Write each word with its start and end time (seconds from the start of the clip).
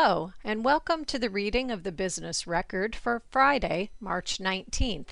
Hello, 0.00 0.32
and 0.44 0.64
welcome 0.64 1.04
to 1.06 1.18
the 1.18 1.28
reading 1.28 1.72
of 1.72 1.82
the 1.82 1.90
Business 1.90 2.46
Record 2.46 2.94
for 2.94 3.20
Friday, 3.30 3.90
March 3.98 4.38
19th. 4.38 5.08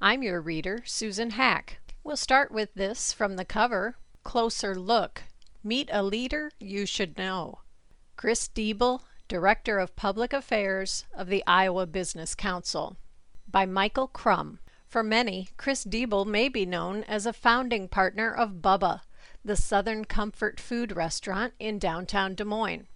I'm 0.00 0.22
your 0.22 0.40
reader, 0.40 0.82
Susan 0.86 1.32
Hack. 1.32 1.80
We'll 2.02 2.16
start 2.16 2.50
with 2.50 2.72
this 2.72 3.12
from 3.12 3.36
the 3.36 3.44
cover 3.44 3.96
Closer 4.24 4.74
Look 4.74 5.24
Meet 5.62 5.90
a 5.92 6.02
Leader 6.02 6.50
You 6.58 6.86
Should 6.86 7.18
Know. 7.18 7.58
Chris 8.16 8.48
Diebel, 8.48 9.02
Director 9.28 9.78
of 9.78 9.96
Public 9.96 10.32
Affairs 10.32 11.04
of 11.14 11.28
the 11.28 11.44
Iowa 11.46 11.86
Business 11.86 12.34
Council. 12.34 12.96
By 13.46 13.66
Michael 13.66 14.08
Crumb. 14.08 14.60
For 14.88 15.02
many, 15.02 15.50
Chris 15.58 15.84
Diebel 15.84 16.24
may 16.24 16.48
be 16.48 16.64
known 16.64 17.04
as 17.04 17.26
a 17.26 17.34
founding 17.34 17.86
partner 17.86 18.32
of 18.32 18.62
Bubba, 18.62 19.02
the 19.44 19.56
Southern 19.56 20.06
Comfort 20.06 20.58
Food 20.58 20.96
restaurant 20.96 21.52
in 21.58 21.78
downtown 21.78 22.34
Des 22.34 22.44
Moines. 22.44 22.86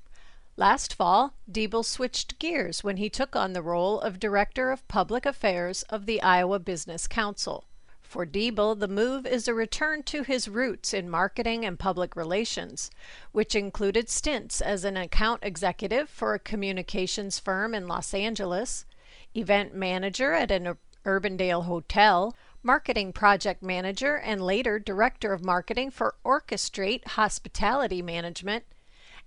Last 0.59 0.95
fall, 0.95 1.35
Diebel 1.51 1.85
switched 1.85 2.39
gears 2.39 2.83
when 2.83 2.97
he 2.97 3.11
took 3.11 3.37
on 3.37 3.53
the 3.53 3.61
role 3.61 4.01
of 4.01 4.19
Director 4.19 4.71
of 4.71 4.89
Public 4.89 5.27
Affairs 5.27 5.83
of 5.91 6.07
the 6.07 6.23
Iowa 6.23 6.59
Business 6.59 7.07
Council. 7.07 7.65
For 8.01 8.25
Diebel, 8.25 8.75
the 8.77 8.89
move 8.89 9.27
is 9.27 9.47
a 9.47 9.53
return 9.53 10.03
to 10.05 10.23
his 10.23 10.49
roots 10.49 10.95
in 10.95 11.11
marketing 11.11 11.67
and 11.67 11.79
public 11.79 12.17
relations, 12.17 12.91
which 13.33 13.55
included 13.55 14.09
stints 14.09 14.63
as 14.63 14.83
an 14.83 14.97
account 14.97 15.41
executive 15.45 16.09
for 16.09 16.33
a 16.33 16.39
communications 16.39 17.39
firm 17.39 17.75
in 17.75 17.87
Los 17.87 18.15
Angeles, 18.15 18.87
event 19.35 19.75
manager 19.75 20.33
at 20.33 20.51
an 20.51 20.79
Urbandale 21.05 21.65
hotel, 21.65 22.35
marketing 22.63 23.13
project 23.13 23.63
manager, 23.63 24.17
and 24.17 24.41
later 24.41 24.79
director 24.79 25.35
of 25.35 25.45
marketing 25.45 25.91
for 25.91 26.15
Orchestrate 26.25 27.09
Hospitality 27.09 28.01
Management, 28.01 28.65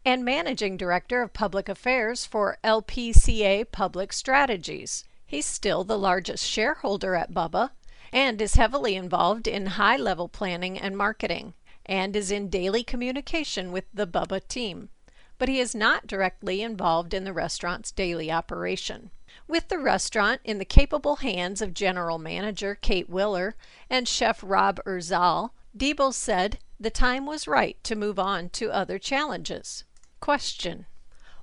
and 0.06 0.24
Managing 0.24 0.78
Director 0.78 1.22
of 1.22 1.34
Public 1.34 1.68
Affairs 1.68 2.26
for 2.26 2.58
LPCA 2.64 3.70
Public 3.72 4.14
Strategies. 4.14 5.04
He's 5.26 5.46
still 5.46 5.84
the 5.84 5.98
largest 5.98 6.46
shareholder 6.46 7.16
at 7.16 7.34
Bubba 7.34 7.72
and 8.12 8.42
is 8.42 8.56
heavily 8.56 8.96
involved 8.96 9.48
in 9.48 9.66
high 9.66 9.98
level 9.98 10.28
planning 10.28 10.80
and 10.80 10.98
marketing, 10.98 11.54
and 11.86 12.16
is 12.16 12.32
in 12.32 12.50
daily 12.50 12.84
communication 12.84 13.72
with 13.72 13.86
the 13.94 14.08
Bubba 14.08 14.48
team. 14.48 14.90
But 15.38 15.50
he 15.50 15.60
is 15.60 15.76
not 15.76 16.08
directly 16.08 16.62
involved 16.62 17.14
in 17.14 17.24
the 17.24 17.34
restaurant's 17.34 17.92
daily 17.92 18.32
operation. 18.32 19.12
With 19.48 19.68
the 19.68 19.80
restaurant 19.80 20.42
in 20.44 20.58
the 20.58 20.66
capable 20.66 21.18
hands 21.18 21.62
of 21.62 21.74
General 21.74 22.18
Manager 22.18 22.76
Kate 22.76 23.10
Willer 23.10 23.56
and 23.90 24.08
Chef 24.08 24.42
Rob 24.44 24.80
Urzal, 24.86 25.52
Diebel 25.78 26.14
said 26.14 26.58
the 26.80 26.90
time 26.90 27.26
was 27.26 27.48
right 27.48 27.78
to 27.84 27.96
move 27.96 28.18
on 28.18 28.50
to 28.50 28.72
other 28.72 28.98
challenges. 28.98 29.84
Question. 30.20 30.86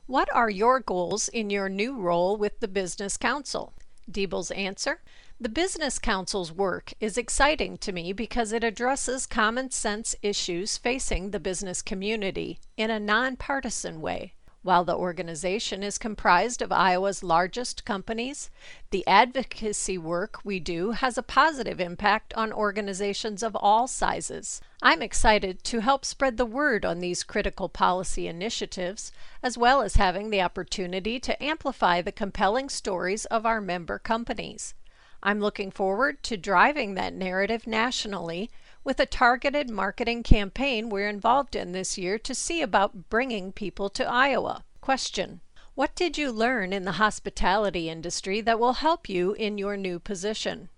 What 0.06 0.28
are 0.34 0.50
your 0.50 0.80
goals 0.80 1.28
in 1.28 1.50
your 1.50 1.68
new 1.68 1.98
role 1.98 2.36
with 2.36 2.60
the 2.60 2.68
Business 2.68 3.16
Council? 3.16 3.72
Diebel's 4.10 4.50
answer. 4.52 5.00
The 5.40 5.48
Business 5.48 5.98
Council's 5.98 6.52
work 6.52 6.92
is 7.00 7.18
exciting 7.18 7.76
to 7.78 7.92
me 7.92 8.12
because 8.12 8.52
it 8.52 8.62
addresses 8.62 9.26
common 9.26 9.70
sense 9.70 10.14
issues 10.22 10.76
facing 10.76 11.30
the 11.30 11.40
business 11.40 11.82
community 11.82 12.58
in 12.76 12.90
a 12.90 13.00
nonpartisan 13.00 14.00
way. 14.00 14.35
While 14.66 14.82
the 14.82 14.96
organization 14.96 15.84
is 15.84 15.96
comprised 15.96 16.60
of 16.60 16.72
Iowa's 16.72 17.22
largest 17.22 17.84
companies, 17.84 18.50
the 18.90 19.06
advocacy 19.06 19.96
work 19.96 20.40
we 20.42 20.58
do 20.58 20.90
has 20.90 21.16
a 21.16 21.22
positive 21.22 21.78
impact 21.78 22.34
on 22.34 22.52
organizations 22.52 23.44
of 23.44 23.54
all 23.54 23.86
sizes. 23.86 24.60
I'm 24.82 25.02
excited 25.02 25.62
to 25.62 25.82
help 25.82 26.04
spread 26.04 26.36
the 26.36 26.44
word 26.44 26.84
on 26.84 26.98
these 26.98 27.22
critical 27.22 27.68
policy 27.68 28.26
initiatives, 28.26 29.12
as 29.40 29.56
well 29.56 29.82
as 29.82 29.94
having 29.94 30.30
the 30.30 30.42
opportunity 30.42 31.20
to 31.20 31.40
amplify 31.40 32.02
the 32.02 32.10
compelling 32.10 32.68
stories 32.68 33.24
of 33.26 33.46
our 33.46 33.60
member 33.60 34.00
companies. 34.00 34.74
I'm 35.22 35.38
looking 35.38 35.70
forward 35.70 36.24
to 36.24 36.36
driving 36.36 36.94
that 36.94 37.14
narrative 37.14 37.68
nationally 37.68 38.50
with 38.86 39.00
a 39.00 39.04
targeted 39.04 39.68
marketing 39.68 40.22
campaign 40.22 40.88
we're 40.88 41.08
involved 41.08 41.56
in 41.56 41.72
this 41.72 41.98
year 41.98 42.16
to 42.16 42.32
see 42.32 42.62
about 42.62 43.10
bringing 43.10 43.50
people 43.50 43.90
to 43.90 44.08
Iowa. 44.08 44.62
Question 44.80 45.40
What 45.74 45.96
did 45.96 46.16
you 46.16 46.30
learn 46.30 46.72
in 46.72 46.84
the 46.84 46.92
hospitality 46.92 47.90
industry 47.90 48.40
that 48.42 48.60
will 48.60 48.74
help 48.74 49.08
you 49.08 49.32
in 49.32 49.58
your 49.58 49.76
new 49.76 49.98
position? 49.98 50.68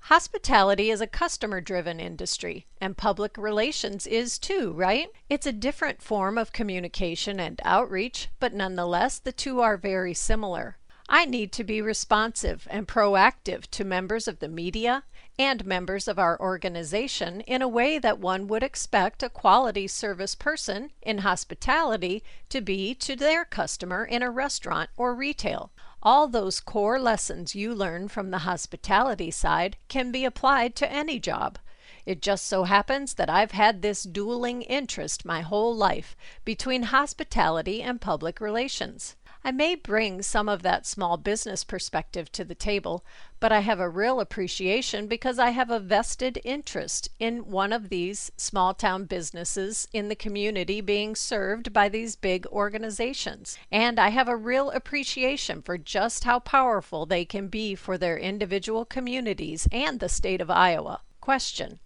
Hospitality 0.00 0.90
is 0.90 1.00
a 1.00 1.06
customer 1.06 1.62
driven 1.62 2.00
industry, 2.00 2.66
and 2.82 2.98
public 2.98 3.38
relations 3.38 4.06
is 4.06 4.38
too, 4.38 4.72
right? 4.72 5.08
It's 5.30 5.46
a 5.46 5.52
different 5.52 6.02
form 6.02 6.36
of 6.36 6.52
communication 6.52 7.40
and 7.40 7.58
outreach, 7.64 8.28
but 8.38 8.52
nonetheless, 8.52 9.18
the 9.18 9.32
two 9.32 9.62
are 9.62 9.78
very 9.78 10.12
similar. 10.12 10.76
I 11.08 11.26
need 11.26 11.52
to 11.52 11.64
be 11.64 11.82
responsive 11.82 12.66
and 12.70 12.88
proactive 12.88 13.70
to 13.72 13.84
members 13.84 14.26
of 14.26 14.38
the 14.38 14.48
media 14.48 15.04
and 15.38 15.66
members 15.66 16.08
of 16.08 16.18
our 16.18 16.40
organization 16.40 17.42
in 17.42 17.60
a 17.60 17.68
way 17.68 17.98
that 17.98 18.18
one 18.18 18.46
would 18.46 18.62
expect 18.62 19.22
a 19.22 19.28
quality 19.28 19.86
service 19.86 20.34
person 20.34 20.92
in 21.02 21.18
hospitality 21.18 22.22
to 22.48 22.62
be 22.62 22.94
to 22.94 23.16
their 23.16 23.44
customer 23.44 24.04
in 24.04 24.22
a 24.22 24.30
restaurant 24.30 24.88
or 24.96 25.14
retail. 25.14 25.72
All 26.02 26.26
those 26.26 26.60
core 26.60 26.98
lessons 26.98 27.54
you 27.54 27.74
learn 27.74 28.08
from 28.08 28.30
the 28.30 28.38
hospitality 28.38 29.30
side 29.30 29.76
can 29.88 30.10
be 30.10 30.24
applied 30.24 30.74
to 30.76 30.90
any 30.90 31.18
job. 31.18 31.58
It 32.06 32.22
just 32.22 32.46
so 32.46 32.64
happens 32.64 33.14
that 33.14 33.30
I've 33.30 33.52
had 33.52 33.82
this 33.82 34.04
dueling 34.04 34.62
interest 34.62 35.24
my 35.24 35.42
whole 35.42 35.74
life 35.74 36.16
between 36.44 36.84
hospitality 36.84 37.82
and 37.82 38.00
public 38.00 38.40
relations. 38.40 39.16
I 39.46 39.50
may 39.50 39.74
bring 39.74 40.22
some 40.22 40.48
of 40.48 40.62
that 40.62 40.86
small 40.86 41.18
business 41.18 41.64
perspective 41.64 42.32
to 42.32 42.46
the 42.46 42.54
table, 42.54 43.04
but 43.40 43.52
I 43.52 43.60
have 43.60 43.78
a 43.78 43.90
real 43.90 44.18
appreciation 44.18 45.06
because 45.06 45.38
I 45.38 45.50
have 45.50 45.68
a 45.68 45.78
vested 45.78 46.40
interest 46.44 47.10
in 47.18 47.50
one 47.50 47.70
of 47.70 47.90
these 47.90 48.32
small 48.38 48.72
town 48.72 49.04
businesses 49.04 49.86
in 49.92 50.08
the 50.08 50.16
community 50.16 50.80
being 50.80 51.14
served 51.14 51.74
by 51.74 51.90
these 51.90 52.16
big 52.16 52.46
organizations. 52.46 53.58
And 53.70 54.00
I 54.00 54.08
have 54.08 54.28
a 54.28 54.36
real 54.36 54.70
appreciation 54.70 55.60
for 55.60 55.76
just 55.76 56.24
how 56.24 56.38
powerful 56.38 57.04
they 57.04 57.26
can 57.26 57.48
be 57.48 57.74
for 57.74 57.98
their 57.98 58.16
individual 58.16 58.86
communities 58.86 59.68
and 59.70 60.00
the 60.00 60.08
state 60.08 60.40
of 60.40 60.50
Iowa. 60.50 61.02
Question 61.20 61.80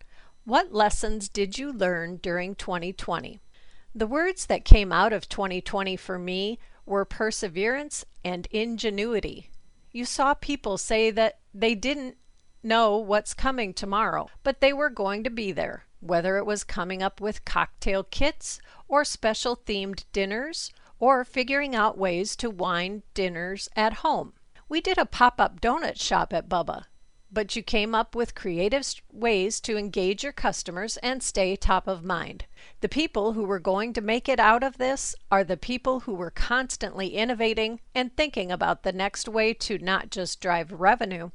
What 0.44 0.72
lessons 0.72 1.28
did 1.28 1.58
you 1.58 1.72
learn 1.72 2.18
during 2.18 2.54
2020? 2.54 3.40
The 3.96 4.06
words 4.06 4.46
that 4.46 4.64
came 4.64 4.92
out 4.92 5.12
of 5.12 5.28
2020 5.28 5.96
for 5.96 6.20
me 6.20 6.60
were 6.88 7.04
perseverance 7.04 8.04
and 8.24 8.46
ingenuity. 8.50 9.50
You 9.92 10.04
saw 10.04 10.34
people 10.34 10.78
say 10.78 11.10
that 11.10 11.38
they 11.54 11.74
didn't 11.74 12.16
know 12.62 12.96
what's 12.96 13.34
coming 13.34 13.72
tomorrow, 13.72 14.28
but 14.42 14.60
they 14.60 14.72
were 14.72 14.90
going 14.90 15.24
to 15.24 15.30
be 15.30 15.52
there, 15.52 15.84
whether 16.00 16.36
it 16.36 16.46
was 16.46 16.64
coming 16.64 17.02
up 17.02 17.20
with 17.20 17.44
cocktail 17.44 18.02
kits 18.04 18.60
or 18.88 19.04
special 19.04 19.56
themed 19.56 20.04
dinners 20.12 20.72
or 20.98 21.24
figuring 21.24 21.74
out 21.74 21.96
ways 21.96 22.34
to 22.36 22.50
wind 22.50 23.02
dinners 23.14 23.68
at 23.76 23.94
home. 23.94 24.32
We 24.68 24.80
did 24.80 24.98
a 24.98 25.06
pop 25.06 25.40
up 25.40 25.60
donut 25.60 26.00
shop 26.00 26.32
at 26.32 26.48
Bubba, 26.48 26.84
but 27.30 27.54
you 27.54 27.62
came 27.62 27.94
up 27.94 28.14
with 28.14 28.34
creative 28.34 28.94
ways 29.12 29.60
to 29.60 29.76
engage 29.76 30.22
your 30.22 30.32
customers 30.32 30.96
and 30.98 31.22
stay 31.22 31.54
top 31.54 31.86
of 31.86 32.02
mind. 32.02 32.46
The 32.80 32.88
people 32.88 33.34
who 33.34 33.44
were 33.44 33.58
going 33.58 33.92
to 33.92 34.00
make 34.00 34.28
it 34.28 34.40
out 34.40 34.62
of 34.62 34.78
this 34.78 35.14
are 35.30 35.44
the 35.44 35.56
people 35.56 36.00
who 36.00 36.14
were 36.14 36.30
constantly 36.30 37.08
innovating 37.08 37.80
and 37.94 38.16
thinking 38.16 38.50
about 38.50 38.82
the 38.82 38.92
next 38.92 39.28
way 39.28 39.52
to 39.54 39.78
not 39.78 40.10
just 40.10 40.40
drive 40.40 40.72
revenue, 40.72 41.30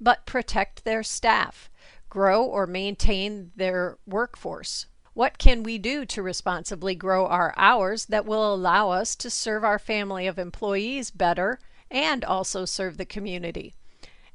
but 0.00 0.24
protect 0.24 0.84
their 0.84 1.02
staff, 1.02 1.70
grow 2.08 2.42
or 2.42 2.66
maintain 2.66 3.52
their 3.54 3.98
workforce. 4.06 4.86
What 5.12 5.38
can 5.38 5.62
we 5.62 5.78
do 5.78 6.06
to 6.06 6.22
responsibly 6.22 6.94
grow 6.94 7.26
our 7.26 7.54
hours 7.56 8.06
that 8.06 8.26
will 8.26 8.52
allow 8.54 8.90
us 8.90 9.14
to 9.16 9.30
serve 9.30 9.62
our 9.62 9.78
family 9.78 10.26
of 10.26 10.38
employees 10.38 11.10
better 11.10 11.60
and 11.90 12.24
also 12.24 12.64
serve 12.64 12.96
the 12.96 13.04
community? 13.04 13.74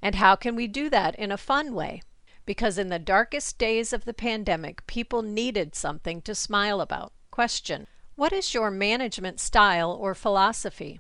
And 0.02 0.16
how 0.16 0.36
can 0.36 0.56
we 0.56 0.68
do 0.68 0.90
that 0.90 1.16
in 1.16 1.32
a 1.32 1.38
fun 1.38 1.74
way? 1.74 2.02
Because 2.46 2.78
in 2.78 2.90
the 2.90 3.00
darkest 3.00 3.58
days 3.58 3.94
of 3.94 4.06
the 4.06 4.14
pandemic, 4.14 4.88
people 4.88 5.22
needed 5.22 5.76
something 5.76 6.22
to 6.22 6.34
smile 6.34 6.82
about. 6.82 7.12
Question 7.32 7.88
What 8.16 8.34
is 8.34 8.54
your 8.54 8.72
management 8.72 9.40
style 9.40 9.92
or 9.92 10.16
philosophy? 10.16 11.00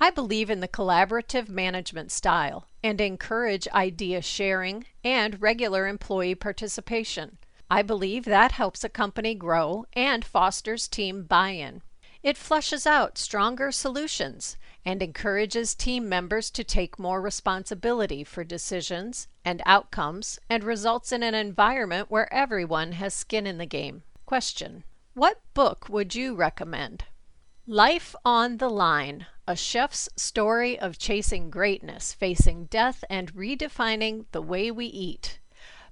I 0.00 0.10
believe 0.10 0.50
in 0.50 0.60
the 0.60 0.68
collaborative 0.68 1.48
management 1.48 2.10
style 2.10 2.66
and 2.82 3.00
encourage 3.00 3.68
idea 3.68 4.20
sharing 4.20 4.86
and 5.04 5.40
regular 5.40 5.86
employee 5.86 6.34
participation. 6.34 7.38
I 7.70 7.82
believe 7.82 8.24
that 8.24 8.52
helps 8.52 8.82
a 8.82 8.88
company 8.88 9.34
grow 9.34 9.86
and 9.92 10.24
fosters 10.24 10.88
team 10.88 11.22
buy 11.22 11.50
in. 11.50 11.82
It 12.22 12.36
flushes 12.36 12.86
out 12.86 13.18
stronger 13.18 13.72
solutions 13.72 14.56
and 14.84 15.02
encourages 15.02 15.74
team 15.74 16.08
members 16.08 16.52
to 16.52 16.62
take 16.62 16.98
more 16.98 17.20
responsibility 17.20 18.22
for 18.22 18.44
decisions 18.44 19.26
and 19.44 19.60
outcomes 19.66 20.38
and 20.48 20.62
results 20.62 21.10
in 21.10 21.24
an 21.24 21.34
environment 21.34 22.10
where 22.10 22.32
everyone 22.32 22.92
has 22.92 23.12
skin 23.12 23.44
in 23.44 23.58
the 23.58 23.66
game. 23.66 24.04
Question 24.24 24.84
What 25.14 25.40
book 25.52 25.88
would 25.88 26.14
you 26.14 26.36
recommend? 26.36 27.04
Life 27.66 28.14
on 28.24 28.58
the 28.58 28.70
Line 28.70 29.26
A 29.48 29.56
Chef's 29.56 30.08
Story 30.16 30.78
of 30.78 30.98
Chasing 30.98 31.50
Greatness, 31.50 32.12
Facing 32.12 32.66
Death, 32.66 33.02
and 33.10 33.34
Redefining 33.34 34.26
the 34.30 34.42
Way 34.42 34.70
We 34.70 34.86
Eat 34.86 35.40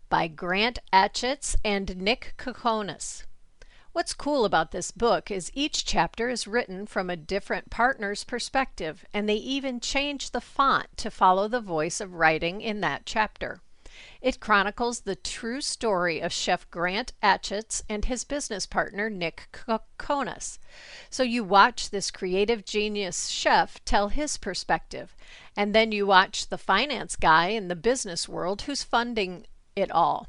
by 0.09 0.29
Grant 0.29 0.79
Achatz 0.93 1.57
and 1.65 1.97
Nick 1.97 2.35
Kokonas. 2.37 3.25
What's 3.93 4.15
cool 4.15 4.45
about 4.45 4.71
this 4.71 4.93
book 4.93 5.33
is 5.33 5.51
each 5.53 5.85
chapter 5.85 6.29
is 6.29 6.47
written 6.47 6.87
from 6.87 7.11
a 7.11 7.17
different 7.17 7.71
partner's 7.71 8.23
perspective, 8.23 9.05
and 9.13 9.29
they 9.29 9.35
even 9.35 9.81
change 9.81 10.31
the 10.31 10.41
font 10.41 10.87
to 10.99 11.11
follow 11.11 11.49
the 11.49 11.61
voice 11.61 12.01
of 12.01 12.15
writing 12.15 12.61
in 12.61 12.81
that 12.83 13.05
chapter. 13.05 13.61
It 14.23 14.39
chronicles 14.39 15.01
the 15.01 15.17
true 15.17 15.61
story 15.61 16.21
of 16.21 16.33
Chef 16.33 16.71
Grant 16.71 17.15
Achatz 17.21 17.83
and 17.89 18.05
his 18.05 18.23
business 18.23 18.65
partner 18.65 19.11
Nick 19.11 19.49
Kokonas. 19.53 20.61
So 21.11 21.25
you 21.25 21.43
watch 21.43 21.91
this 21.91 22.13
creative 22.13 22.65
genius 22.65 23.27
chef 23.27 23.85
tell 23.85 24.11
his 24.11 24.37
perspective, 24.37 25.17
and 25.57 25.75
then 25.75 25.91
you 25.91 26.07
watch 26.07 26.49
the 26.49 26.59
finance 26.59 27.17
guy 27.17 27.49
in 27.49 27.67
the 27.67 27.75
business 27.75 28.29
world 28.29 28.63
who's 28.63 28.85
funding 28.85 29.49
it 29.75 29.91
all. 29.91 30.29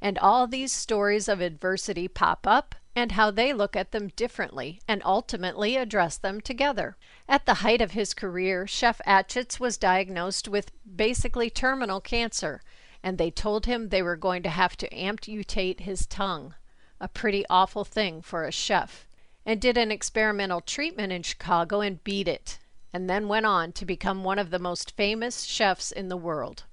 And 0.00 0.18
all 0.20 0.46
these 0.46 0.72
stories 0.72 1.26
of 1.26 1.40
adversity 1.40 2.06
pop 2.06 2.46
up 2.46 2.76
and 2.94 3.12
how 3.12 3.30
they 3.30 3.52
look 3.52 3.74
at 3.74 3.92
them 3.92 4.08
differently 4.08 4.80
and 4.86 5.02
ultimately 5.04 5.76
address 5.76 6.16
them 6.16 6.40
together. 6.40 6.96
At 7.28 7.46
the 7.46 7.54
height 7.54 7.80
of 7.80 7.92
his 7.92 8.14
career, 8.14 8.66
Chef 8.66 9.00
Achatz 9.06 9.58
was 9.58 9.78
diagnosed 9.78 10.48
with 10.48 10.72
basically 10.84 11.50
terminal 11.50 12.00
cancer 12.00 12.62
and 13.02 13.18
they 13.18 13.30
told 13.30 13.66
him 13.66 13.88
they 13.88 14.02
were 14.02 14.16
going 14.16 14.42
to 14.42 14.48
have 14.48 14.76
to 14.76 14.94
amputate 14.94 15.80
his 15.80 16.06
tongue, 16.06 16.54
a 17.00 17.08
pretty 17.08 17.44
awful 17.50 17.84
thing 17.84 18.22
for 18.22 18.44
a 18.44 18.52
chef, 18.52 19.08
and 19.44 19.60
did 19.60 19.76
an 19.76 19.90
experimental 19.90 20.60
treatment 20.60 21.12
in 21.12 21.22
Chicago 21.22 21.80
and 21.80 22.04
beat 22.04 22.28
it, 22.28 22.58
and 22.92 23.10
then 23.10 23.26
went 23.26 23.46
on 23.46 23.72
to 23.72 23.84
become 23.84 24.22
one 24.22 24.38
of 24.38 24.50
the 24.50 24.58
most 24.58 24.96
famous 24.96 25.42
chefs 25.42 25.90
in 25.90 26.08
the 26.08 26.16
world. 26.16 26.64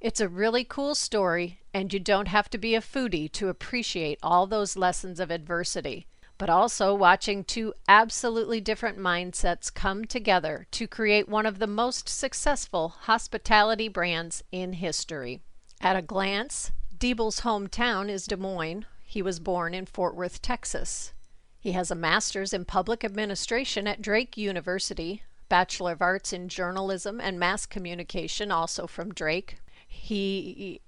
It's 0.00 0.20
a 0.20 0.28
really 0.28 0.62
cool 0.62 0.94
story, 0.94 1.58
and 1.74 1.92
you 1.92 1.98
don't 1.98 2.28
have 2.28 2.48
to 2.50 2.58
be 2.58 2.76
a 2.76 2.80
foodie 2.80 3.30
to 3.32 3.48
appreciate 3.48 4.20
all 4.22 4.46
those 4.46 4.76
lessons 4.76 5.18
of 5.18 5.32
adversity, 5.32 6.06
but 6.38 6.48
also 6.48 6.94
watching 6.94 7.42
two 7.42 7.74
absolutely 7.88 8.60
different 8.60 8.96
mindsets 8.96 9.74
come 9.74 10.04
together 10.04 10.68
to 10.70 10.86
create 10.86 11.28
one 11.28 11.46
of 11.46 11.58
the 11.58 11.66
most 11.66 12.08
successful 12.08 12.90
hospitality 12.90 13.88
brands 13.88 14.44
in 14.52 14.74
history. 14.74 15.40
At 15.80 15.96
a 15.96 16.02
glance, 16.02 16.70
Diebel's 16.96 17.40
hometown 17.40 18.08
is 18.08 18.26
Des 18.26 18.36
Moines. 18.36 18.84
He 19.02 19.20
was 19.20 19.40
born 19.40 19.74
in 19.74 19.84
Fort 19.84 20.14
Worth, 20.14 20.40
Texas. 20.40 21.12
He 21.58 21.72
has 21.72 21.90
a 21.90 21.96
master's 21.96 22.52
in 22.52 22.64
public 22.66 23.02
administration 23.02 23.88
at 23.88 24.00
Drake 24.00 24.36
University, 24.36 25.24
Bachelor 25.48 25.92
of 25.92 26.02
Arts 26.02 26.32
in 26.32 26.48
journalism 26.48 27.20
and 27.20 27.36
mass 27.36 27.66
communication, 27.66 28.52
also 28.52 28.86
from 28.86 29.12
Drake. 29.12 29.56
He 29.98 30.80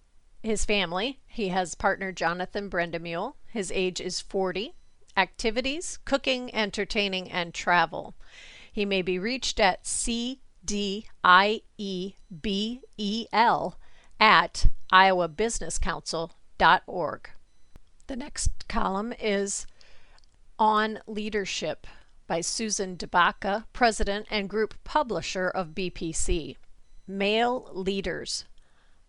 his 0.42 0.64
family, 0.64 1.20
he 1.26 1.48
has 1.48 1.74
partner 1.74 2.12
Jonathan 2.12 2.70
Brendamule. 2.70 3.34
His 3.46 3.70
age 3.72 4.00
is 4.00 4.20
40. 4.20 4.74
Activities, 5.16 5.98
cooking, 6.04 6.54
entertaining, 6.54 7.28
and 7.30 7.52
travel. 7.52 8.14
He 8.72 8.86
may 8.86 9.02
be 9.02 9.18
reached 9.18 9.58
at 9.60 9.86
C 9.86 10.40
D 10.64 11.06
I 11.22 11.60
E 11.76 12.14
B 12.40 12.80
E 12.96 13.26
L 13.32 13.78
at 14.18 14.66
iowabusinesscouncil.org. 14.92 17.30
The 18.06 18.16
next 18.16 18.68
column 18.68 19.12
is 19.20 19.66
On 20.58 21.00
Leadership 21.06 21.86
by 22.26 22.40
Susan 22.40 22.96
DeBaca, 22.96 23.66
President 23.72 24.26
and 24.30 24.48
Group 24.48 24.74
Publisher 24.84 25.48
of 25.48 25.74
BPC. 25.74 26.56
Male 27.06 27.68
Leaders 27.72 28.46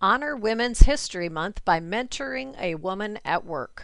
Honor 0.03 0.35
Women's 0.35 0.79
History 0.79 1.29
Month 1.29 1.63
by 1.63 1.79
mentoring 1.79 2.59
a 2.59 2.73
woman 2.73 3.19
at 3.23 3.45
work. 3.45 3.83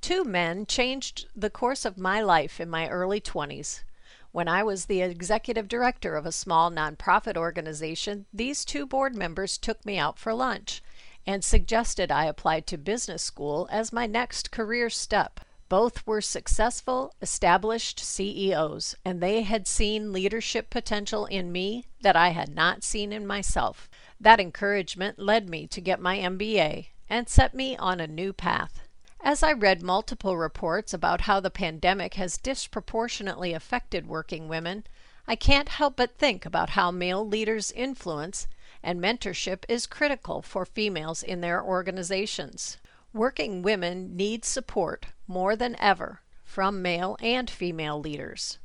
Two 0.00 0.24
men 0.24 0.66
changed 0.66 1.28
the 1.36 1.48
course 1.48 1.84
of 1.84 1.96
my 1.96 2.20
life 2.20 2.60
in 2.60 2.68
my 2.68 2.88
early 2.88 3.20
20s. 3.20 3.84
When 4.32 4.48
I 4.48 4.64
was 4.64 4.86
the 4.86 5.00
executive 5.00 5.68
director 5.68 6.16
of 6.16 6.26
a 6.26 6.32
small 6.32 6.72
nonprofit 6.72 7.36
organization, 7.36 8.26
these 8.32 8.64
two 8.64 8.84
board 8.84 9.14
members 9.14 9.56
took 9.56 9.86
me 9.86 9.96
out 9.96 10.18
for 10.18 10.34
lunch 10.34 10.82
and 11.24 11.44
suggested 11.44 12.10
I 12.10 12.24
apply 12.24 12.58
to 12.60 12.76
business 12.76 13.22
school 13.22 13.68
as 13.70 13.92
my 13.92 14.06
next 14.08 14.50
career 14.50 14.90
step. 14.90 15.38
Both 15.68 16.04
were 16.04 16.20
successful, 16.20 17.14
established 17.22 18.00
CEOs, 18.00 18.96
and 19.04 19.22
they 19.22 19.42
had 19.42 19.68
seen 19.68 20.12
leadership 20.12 20.68
potential 20.68 21.26
in 21.26 21.52
me 21.52 21.84
that 22.02 22.16
I 22.16 22.30
had 22.30 22.52
not 22.52 22.82
seen 22.82 23.12
in 23.12 23.24
myself. 23.24 23.88
That 24.20 24.40
encouragement 24.40 25.18
led 25.18 25.48
me 25.48 25.66
to 25.66 25.80
get 25.80 26.00
my 26.00 26.18
MBA 26.18 26.88
and 27.10 27.28
set 27.28 27.54
me 27.54 27.76
on 27.76 28.00
a 28.00 28.06
new 28.06 28.32
path. 28.32 28.80
As 29.20 29.42
I 29.42 29.52
read 29.52 29.82
multiple 29.82 30.36
reports 30.36 30.92
about 30.92 31.22
how 31.22 31.40
the 31.40 31.50
pandemic 31.50 32.14
has 32.14 32.36
disproportionately 32.36 33.52
affected 33.52 34.06
working 34.06 34.48
women, 34.48 34.84
I 35.26 35.34
can't 35.34 35.68
help 35.68 35.96
but 35.96 36.18
think 36.18 36.44
about 36.44 36.70
how 36.70 36.90
male 36.90 37.26
leaders' 37.26 37.72
influence 37.72 38.46
and 38.82 39.00
mentorship 39.00 39.64
is 39.68 39.86
critical 39.86 40.42
for 40.42 40.66
females 40.66 41.22
in 41.22 41.40
their 41.40 41.62
organizations. 41.62 42.76
Working 43.14 43.62
women 43.62 44.14
need 44.14 44.44
support 44.44 45.06
more 45.26 45.56
than 45.56 45.74
ever 45.80 46.20
from 46.44 46.82
male 46.82 47.16
and 47.20 47.48
female 47.48 47.98
leaders. 47.98 48.58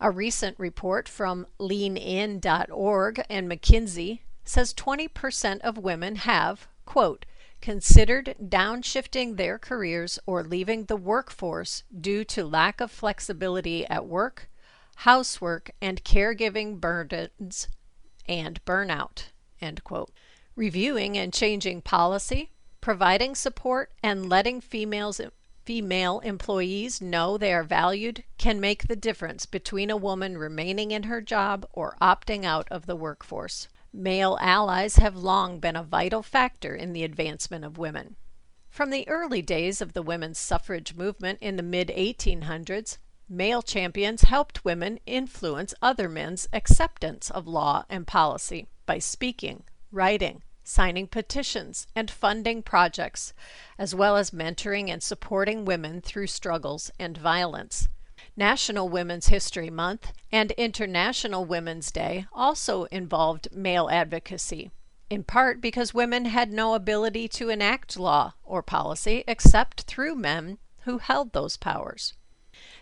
A 0.00 0.10
recent 0.10 0.58
report 0.58 1.08
from 1.08 1.46
leanin.org 1.58 3.24
and 3.30 3.50
McKinsey 3.50 4.20
says 4.44 4.74
20% 4.74 5.60
of 5.60 5.78
women 5.78 6.16
have, 6.16 6.68
quote, 6.86 7.26
considered 7.60 8.34
downshifting 8.42 9.36
their 9.36 9.58
careers 9.58 10.18
or 10.26 10.42
leaving 10.42 10.84
the 10.84 10.96
workforce 10.96 11.82
due 12.00 12.24
to 12.24 12.44
lack 12.44 12.80
of 12.80 12.90
flexibility 12.90 13.86
at 13.86 14.06
work, 14.06 14.48
housework, 14.96 15.70
and 15.80 16.04
caregiving 16.04 16.80
burdens 16.80 17.68
and 18.26 18.64
burnout. 18.64 19.24
end 19.60 19.84
quote. 19.84 20.10
Reviewing 20.56 21.18
and 21.18 21.32
changing 21.32 21.82
policy, 21.82 22.50
providing 22.80 23.34
support, 23.34 23.92
and 24.02 24.28
letting 24.28 24.60
females 24.60 25.20
female 25.66 26.20
employees 26.20 27.00
know 27.00 27.36
they 27.36 27.52
are 27.52 27.62
valued 27.62 28.24
can 28.38 28.58
make 28.58 28.88
the 28.88 28.96
difference 28.96 29.46
between 29.46 29.90
a 29.90 29.96
woman 29.96 30.36
remaining 30.36 30.90
in 30.90 31.04
her 31.04 31.20
job 31.20 31.66
or 31.72 31.96
opting 32.00 32.44
out 32.44 32.66
of 32.70 32.86
the 32.86 32.96
workforce. 32.96 33.68
Male 33.92 34.38
allies 34.40 34.96
have 34.96 35.16
long 35.16 35.58
been 35.58 35.74
a 35.74 35.82
vital 35.82 36.22
factor 36.22 36.76
in 36.76 36.92
the 36.92 37.02
advancement 37.02 37.64
of 37.64 37.76
women. 37.76 38.14
From 38.68 38.90
the 38.90 39.08
early 39.08 39.42
days 39.42 39.80
of 39.80 39.94
the 39.94 40.02
women's 40.02 40.38
suffrage 40.38 40.94
movement 40.94 41.40
in 41.42 41.56
the 41.56 41.62
mid 41.62 41.88
1800s, 41.88 42.98
male 43.28 43.62
champions 43.62 44.22
helped 44.22 44.64
women 44.64 45.00
influence 45.06 45.74
other 45.82 46.08
men's 46.08 46.48
acceptance 46.52 47.30
of 47.30 47.48
law 47.48 47.84
and 47.88 48.06
policy 48.06 48.68
by 48.86 49.00
speaking, 49.00 49.64
writing, 49.90 50.44
signing 50.62 51.08
petitions, 51.08 51.88
and 51.96 52.12
funding 52.12 52.62
projects, 52.62 53.32
as 53.76 53.92
well 53.92 54.16
as 54.16 54.30
mentoring 54.30 54.88
and 54.88 55.02
supporting 55.02 55.64
women 55.64 56.00
through 56.00 56.28
struggles 56.28 56.92
and 57.00 57.18
violence. 57.18 57.88
National 58.40 58.88
Women's 58.88 59.28
History 59.28 59.68
Month 59.68 60.12
and 60.32 60.52
International 60.52 61.44
Women's 61.44 61.92
Day 61.92 62.24
also 62.32 62.84
involved 62.84 63.48
male 63.52 63.90
advocacy, 63.92 64.70
in 65.10 65.24
part 65.24 65.60
because 65.60 65.92
women 65.92 66.24
had 66.24 66.50
no 66.50 66.72
ability 66.72 67.28
to 67.28 67.50
enact 67.50 67.98
law 67.98 68.32
or 68.42 68.62
policy 68.62 69.24
except 69.28 69.82
through 69.82 70.14
men 70.14 70.56
who 70.84 70.96
held 70.96 71.34
those 71.34 71.58
powers. 71.58 72.14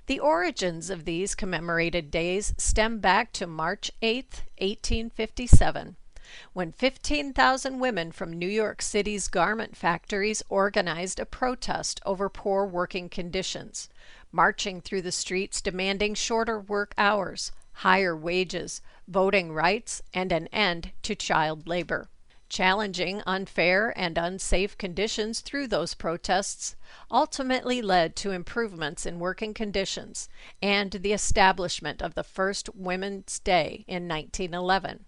The 0.06 0.20
origins 0.20 0.90
of 0.90 1.04
these 1.04 1.34
commemorated 1.34 2.08
days 2.08 2.54
stem 2.56 3.00
back 3.00 3.32
to 3.32 3.48
March 3.48 3.90
8, 4.00 4.44
1857, 4.58 5.96
when 6.52 6.70
15,000 6.70 7.78
women 7.80 8.12
from 8.12 8.32
New 8.32 8.46
York 8.46 8.80
City's 8.82 9.28
garment 9.28 9.76
factories 9.76 10.42
organized 10.48 11.18
a 11.18 11.26
protest 11.26 12.00
over 12.04 12.28
poor 12.28 12.66
working 12.66 13.08
conditions, 13.08 13.88
marching 14.32 14.80
through 14.80 15.02
the 15.02 15.12
streets 15.12 15.60
demanding 15.60 16.14
shorter 16.14 16.60
work 16.60 16.94
hours, 16.98 17.52
higher 17.72 18.16
wages, 18.16 18.80
voting 19.06 19.52
rights, 19.52 20.02
and 20.12 20.32
an 20.32 20.46
end 20.48 20.92
to 21.02 21.14
child 21.14 21.68
labor. 21.68 22.08
Challenging 22.48 23.22
unfair 23.26 23.92
and 23.96 24.16
unsafe 24.16 24.78
conditions 24.78 25.40
through 25.40 25.66
those 25.66 25.92
protests 25.92 26.76
ultimately 27.10 27.82
led 27.82 28.16
to 28.16 28.30
improvements 28.30 29.04
in 29.04 29.18
working 29.18 29.52
conditions 29.52 30.30
and 30.62 30.92
the 30.92 31.12
establishment 31.12 32.00
of 32.00 32.14
the 32.14 32.24
first 32.24 32.74
Women's 32.74 33.38
Day 33.38 33.84
in 33.86 34.08
1911. 34.08 35.04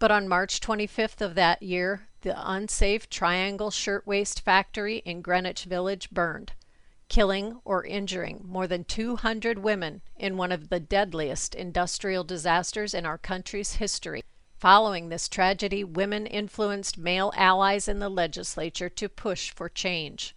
But 0.00 0.10
on 0.10 0.26
March 0.26 0.58
25th 0.58 1.20
of 1.20 1.36
that 1.36 1.62
year, 1.62 2.08
the 2.22 2.34
unsafe 2.36 3.08
Triangle 3.08 3.70
Shirtwaist 3.70 4.40
Factory 4.40 4.96
in 5.04 5.22
Greenwich 5.22 5.64
Village 5.64 6.10
burned, 6.10 6.52
killing 7.12 7.60
or 7.66 7.84
injuring 7.84 8.40
more 8.42 8.66
than 8.66 8.82
200 8.84 9.58
women 9.58 10.00
in 10.16 10.38
one 10.38 10.50
of 10.50 10.70
the 10.70 10.80
deadliest 10.80 11.54
industrial 11.54 12.24
disasters 12.24 12.94
in 12.94 13.04
our 13.04 13.18
country's 13.18 13.74
history. 13.74 14.24
Following 14.56 15.10
this 15.10 15.28
tragedy, 15.28 15.84
women 15.84 16.24
influenced 16.24 16.96
male 16.96 17.30
allies 17.36 17.86
in 17.86 17.98
the 17.98 18.08
legislature 18.08 18.88
to 18.88 19.10
push 19.10 19.50
for 19.50 19.68
change. 19.68 20.34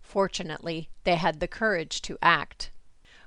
Fortunately, 0.00 0.88
they 1.04 1.16
had 1.16 1.40
the 1.40 1.46
courage 1.46 2.00
to 2.00 2.16
act. 2.22 2.70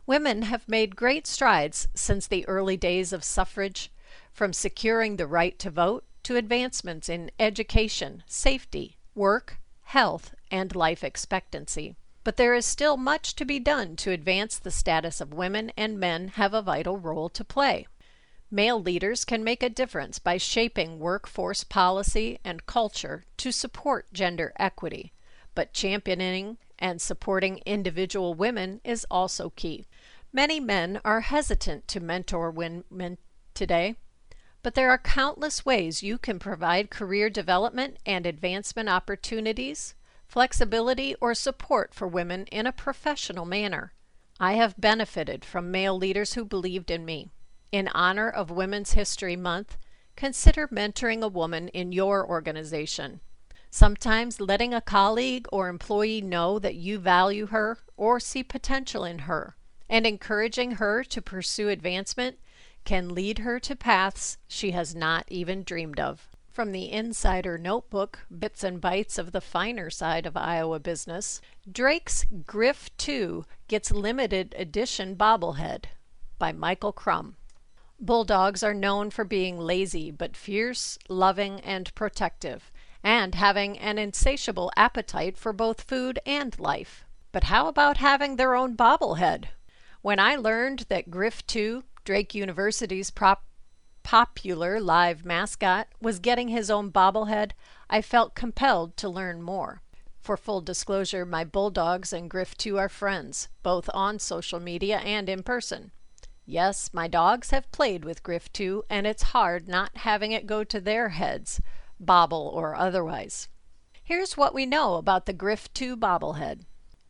Women 0.07 0.41
have 0.41 0.67
made 0.67 0.95
great 0.95 1.27
strides 1.27 1.87
since 1.93 2.25
the 2.25 2.47
early 2.47 2.77
days 2.77 3.13
of 3.13 3.23
suffrage, 3.23 3.91
from 4.31 4.53
securing 4.53 5.17
the 5.17 5.27
right 5.27 5.59
to 5.59 5.69
vote 5.69 6.03
to 6.23 6.35
advancements 6.35 7.09
in 7.09 7.29
education, 7.39 8.23
safety, 8.25 8.97
work, 9.13 9.59
health, 9.83 10.33
and 10.49 10.75
life 10.75 11.03
expectancy. 11.03 11.95
But 12.27 12.35
there 12.35 12.55
is 12.55 12.65
still 12.65 12.97
much 12.97 13.37
to 13.37 13.45
be 13.45 13.57
done 13.57 13.95
to 13.95 14.11
advance 14.11 14.59
the 14.59 14.69
status 14.69 15.21
of 15.21 15.33
women, 15.33 15.71
and 15.77 15.97
men 15.97 16.27
have 16.35 16.53
a 16.53 16.61
vital 16.61 16.97
role 16.97 17.29
to 17.29 17.45
play. 17.45 17.87
Male 18.51 18.81
leaders 18.81 19.23
can 19.23 19.45
make 19.45 19.63
a 19.63 19.69
difference 19.69 20.19
by 20.19 20.35
shaping 20.35 20.99
workforce 20.99 21.63
policy 21.63 22.37
and 22.43 22.65
culture 22.65 23.23
to 23.37 23.53
support 23.53 24.11
gender 24.11 24.51
equity, 24.57 25.13
but 25.55 25.71
championing 25.71 26.57
and 26.77 27.01
supporting 27.01 27.61
individual 27.65 28.33
women 28.33 28.81
is 28.83 29.07
also 29.09 29.51
key. 29.51 29.87
Many 30.33 30.59
men 30.59 30.99
are 31.05 31.21
hesitant 31.21 31.87
to 31.87 32.01
mentor 32.01 32.51
women 32.51 33.19
today, 33.53 33.95
but 34.63 34.75
there 34.75 34.89
are 34.89 34.97
countless 34.97 35.65
ways 35.65 36.03
you 36.03 36.17
can 36.17 36.39
provide 36.39 36.89
career 36.89 37.29
development 37.29 37.99
and 38.05 38.25
advancement 38.25 38.89
opportunities, 38.89 39.95
flexibility, 40.27 41.15
or 41.21 41.33
support 41.33 41.93
for 41.93 42.07
women 42.07 42.45
in 42.47 42.67
a 42.67 42.71
professional 42.71 43.45
manner. 43.45 43.93
I 44.39 44.53
have 44.53 44.79
benefited 44.79 45.43
from 45.43 45.71
male 45.71 45.97
leaders 45.97 46.33
who 46.33 46.45
believed 46.45 46.91
in 46.91 47.05
me. 47.05 47.31
In 47.71 47.87
honor 47.89 48.29
of 48.29 48.51
Women's 48.51 48.93
History 48.93 49.35
Month, 49.35 49.77
consider 50.15 50.67
mentoring 50.67 51.21
a 51.21 51.27
woman 51.27 51.69
in 51.69 51.91
your 51.91 52.27
organization. 52.27 53.19
Sometimes 53.69 54.39
letting 54.39 54.73
a 54.73 54.81
colleague 54.81 55.47
or 55.51 55.67
employee 55.67 56.21
know 56.21 56.59
that 56.59 56.75
you 56.75 56.99
value 56.99 57.47
her 57.47 57.79
or 57.95 58.19
see 58.19 58.43
potential 58.43 59.03
in 59.03 59.19
her 59.19 59.55
and 59.89 60.05
encouraging 60.05 60.71
her 60.71 61.03
to 61.03 61.21
pursue 61.21 61.69
advancement 61.69 62.37
can 62.85 63.13
lead 63.13 63.39
her 63.39 63.59
to 63.59 63.75
paths 63.75 64.37
she 64.47 64.71
has 64.71 64.95
not 64.95 65.25
even 65.29 65.63
dreamed 65.63 65.99
of. 65.99 66.29
From 66.57 66.71
the 66.71 66.91
Insider 66.91 67.59
Notebook, 67.59 68.21
Bits 68.35 68.63
and 68.63 68.81
Bytes 68.81 69.19
of 69.19 69.31
the 69.31 69.41
Finer 69.41 69.91
Side 69.91 70.25
of 70.25 70.35
Iowa 70.35 70.79
Business, 70.79 71.39
Drake's 71.71 72.25
Griff 72.47 72.89
2 72.97 73.45
gets 73.67 73.91
limited 73.91 74.55
edition 74.57 75.15
bobblehead 75.15 75.83
by 76.39 76.51
Michael 76.51 76.91
Crumb. 76.91 77.35
Bulldogs 77.99 78.63
are 78.63 78.73
known 78.73 79.11
for 79.11 79.23
being 79.23 79.59
lazy 79.59 80.09
but 80.09 80.35
fierce, 80.35 80.97
loving, 81.07 81.59
and 81.59 81.93
protective, 81.93 82.71
and 83.03 83.35
having 83.35 83.77
an 83.77 83.99
insatiable 83.99 84.71
appetite 84.75 85.37
for 85.37 85.53
both 85.53 85.83
food 85.83 86.17
and 86.25 86.59
life. 86.59 87.05
But 87.31 87.43
how 87.43 87.67
about 87.67 87.97
having 87.97 88.35
their 88.35 88.55
own 88.55 88.75
bobblehead? 88.75 89.49
When 90.01 90.19
I 90.19 90.35
learned 90.35 90.85
that 90.89 91.11
Griff 91.11 91.45
2, 91.45 91.83
Drake 92.03 92.33
University's 92.33 93.11
prop 93.11 93.43
popular 94.07 94.79
live 94.79 95.25
mascot, 95.25 95.85
was 95.99 96.19
getting 96.19 96.47
his 96.47 96.71
own 96.71 96.89
bobblehead, 96.89 97.51
I 97.89 98.01
felt 98.01 98.35
compelled 98.35 98.95
to 98.95 99.09
learn 99.09 99.41
more. 99.41 99.81
For 100.21 100.37
full 100.37 100.61
disclosure, 100.61 101.25
my 101.25 101.43
Bulldogs 101.43 102.13
and 102.13 102.29
Griff 102.29 102.55
2 102.55 102.77
are 102.77 102.87
friends, 102.87 103.49
both 103.63 103.89
on 103.93 104.17
social 104.17 104.61
media 104.61 104.99
and 104.99 105.27
in 105.27 105.43
person. 105.43 105.91
Yes, 106.45 106.91
my 106.93 107.09
dogs 107.09 107.49
have 107.49 107.69
played 107.73 108.05
with 108.05 108.23
Griff 108.23 108.49
2, 108.53 108.85
and 108.89 109.05
it's 109.05 109.33
hard 109.33 109.67
not 109.67 109.97
having 109.97 110.31
it 110.31 110.47
go 110.47 110.63
to 110.63 110.79
their 110.79 111.09
heads, 111.09 111.59
bobble 111.99 112.49
or 112.53 112.75
otherwise. 112.75 113.49
Here's 114.01 114.37
what 114.37 114.53
we 114.53 114.65
know 114.65 114.95
about 114.95 115.25
the 115.25 115.33
Griff 115.33 115.73
2 115.73 115.97
bobblehead. 115.97 116.61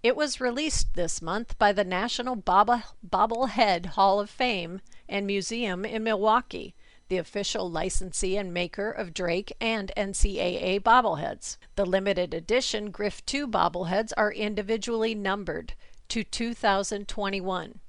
It 0.02 0.16
was 0.16 0.42
released 0.42 0.96
this 0.96 1.22
month 1.22 1.60
by 1.60 1.74
the 1.74 1.84
National 1.84 2.36
Bobble 2.36 2.82
Bobblehead 3.08 3.86
Hall 3.88 4.20
of 4.20 4.32
Fame 4.32 4.82
and 5.08 5.28
Museum 5.28 5.86
in 5.86 6.04
Milwaukee, 6.04 6.74
the 7.10 7.18
official 7.18 7.70
licensee 7.70 8.38
and 8.38 8.54
maker 8.54 8.92
of 8.92 9.14
Drake 9.14 9.56
and 9.62 9.92
NCAA 9.96 10.82
bobbleheads. 10.82 11.58
The 11.76 11.86
limited 11.86 12.34
edition 12.34 12.92
Griff 12.92 13.22
II 13.34 13.48
bobbleheads 13.48 14.12
are 14.18 14.32
individually 14.32 15.16
numbered 15.16 15.74
to 16.10 16.24
2021 16.24 17.80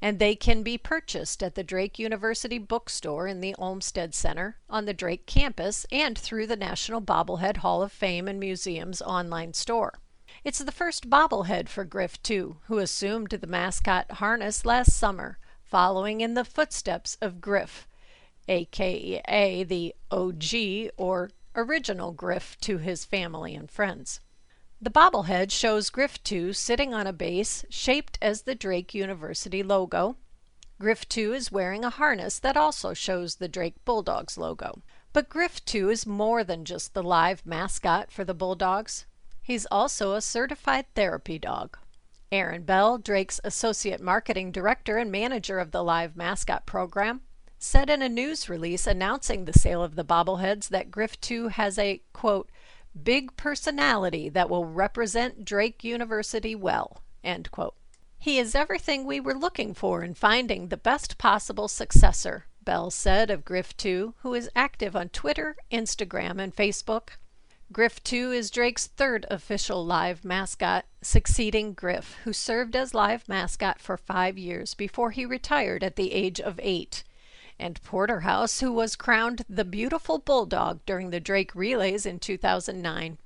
and 0.00 0.18
they 0.18 0.34
can 0.34 0.62
be 0.62 0.78
purchased 0.78 1.42
at 1.42 1.54
the 1.54 1.64
Drake 1.64 1.98
University 1.98 2.58
Bookstore 2.58 3.26
in 3.26 3.40
the 3.40 3.54
Olmsted 3.56 4.14
Center 4.14 4.56
on 4.68 4.84
the 4.84 4.94
Drake 4.94 5.26
campus 5.26 5.86
and 5.92 6.18
through 6.18 6.46
the 6.46 6.56
National 6.56 7.00
Bobblehead 7.00 7.58
Hall 7.58 7.82
of 7.82 7.92
Fame 7.92 8.26
and 8.26 8.40
Museum's 8.40 9.02
online 9.02 9.52
store. 9.52 10.00
It's 10.44 10.58
the 10.58 10.72
first 10.72 11.08
bobblehead 11.10 11.68
for 11.68 11.84
Griff, 11.84 12.18
II, 12.28 12.56
who 12.66 12.78
assumed 12.78 13.30
the 13.30 13.46
mascot 13.46 14.12
harness 14.12 14.64
last 14.64 14.92
summer, 14.92 15.38
following 15.64 16.20
in 16.20 16.34
the 16.34 16.44
footsteps 16.44 17.16
of 17.20 17.40
Griff, 17.40 17.86
aka 18.48 19.64
the 19.64 19.94
OG 20.10 20.92
or 20.96 21.30
original 21.54 22.12
Griff 22.12 22.56
to 22.60 22.78
his 22.78 23.04
family 23.04 23.54
and 23.54 23.70
friends. 23.70 24.20
The 24.80 24.90
bobblehead 24.90 25.50
shows 25.50 25.88
Griff 25.88 26.22
2 26.22 26.52
sitting 26.52 26.92
on 26.92 27.06
a 27.06 27.12
base 27.12 27.64
shaped 27.70 28.18
as 28.20 28.42
the 28.42 28.54
Drake 28.54 28.94
University 28.94 29.62
logo. 29.62 30.16
Griff 30.78 31.08
2 31.08 31.32
is 31.32 31.50
wearing 31.50 31.84
a 31.84 31.90
harness 31.90 32.38
that 32.38 32.58
also 32.58 32.92
shows 32.92 33.36
the 33.36 33.48
Drake 33.48 33.82
Bulldogs 33.86 34.36
logo. 34.36 34.82
But 35.14 35.30
Griff 35.30 35.64
2 35.64 35.88
is 35.88 36.06
more 36.06 36.44
than 36.44 36.66
just 36.66 36.92
the 36.92 37.02
live 37.02 37.46
mascot 37.46 38.12
for 38.12 38.22
the 38.22 38.34
Bulldogs. 38.34 39.06
He's 39.42 39.64
also 39.70 40.12
a 40.12 40.20
certified 40.20 40.84
therapy 40.94 41.38
dog. 41.38 41.78
Aaron 42.30 42.64
Bell, 42.64 42.98
Drake's 42.98 43.40
associate 43.44 44.02
marketing 44.02 44.52
director 44.52 44.98
and 44.98 45.10
manager 45.10 45.58
of 45.58 45.70
the 45.70 45.82
live 45.82 46.16
mascot 46.16 46.66
program, 46.66 47.22
said 47.58 47.88
in 47.88 48.02
a 48.02 48.08
news 48.08 48.48
release 48.48 48.86
announcing 48.86 49.44
the 49.44 49.52
sale 49.52 49.82
of 49.82 49.96
the 49.96 50.04
bobbleheads 50.04 50.68
that 50.68 50.90
Griff 50.90 51.20
2 51.20 51.48
has 51.48 51.78
a 51.78 52.02
quote 52.12 52.50
big 53.02 53.36
personality 53.36 54.28
that 54.28 54.48
will 54.48 54.64
represent 54.64 55.44
Drake 55.44 55.84
University 55.84 56.54
well. 56.54 57.02
End 57.22 57.50
quote. 57.50 57.74
He 58.18 58.38
is 58.38 58.54
everything 58.54 59.04
we 59.04 59.20
were 59.20 59.34
looking 59.34 59.74
for 59.74 60.02
in 60.02 60.14
finding 60.14 60.68
the 60.68 60.76
best 60.76 61.18
possible 61.18 61.68
successor, 61.68 62.46
Bell 62.62 62.90
said 62.90 63.30
of 63.30 63.44
Griff 63.44 63.76
2, 63.76 64.14
who 64.18 64.34
is 64.34 64.50
active 64.56 64.96
on 64.96 65.10
Twitter, 65.10 65.56
Instagram, 65.70 66.40
and 66.40 66.54
Facebook. 66.54 67.10
Griff 67.72 68.02
2 68.02 68.32
is 68.32 68.50
Drake's 68.50 68.86
third 68.86 69.26
official 69.30 69.84
live 69.84 70.24
mascot, 70.24 70.84
succeeding 71.02 71.72
Griff, 71.74 72.16
who 72.24 72.32
served 72.32 72.76
as 72.76 72.94
live 72.94 73.28
mascot 73.28 73.80
for 73.80 73.96
five 73.96 74.38
years 74.38 74.74
before 74.74 75.10
he 75.10 75.26
retired 75.26 75.82
at 75.82 75.96
the 75.96 76.12
age 76.12 76.40
of 76.40 76.60
eight 76.62 77.04
and 77.58 77.82
Porterhouse, 77.82 78.60
who 78.60 78.72
was 78.72 78.96
crowned 78.96 79.44
the 79.48 79.64
beautiful 79.64 80.18
bulldog 80.18 80.80
during 80.86 81.10
the 81.10 81.20
Drake 81.20 81.54
relays 81.54 82.06
in 82.06 82.18
2009 82.18 83.18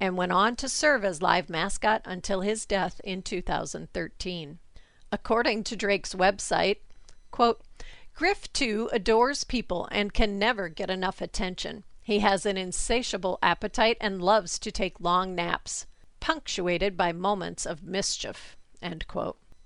and 0.00 0.16
went 0.16 0.32
on 0.32 0.56
to 0.56 0.68
serve 0.68 1.04
as 1.04 1.22
live 1.22 1.48
mascot 1.48 2.02
until 2.04 2.40
his 2.40 2.66
death 2.66 3.00
in 3.04 3.22
2013. 3.22 4.58
According 5.12 5.64
to 5.64 5.76
Drake's 5.76 6.14
website, 6.14 6.78
quote, 7.30 7.62
Griff, 8.14 8.52
too, 8.52 8.90
adores 8.92 9.44
people 9.44 9.88
and 9.90 10.12
can 10.12 10.38
never 10.38 10.68
get 10.68 10.90
enough 10.90 11.20
attention. 11.20 11.84
He 12.02 12.18
has 12.18 12.44
an 12.44 12.56
insatiable 12.56 13.38
appetite 13.42 13.96
and 14.00 14.20
loves 14.20 14.58
to 14.58 14.72
take 14.72 15.00
long 15.00 15.34
naps, 15.34 15.86
punctuated 16.20 16.96
by 16.96 17.12
moments 17.12 17.64
of 17.64 17.84
mischief. 17.84 18.56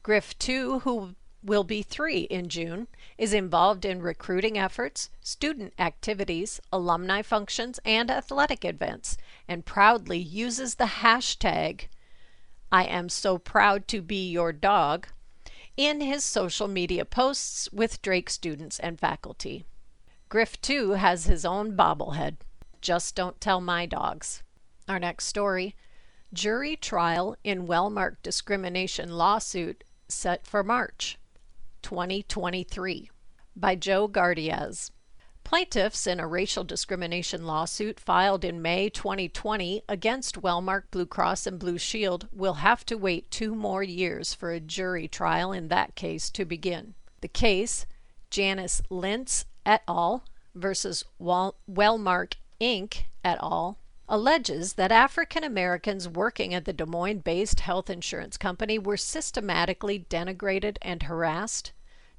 Griff, 0.03 0.39
too, 0.39 0.81
who 0.81 1.15
will 1.47 1.65
be 1.65 1.83
three 1.83 2.23
in 2.23 2.49
June, 2.49 2.89
is 3.17 3.33
involved 3.33 3.85
in 3.85 4.03
recruiting 4.03 4.59
efforts, 4.59 5.11
student 5.21 5.73
activities, 5.79 6.61
alumni 6.73 7.23
functions, 7.23 7.79
and 7.85 8.11
athletic 8.11 8.65
events, 8.65 9.17
and 9.49 9.65
proudly 9.65 10.19
uses 10.19 10.75
the 10.75 10.85
hashtag 10.85 11.87
I 12.73 12.85
am 12.85 13.09
so 13.09 13.39
proud 13.39 13.87
to 13.89 14.03
be 14.03 14.29
your 14.29 14.53
dog 14.53 15.07
in 15.77 16.01
his 16.01 16.25
social 16.25 16.67
media 16.67 17.05
posts 17.05 17.71
with 17.73 18.03
Drake 18.03 18.29
students 18.29 18.79
and 18.81 18.99
faculty. 18.99 19.65
Griff, 20.29 20.61
too, 20.61 20.93
has 20.93 21.27
his 21.27 21.45
own 21.45 21.77
bobblehead. 21.77 22.39
Just 22.81 23.15
don't 23.15 23.41
tell 23.41 23.61
my 23.61 23.87
dogs. 23.87 24.43
Our 24.89 24.99
next 24.99 25.27
story 25.27 25.77
jury 26.33 26.77
trial 26.77 27.37
in 27.45 27.67
Wellmark 27.67 28.17
discrimination 28.23 29.11
lawsuit 29.11 29.85
set 30.09 30.47
for 30.47 30.63
March. 30.63 31.19
2023 31.87 33.09
by 33.55 33.77
Joe 33.77 34.09
Gardyasz. 34.09 34.91
Plaintiffs 35.45 36.09
in 36.09 36.19
a 36.19 36.27
racial 36.27 36.65
discrimination 36.65 37.47
lawsuit 37.47 38.01
filed 38.01 38.45
in 38.45 38.61
May 38.61 38.89
2020 38.89 39.83
against 39.89 40.43
Wellmark 40.43 40.91
Blue 40.91 41.07
Cross 41.07 41.47
and 41.47 41.61
Blue 41.61 41.79
Shield 41.79 42.27
will 42.33 42.55
have 42.55 42.85
to 42.87 42.97
wait 42.97 43.31
two 43.31 43.55
more 43.55 43.85
years 43.85 44.35
for 44.35 44.51
a 44.51 44.59
jury 44.59 45.07
trial 45.07 45.53
in 45.53 45.69
that 45.69 45.95
case 45.95 46.29
to 46.31 46.45
begin. 46.45 46.95
The 47.21 47.29
case, 47.29 47.87
Janice 48.31 48.83
Lintz 48.91 49.45
et 49.65 49.85
al. 49.87 50.25
versus 50.57 51.05
Wellmark 51.21 52.35
Inc. 52.61 53.05
et 53.25 53.39
al., 53.41 53.79
alleges 54.09 54.73
that 54.73 54.91
African 54.91 55.45
Americans 55.45 56.09
working 56.09 56.53
at 56.53 56.65
the 56.65 56.73
Des 56.73 56.87
Moines 56.87 57.21
based 57.21 57.61
health 57.61 57.89
insurance 57.89 58.37
company 58.37 58.77
were 58.77 58.97
systematically 58.97 60.05
denigrated 60.11 60.79
and 60.83 61.05
harassed 61.05 61.73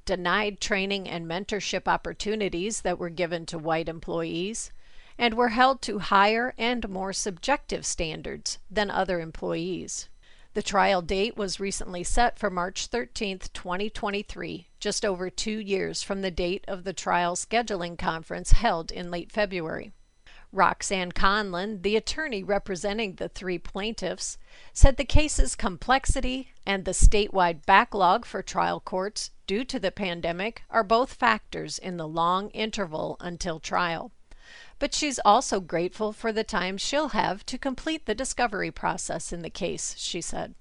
denied 0.07 0.61
training 0.61 1.07
and 1.07 1.27
mentorship 1.27 1.85
opportunities 1.85 2.81
that 2.81 2.97
were 2.97 3.09
given 3.09 3.45
to 3.45 3.59
white 3.59 3.89
employees, 3.89 4.71
and 5.17 5.33
were 5.33 5.49
held 5.49 5.81
to 5.81 5.99
higher 5.99 6.53
and 6.57 6.87
more 6.87 7.11
subjective 7.11 7.85
standards 7.85 8.57
than 8.71 8.89
other 8.89 9.19
employees. 9.19 10.07
The 10.53 10.63
trial 10.63 11.01
date 11.01 11.35
was 11.35 11.59
recently 11.59 12.03
set 12.05 12.39
for 12.39 12.49
March 12.49 12.87
13, 12.87 13.39
2023, 13.53 14.67
just 14.79 15.03
over 15.03 15.29
two 15.29 15.59
years 15.59 16.01
from 16.01 16.21
the 16.21 16.31
date 16.31 16.63
of 16.69 16.85
the 16.85 16.93
trial 16.93 17.35
scheduling 17.35 17.97
conference 17.97 18.53
held 18.53 18.91
in 18.91 19.11
late 19.11 19.31
February. 19.31 19.91
Roxanne 20.53 21.11
Conlin, 21.11 21.81
the 21.81 21.97
attorney 21.97 22.43
representing 22.43 23.15
the 23.15 23.27
three 23.27 23.59
plaintiffs, 23.59 24.37
said 24.71 24.95
the 24.95 25.03
case's 25.03 25.53
complexity 25.53 26.53
and 26.65 26.85
the 26.85 26.91
statewide 26.91 27.65
backlog 27.65 28.25
for 28.25 28.41
trial 28.41 28.79
courts 28.79 29.31
due 29.47 29.63
to 29.63 29.79
the 29.79 29.91
pandemic 29.91 30.63
are 30.69 30.83
both 30.83 31.13
factors 31.13 31.79
in 31.79 31.97
the 31.97 32.07
long 32.07 32.49
interval 32.51 33.17
until 33.19 33.59
trial. 33.59 34.11
But 34.77 34.93
she's 34.93 35.19
also 35.25 35.59
grateful 35.59 36.13
for 36.13 36.31
the 36.31 36.43
time 36.43 36.77
she'll 36.77 37.09
have 37.09 37.45
to 37.47 37.57
complete 37.57 38.05
the 38.05 38.13
discovery 38.13 38.69
process 38.69 39.33
in 39.33 39.41
the 39.41 39.49
case, 39.49 39.95
she 39.97 40.21
said. 40.21 40.53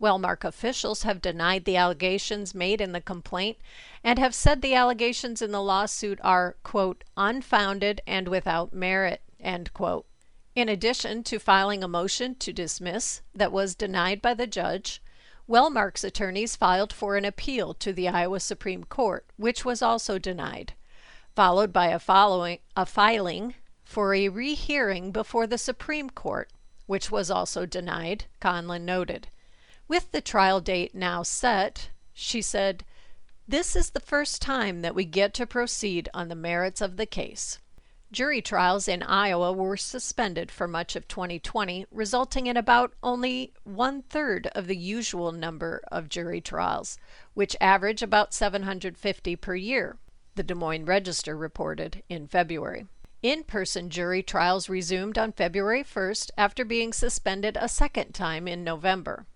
Wellmark 0.00 0.44
officials 0.44 1.02
have 1.02 1.22
denied 1.22 1.64
the 1.64 1.76
allegations 1.76 2.54
made 2.54 2.80
in 2.80 2.92
the 2.92 3.00
complaint 3.00 3.58
and 4.02 4.18
have 4.18 4.34
said 4.34 4.60
the 4.60 4.74
allegations 4.74 5.40
in 5.40 5.50
the 5.50 5.62
lawsuit 5.62 6.20
are, 6.22 6.56
quote, 6.62 7.04
unfounded 7.16 8.00
and 8.06 8.28
without 8.28 8.72
merit, 8.72 9.22
End 9.44 9.74
quote. 9.74 10.06
In 10.54 10.70
addition 10.70 11.22
to 11.24 11.38
filing 11.38 11.84
a 11.84 11.88
motion 11.88 12.34
to 12.36 12.52
dismiss 12.52 13.20
that 13.34 13.52
was 13.52 13.74
denied 13.74 14.22
by 14.22 14.32
the 14.32 14.46
judge, 14.46 15.02
Wellmark's 15.46 16.04
attorneys 16.04 16.56
filed 16.56 16.90
for 16.90 17.16
an 17.16 17.24
appeal 17.26 17.74
to 17.74 17.92
the 17.92 18.08
Iowa 18.08 18.40
Supreme 18.40 18.84
Court, 18.84 19.26
which 19.36 19.62
was 19.62 19.82
also 19.82 20.18
denied, 20.18 20.72
followed 21.36 21.70
by 21.70 21.88
a 21.88 21.98
following 21.98 22.60
a 22.74 22.86
filing 22.86 23.54
for 23.84 24.14
a 24.14 24.30
rehearing 24.30 25.12
before 25.12 25.46
the 25.46 25.58
Supreme 25.58 26.08
Court, 26.08 26.50
which 26.86 27.10
was 27.10 27.30
also 27.30 27.66
denied, 27.66 28.24
Conlin 28.40 28.86
noted. 28.86 29.28
With 29.86 30.12
the 30.12 30.22
trial 30.22 30.62
date 30.62 30.94
now 30.94 31.22
set, 31.22 31.90
she 32.14 32.40
said, 32.40 32.84
"This 33.46 33.76
is 33.76 33.90
the 33.90 34.00
first 34.00 34.40
time 34.40 34.80
that 34.80 34.94
we 34.94 35.04
get 35.04 35.34
to 35.34 35.46
proceed 35.46 36.08
on 36.14 36.28
the 36.28 36.34
merits 36.34 36.80
of 36.80 36.96
the 36.96 37.06
case." 37.06 37.58
Jury 38.14 38.40
trials 38.40 38.86
in 38.86 39.02
Iowa 39.02 39.52
were 39.52 39.76
suspended 39.76 40.52
for 40.52 40.68
much 40.68 40.94
of 40.94 41.08
2020, 41.08 41.86
resulting 41.90 42.46
in 42.46 42.56
about 42.56 42.92
only 43.02 43.52
one 43.64 44.02
third 44.02 44.46
of 44.54 44.68
the 44.68 44.76
usual 44.76 45.32
number 45.32 45.82
of 45.90 46.08
jury 46.08 46.40
trials, 46.40 46.96
which 47.34 47.56
average 47.60 48.04
about 48.04 48.32
750 48.32 49.34
per 49.34 49.56
year, 49.56 49.96
the 50.36 50.44
Des 50.44 50.54
Moines 50.54 50.84
Register 50.84 51.36
reported 51.36 52.04
in 52.08 52.28
February. 52.28 52.86
In 53.20 53.42
person 53.42 53.90
jury 53.90 54.22
trials 54.22 54.68
resumed 54.68 55.18
on 55.18 55.32
February 55.32 55.82
1st 55.82 56.30
after 56.38 56.64
being 56.64 56.92
suspended 56.92 57.58
a 57.60 57.68
second 57.68 58.12
time 58.12 58.46
in 58.46 58.62
November. 58.62 59.26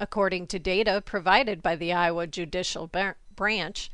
According 0.00 0.46
to 0.46 0.58
data 0.58 1.02
provided 1.04 1.62
by 1.62 1.76
the 1.76 1.92
Iowa 1.92 2.26
Judicial 2.26 2.90
Branch, 3.36 3.90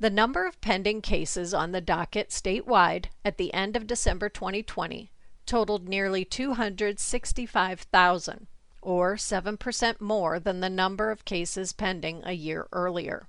the 0.00 0.10
number 0.10 0.46
of 0.46 0.60
pending 0.60 1.00
cases 1.00 1.52
on 1.52 1.72
the 1.72 1.80
docket 1.80 2.30
statewide 2.30 3.06
at 3.24 3.36
the 3.36 3.52
end 3.52 3.76
of 3.76 3.86
December 3.86 4.28
2020 4.28 5.10
totaled 5.44 5.88
nearly 5.88 6.24
265,000, 6.24 8.46
or 8.82 9.16
7% 9.16 10.00
more 10.00 10.38
than 10.38 10.60
the 10.60 10.70
number 10.70 11.10
of 11.10 11.24
cases 11.24 11.72
pending 11.72 12.22
a 12.24 12.32
year 12.32 12.68
earlier. 12.70 13.26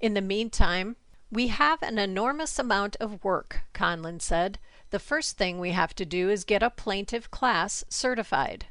In 0.00 0.14
the 0.14 0.20
meantime, 0.20 0.94
we 1.30 1.48
have 1.48 1.82
an 1.82 1.98
enormous 1.98 2.58
amount 2.58 2.96
of 3.00 3.24
work, 3.24 3.62
Conlin 3.72 4.20
said. 4.20 4.58
The 4.90 4.98
first 4.98 5.38
thing 5.38 5.58
we 5.58 5.70
have 5.70 5.94
to 5.94 6.04
do 6.04 6.28
is 6.28 6.44
get 6.44 6.62
a 6.62 6.68
plaintiff 6.68 7.30
class 7.30 7.84
certified. 7.88 8.66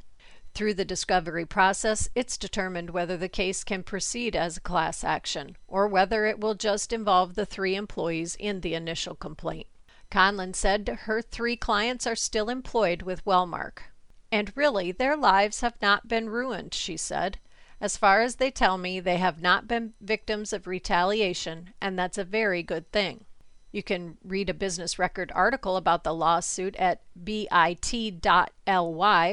Through 0.53 0.73
the 0.73 0.85
discovery 0.85 1.45
process, 1.45 2.09
it's 2.13 2.37
determined 2.37 2.89
whether 2.89 3.15
the 3.15 3.29
case 3.29 3.63
can 3.63 3.83
proceed 3.83 4.35
as 4.35 4.57
a 4.57 4.61
class 4.61 5.03
action 5.03 5.55
or 5.67 5.87
whether 5.87 6.25
it 6.25 6.39
will 6.39 6.55
just 6.55 6.91
involve 6.91 7.35
the 7.35 7.45
three 7.45 7.75
employees 7.75 8.35
in 8.35 8.61
the 8.61 8.73
initial 8.73 9.15
complaint. 9.15 9.67
Conlin 10.09 10.53
said 10.53 10.99
her 11.03 11.21
three 11.21 11.55
clients 11.55 12.05
are 12.05 12.17
still 12.17 12.49
employed 12.49 13.01
with 13.01 13.23
Wellmark. 13.23 13.83
And 14.29 14.51
really, 14.55 14.91
their 14.91 15.15
lives 15.15 15.61
have 15.61 15.81
not 15.81 16.07
been 16.07 16.29
ruined, 16.29 16.73
she 16.73 16.97
said. 16.97 17.39
As 17.79 17.97
far 17.97 18.21
as 18.21 18.35
they 18.35 18.51
tell 18.51 18.77
me, 18.77 18.99
they 18.99 19.17
have 19.17 19.41
not 19.41 19.67
been 19.67 19.93
victims 20.01 20.53
of 20.53 20.67
retaliation, 20.67 21.73
and 21.81 21.97
that's 21.97 22.17
a 22.17 22.23
very 22.23 22.61
good 22.61 22.91
thing. 22.91 23.25
You 23.71 23.83
can 23.83 24.17
read 24.23 24.49
a 24.49 24.53
business 24.53 24.99
record 24.99 25.31
article 25.33 25.77
about 25.77 26.03
the 26.03 26.13
lawsuit 26.13 26.75
at 26.75 27.01
bit.ly 27.23 27.47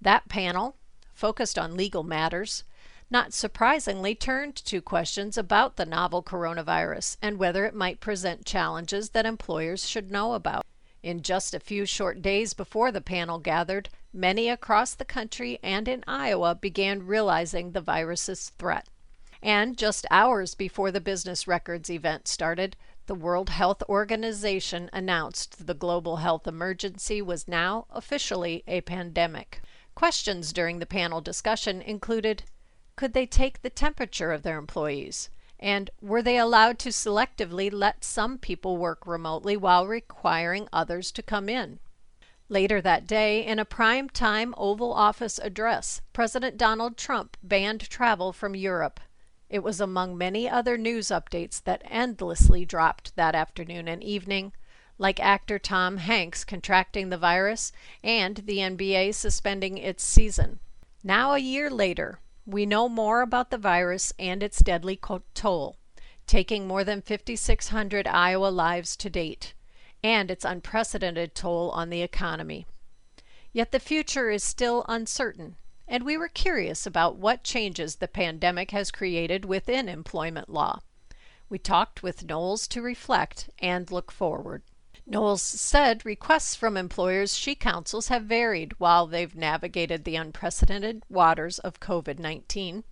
That 0.00 0.30
panel, 0.30 0.76
focused 1.12 1.58
on 1.58 1.76
legal 1.76 2.02
matters, 2.02 2.64
not 3.10 3.34
surprisingly 3.34 4.14
turned 4.14 4.56
to 4.56 4.80
questions 4.80 5.36
about 5.36 5.76
the 5.76 5.84
novel 5.84 6.22
coronavirus 6.22 7.18
and 7.20 7.36
whether 7.36 7.66
it 7.66 7.74
might 7.74 8.00
present 8.00 8.46
challenges 8.46 9.10
that 9.10 9.26
employers 9.26 9.86
should 9.86 10.10
know 10.10 10.32
about. 10.32 10.64
In 11.02 11.20
just 11.20 11.52
a 11.52 11.60
few 11.60 11.84
short 11.84 12.22
days 12.22 12.54
before 12.54 12.90
the 12.90 13.02
panel 13.02 13.38
gathered, 13.38 13.90
many 14.14 14.48
across 14.48 14.94
the 14.94 15.04
country 15.04 15.58
and 15.62 15.88
in 15.88 16.04
Iowa 16.06 16.54
began 16.54 17.06
realizing 17.06 17.72
the 17.72 17.80
virus's 17.80 18.50
threat. 18.50 18.88
And 19.42 19.76
just 19.76 20.06
hours 20.10 20.54
before 20.54 20.90
the 20.90 21.00
Business 21.00 21.46
Records 21.46 21.90
event 21.90 22.28
started, 22.28 22.76
the 23.06 23.14
World 23.14 23.50
Health 23.50 23.82
Organization 23.88 24.88
announced 24.92 25.66
the 25.66 25.74
global 25.74 26.16
health 26.16 26.46
emergency 26.46 27.20
was 27.20 27.46
now 27.46 27.86
officially 27.90 28.64
a 28.66 28.80
pandemic. 28.80 29.60
Questions 29.94 30.52
during 30.52 30.78
the 30.78 30.86
panel 30.86 31.20
discussion 31.20 31.82
included 31.82 32.44
Could 32.96 33.12
they 33.12 33.26
take 33.26 33.60
the 33.60 33.68
temperature 33.68 34.32
of 34.32 34.42
their 34.42 34.56
employees? 34.56 35.28
And 35.60 35.90
were 36.00 36.22
they 36.22 36.38
allowed 36.38 36.78
to 36.80 36.88
selectively 36.88 37.70
let 37.70 38.04
some 38.04 38.38
people 38.38 38.76
work 38.76 39.06
remotely 39.06 39.56
while 39.56 39.86
requiring 39.86 40.68
others 40.72 41.12
to 41.12 41.22
come 41.22 41.48
in? 41.48 41.80
Later 42.50 42.82
that 42.82 43.06
day, 43.06 43.44
in 43.44 43.58
a 43.58 43.64
prime 43.64 44.10
time 44.10 44.54
Oval 44.58 44.92
Office 44.92 45.38
address, 45.38 46.02
President 46.12 46.58
Donald 46.58 46.98
Trump 46.98 47.38
banned 47.42 47.88
travel 47.88 48.34
from 48.34 48.54
Europe. 48.54 49.00
It 49.48 49.62
was 49.62 49.80
among 49.80 50.18
many 50.18 50.48
other 50.48 50.76
news 50.76 51.08
updates 51.08 51.62
that 51.64 51.82
endlessly 51.86 52.66
dropped 52.66 53.16
that 53.16 53.34
afternoon 53.34 53.88
and 53.88 54.04
evening, 54.04 54.52
like 54.98 55.18
actor 55.20 55.58
Tom 55.58 55.96
Hanks 55.96 56.44
contracting 56.44 57.08
the 57.08 57.16
virus 57.16 57.72
and 58.02 58.36
the 58.36 58.58
NBA 58.58 59.14
suspending 59.14 59.78
its 59.78 60.04
season. 60.04 60.60
Now, 61.02 61.32
a 61.32 61.38
year 61.38 61.70
later, 61.70 62.20
we 62.44 62.66
know 62.66 62.90
more 62.90 63.22
about 63.22 63.50
the 63.50 63.58
virus 63.58 64.12
and 64.18 64.42
its 64.42 64.58
deadly 64.58 65.00
toll, 65.32 65.76
taking 66.26 66.66
more 66.66 66.84
than 66.84 67.00
5,600 67.00 68.06
Iowa 68.06 68.48
lives 68.48 68.96
to 68.98 69.08
date, 69.08 69.54
and 70.04 70.30
its 70.30 70.44
unprecedented 70.44 71.34
toll 71.34 71.70
on 71.70 71.88
the 71.88 72.02
economy. 72.02 72.66
Yet 73.52 73.72
the 73.72 73.80
future 73.80 74.30
is 74.30 74.44
still 74.44 74.84
uncertain, 74.86 75.56
and 75.88 76.04
we 76.04 76.18
were 76.18 76.28
curious 76.28 76.86
about 76.86 77.16
what 77.16 77.42
changes 77.42 77.96
the 77.96 78.06
pandemic 78.06 78.70
has 78.72 78.90
created 78.90 79.46
within 79.46 79.88
employment 79.88 80.50
law. 80.50 80.80
We 81.48 81.58
talked 81.58 82.02
with 82.02 82.26
Knowles 82.26 82.68
to 82.68 82.82
reflect 82.82 83.48
and 83.58 83.90
look 83.90 84.12
forward. 84.12 84.62
Knowles 85.06 85.42
said 85.42 86.04
requests 86.04 86.54
from 86.54 86.76
employers 86.76 87.36
she 87.38 87.54
counsels 87.54 88.08
have 88.08 88.24
varied 88.24 88.78
while 88.78 89.06
they've 89.06 89.34
navigated 89.34 90.04
the 90.04 90.16
unprecedented 90.16 91.02
waters 91.08 91.58
of 91.60 91.80
COVID 91.80 92.18
19. 92.18 92.84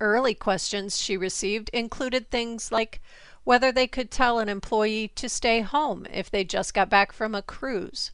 Early 0.00 0.34
questions 0.34 1.00
she 1.00 1.16
received 1.16 1.68
included 1.70 2.30
things 2.30 2.72
like 2.72 3.00
whether 3.46 3.70
they 3.70 3.86
could 3.86 4.10
tell 4.10 4.40
an 4.40 4.48
employee 4.48 5.06
to 5.06 5.28
stay 5.28 5.60
home 5.60 6.04
if 6.12 6.28
they 6.28 6.42
just 6.42 6.74
got 6.74 6.90
back 6.90 7.12
from 7.12 7.32
a 7.32 7.40
cruise, 7.40 8.10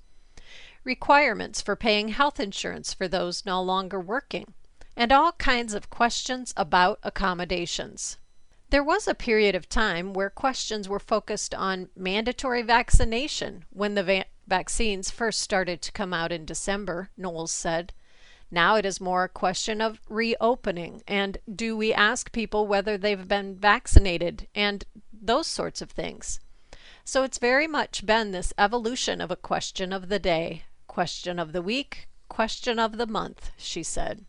requirements 0.84 1.62
for 1.62 1.74
paying 1.74 2.08
health 2.08 2.38
insurance 2.38 2.92
for 2.92 3.08
those 3.08 3.46
no 3.46 3.62
longer 3.62 3.98
working, 3.98 4.52
and 4.94 5.10
all 5.10 5.32
kinds 5.32 5.72
of 5.72 5.88
questions 5.88 6.52
about 6.54 6.98
accommodations. 7.02 8.18
There 8.68 8.84
was 8.84 9.08
a 9.08 9.14
period 9.14 9.54
of 9.54 9.70
time 9.70 10.12
where 10.12 10.28
questions 10.28 10.86
were 10.86 10.98
focused 10.98 11.54
on 11.54 11.88
mandatory 11.96 12.60
vaccination 12.60 13.64
when 13.70 13.94
the 13.94 14.04
va- 14.04 14.26
vaccines 14.46 15.10
first 15.10 15.40
started 15.40 15.80
to 15.80 15.92
come 15.92 16.12
out 16.12 16.30
in 16.30 16.44
December, 16.44 17.08
Knowles 17.16 17.52
said. 17.52 17.94
Now 18.50 18.76
it 18.76 18.84
is 18.84 19.00
more 19.00 19.24
a 19.24 19.28
question 19.30 19.80
of 19.80 19.98
reopening 20.10 21.02
and 21.08 21.38
do 21.50 21.74
we 21.74 21.94
ask 21.94 22.30
people 22.32 22.66
whether 22.66 22.98
they've 22.98 23.26
been 23.26 23.56
vaccinated 23.56 24.46
and 24.54 24.84
those 25.22 25.46
sorts 25.46 25.80
of 25.80 25.90
things. 25.90 26.40
So 27.04 27.22
it's 27.22 27.38
very 27.38 27.66
much 27.66 28.04
been 28.04 28.32
this 28.32 28.52
evolution 28.58 29.20
of 29.20 29.30
a 29.30 29.36
question 29.36 29.92
of 29.92 30.08
the 30.08 30.18
day, 30.18 30.64
question 30.86 31.38
of 31.38 31.52
the 31.52 31.62
week, 31.62 32.08
question 32.28 32.78
of 32.78 32.98
the 32.98 33.06
month, 33.06 33.50
she 33.56 33.82
said. 33.82 34.24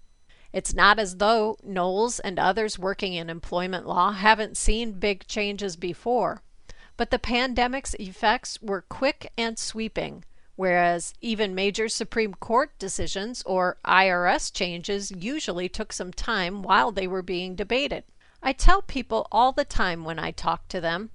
It's 0.53 0.73
not 0.73 0.99
as 0.99 1.17
though 1.17 1.57
Knowles 1.63 2.19
and 2.19 2.37
others 2.37 2.77
working 2.77 3.13
in 3.15 3.29
employment 3.29 3.87
law 3.87 4.11
haven't 4.11 4.55
seen 4.55 4.99
big 4.99 5.25
changes 5.27 5.75
before, 5.75 6.43
but 6.95 7.09
the 7.09 7.17
pandemic's 7.17 7.95
effects 7.95 8.61
were 8.61 8.81
quick 8.81 9.31
and 9.35 9.57
sweeping, 9.57 10.23
whereas 10.55 11.15
even 11.21 11.55
major 11.55 11.89
Supreme 11.89 12.35
Court 12.35 12.77
decisions 12.77 13.41
or 13.43 13.77
IRS 13.83 14.53
changes 14.53 15.11
usually 15.11 15.67
took 15.67 15.91
some 15.91 16.13
time 16.13 16.61
while 16.61 16.91
they 16.91 17.07
were 17.07 17.23
being 17.23 17.55
debated. 17.55 18.03
I 18.43 18.53
tell 18.53 18.81
people 18.81 19.27
all 19.31 19.51
the 19.51 19.65
time 19.65 20.03
when 20.03 20.19
I 20.19 20.31
talk 20.31 20.67
to 20.67 20.81
them 20.81 21.09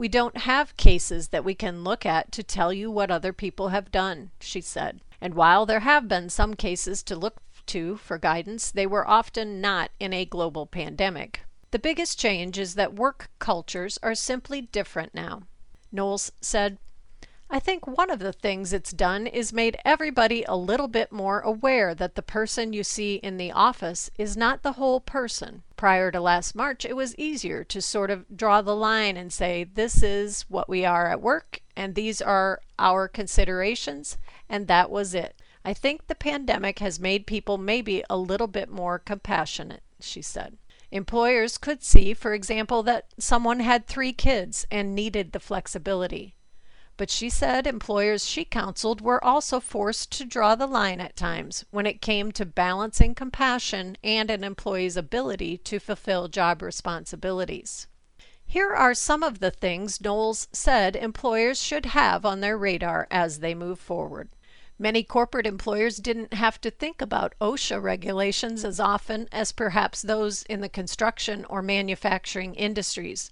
we 0.00 0.08
don't 0.08 0.38
have 0.38 0.78
cases 0.78 1.28
that 1.28 1.44
we 1.44 1.54
can 1.54 1.84
look 1.84 2.06
at 2.06 2.32
to 2.32 2.42
tell 2.42 2.72
you 2.72 2.90
what 2.90 3.10
other 3.10 3.34
people 3.34 3.68
have 3.68 3.92
done, 3.92 4.30
she 4.40 4.62
said. 4.62 5.02
And 5.20 5.34
while 5.34 5.66
there 5.66 5.80
have 5.80 6.08
been 6.08 6.30
some 6.30 6.54
cases 6.54 7.02
to 7.02 7.14
look 7.14 7.36
to 7.66 7.98
for 7.98 8.16
guidance, 8.16 8.70
they 8.70 8.86
were 8.86 9.06
often 9.06 9.60
not 9.60 9.90
in 10.00 10.14
a 10.14 10.24
global 10.24 10.64
pandemic. 10.64 11.42
The 11.70 11.78
biggest 11.78 12.18
change 12.18 12.58
is 12.58 12.76
that 12.76 12.94
work 12.94 13.28
cultures 13.38 13.98
are 14.02 14.14
simply 14.14 14.62
different 14.62 15.14
now. 15.14 15.42
Knowles 15.92 16.32
said, 16.40 16.78
I 17.52 17.58
think 17.58 17.84
one 17.84 18.10
of 18.10 18.20
the 18.20 18.32
things 18.32 18.72
it's 18.72 18.92
done 18.92 19.26
is 19.26 19.52
made 19.52 19.76
everybody 19.84 20.44
a 20.44 20.54
little 20.54 20.86
bit 20.86 21.10
more 21.10 21.40
aware 21.40 21.96
that 21.96 22.14
the 22.14 22.22
person 22.22 22.72
you 22.72 22.84
see 22.84 23.16
in 23.16 23.38
the 23.38 23.50
office 23.50 24.08
is 24.16 24.36
not 24.36 24.62
the 24.62 24.74
whole 24.74 25.00
person. 25.00 25.64
Prior 25.76 26.12
to 26.12 26.20
last 26.20 26.54
March, 26.54 26.84
it 26.84 26.94
was 26.94 27.16
easier 27.18 27.64
to 27.64 27.82
sort 27.82 28.08
of 28.08 28.36
draw 28.36 28.62
the 28.62 28.76
line 28.76 29.16
and 29.16 29.32
say, 29.32 29.64
this 29.64 30.00
is 30.00 30.42
what 30.48 30.68
we 30.68 30.84
are 30.84 31.08
at 31.08 31.20
work, 31.20 31.58
and 31.74 31.96
these 31.96 32.22
are 32.22 32.60
our 32.78 33.08
considerations, 33.08 34.16
and 34.48 34.68
that 34.68 34.88
was 34.88 35.12
it. 35.12 35.34
I 35.64 35.74
think 35.74 36.06
the 36.06 36.14
pandemic 36.14 36.78
has 36.78 37.00
made 37.00 37.26
people 37.26 37.58
maybe 37.58 38.04
a 38.08 38.16
little 38.16 38.46
bit 38.46 38.70
more 38.70 39.00
compassionate, 39.00 39.82
she 39.98 40.22
said. 40.22 40.56
Employers 40.92 41.58
could 41.58 41.82
see, 41.82 42.14
for 42.14 42.32
example, 42.32 42.84
that 42.84 43.06
someone 43.18 43.58
had 43.58 43.88
three 43.88 44.12
kids 44.12 44.68
and 44.70 44.94
needed 44.94 45.32
the 45.32 45.40
flexibility. 45.40 46.36
But 47.00 47.08
she 47.08 47.30
said 47.30 47.66
employers 47.66 48.26
she 48.26 48.44
counseled 48.44 49.00
were 49.00 49.24
also 49.24 49.58
forced 49.58 50.12
to 50.18 50.26
draw 50.26 50.54
the 50.54 50.66
line 50.66 51.00
at 51.00 51.16
times 51.16 51.64
when 51.70 51.86
it 51.86 52.02
came 52.02 52.30
to 52.32 52.44
balancing 52.44 53.14
compassion 53.14 53.96
and 54.04 54.30
an 54.30 54.44
employee's 54.44 54.98
ability 54.98 55.56
to 55.64 55.78
fulfill 55.78 56.28
job 56.28 56.60
responsibilities. 56.60 57.86
Here 58.44 58.74
are 58.74 58.92
some 58.92 59.22
of 59.22 59.38
the 59.38 59.50
things 59.50 59.98
Knowles 59.98 60.48
said 60.52 60.94
employers 60.94 61.62
should 61.62 61.86
have 61.86 62.26
on 62.26 62.40
their 62.40 62.58
radar 62.58 63.08
as 63.10 63.38
they 63.38 63.54
move 63.54 63.80
forward. 63.80 64.28
Many 64.78 65.02
corporate 65.02 65.46
employers 65.46 65.96
didn't 65.96 66.34
have 66.34 66.60
to 66.60 66.70
think 66.70 67.00
about 67.00 67.34
OSHA 67.40 67.82
regulations 67.82 68.62
as 68.62 68.78
often 68.78 69.26
as 69.32 69.52
perhaps 69.52 70.02
those 70.02 70.42
in 70.42 70.60
the 70.60 70.68
construction 70.68 71.46
or 71.46 71.62
manufacturing 71.62 72.54
industries. 72.56 73.30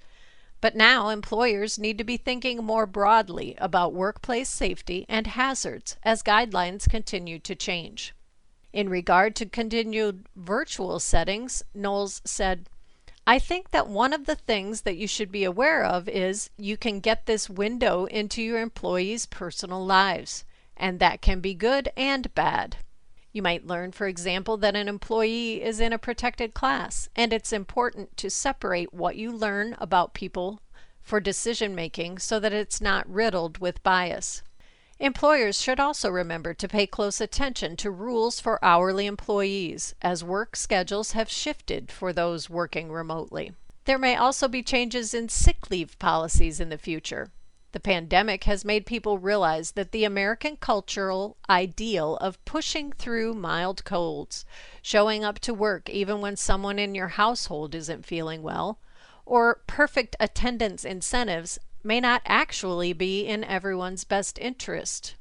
But 0.61 0.75
now 0.75 1.09
employers 1.09 1.79
need 1.79 1.99
to 1.99 2.05
be 2.05 2.17
thinking 2.17 2.65
more 2.65 2.87
broadly 2.87 3.55
about 3.59 3.95
workplace 3.95 4.49
safety 4.49 5.07
and 5.09 5.27
hazards 5.27 5.97
as 6.03 6.23
guidelines 6.23 6.89
continue 6.89 7.39
to 7.41 7.55
change. 7.55 8.15
In 8.73 8.89
regard 8.89 9.37
to 9.37 9.47
continued 9.47 10.27
virtual 10.35 10.99
settings, 11.01 11.63
Knowles 11.75 12.21
said, 12.25 12.69
I 13.27 13.39
think 13.39 13.71
that 13.71 13.89
one 13.89 14.13
of 14.13 14.27
the 14.27 14.35
things 14.35 14.83
that 14.83 14.97
you 14.97 15.07
should 15.07 15.31
be 15.31 15.45
aware 15.45 15.85
of 15.85 16.09
is 16.09 16.51
you 16.57 16.77
can 16.77 17.01
get 17.01 17.27
this 17.27 17.49
window 17.49 18.07
into 18.07 18.43
your 18.43 18.61
employees' 18.61 19.27
personal 19.27 19.85
lives 19.85 20.45
and 20.79 21.01
that 21.01 21.21
can 21.21 21.41
be 21.41 21.55
good 21.55 21.91
and 21.97 22.33
bad. 22.35 22.77
You 23.39 23.43
might 23.43 23.69
learn, 23.69 23.93
for 23.93 24.09
example, 24.09 24.57
that 24.57 24.75
an 24.75 24.89
employee 24.89 25.63
is 25.63 25.79
in 25.79 25.93
a 25.93 25.97
protected 25.97 26.55
class, 26.55 27.09
and 27.15 27.33
it's 27.33 27.53
important 27.53 28.17
to 28.17 28.31
separate 28.31 28.93
what 28.93 29.15
you 29.15 29.31
learn 29.31 29.77
about 29.79 30.13
people 30.13 30.61
for 31.01 31.21
decision 31.21 31.73
making 31.73 32.19
so 32.19 32.41
that 32.41 32.53
it's 32.53 32.81
not 32.81 33.09
riddled 33.09 33.59
with 33.59 33.81
bias. 33.85 34.43
Employers 34.99 35.61
should 35.61 35.79
also 35.79 36.11
remember 36.11 36.53
to 36.53 36.67
pay 36.67 36.85
close 36.85 37.21
attention 37.21 37.77
to 37.77 37.93
rules 37.93 38.41
for 38.41 38.59
hourly 38.65 39.07
employees 39.07 39.95
as 40.03 40.25
work 40.25 40.57
schedules 40.57 41.13
have 41.13 41.31
shifted 41.31 41.93
for 41.93 42.13
those 42.13 42.51
working 42.51 42.91
remotely. 42.91 43.53
There 43.85 43.99
may 43.99 44.17
also 44.17 44.49
be 44.49 44.65
changes 44.65 45.15
in 45.15 45.29
sick 45.29 45.71
leave 45.71 45.97
policies 46.01 46.59
in 46.59 46.71
the 46.71 46.77
future. 46.77 47.31
The 47.73 47.81
pandemic 47.81 48.45
has 48.45 48.65
made 48.65 48.87
people 48.87 49.19
realize 49.19 49.73
that 49.73 49.93
the 49.93 50.05
American 50.05 50.57
cultural 50.57 51.37
ideal 51.51 52.17
of 52.17 52.43
pushing 52.47 52.93
through 52.93 53.35
mild 53.35 53.85
colds, 53.85 54.47
showing 54.81 55.23
up 55.23 55.39
to 55.41 55.53
work 55.53 55.91
even 55.91 56.23
when 56.23 56.37
someone 56.37 56.79
in 56.79 56.95
your 56.95 57.09
household 57.09 57.75
isn't 57.75 58.07
feeling 58.07 58.43
well, 58.43 58.79
or 59.27 59.61
perfect 59.67 60.17
attendance 60.19 60.83
incentives 60.83 61.59
may 61.85 62.01
not 62.01 62.23
actually 62.25 62.95
be 62.95 63.27
in 63.27 63.45
everyone's 63.45 64.05
best 64.05 64.39
interest. 64.39 65.15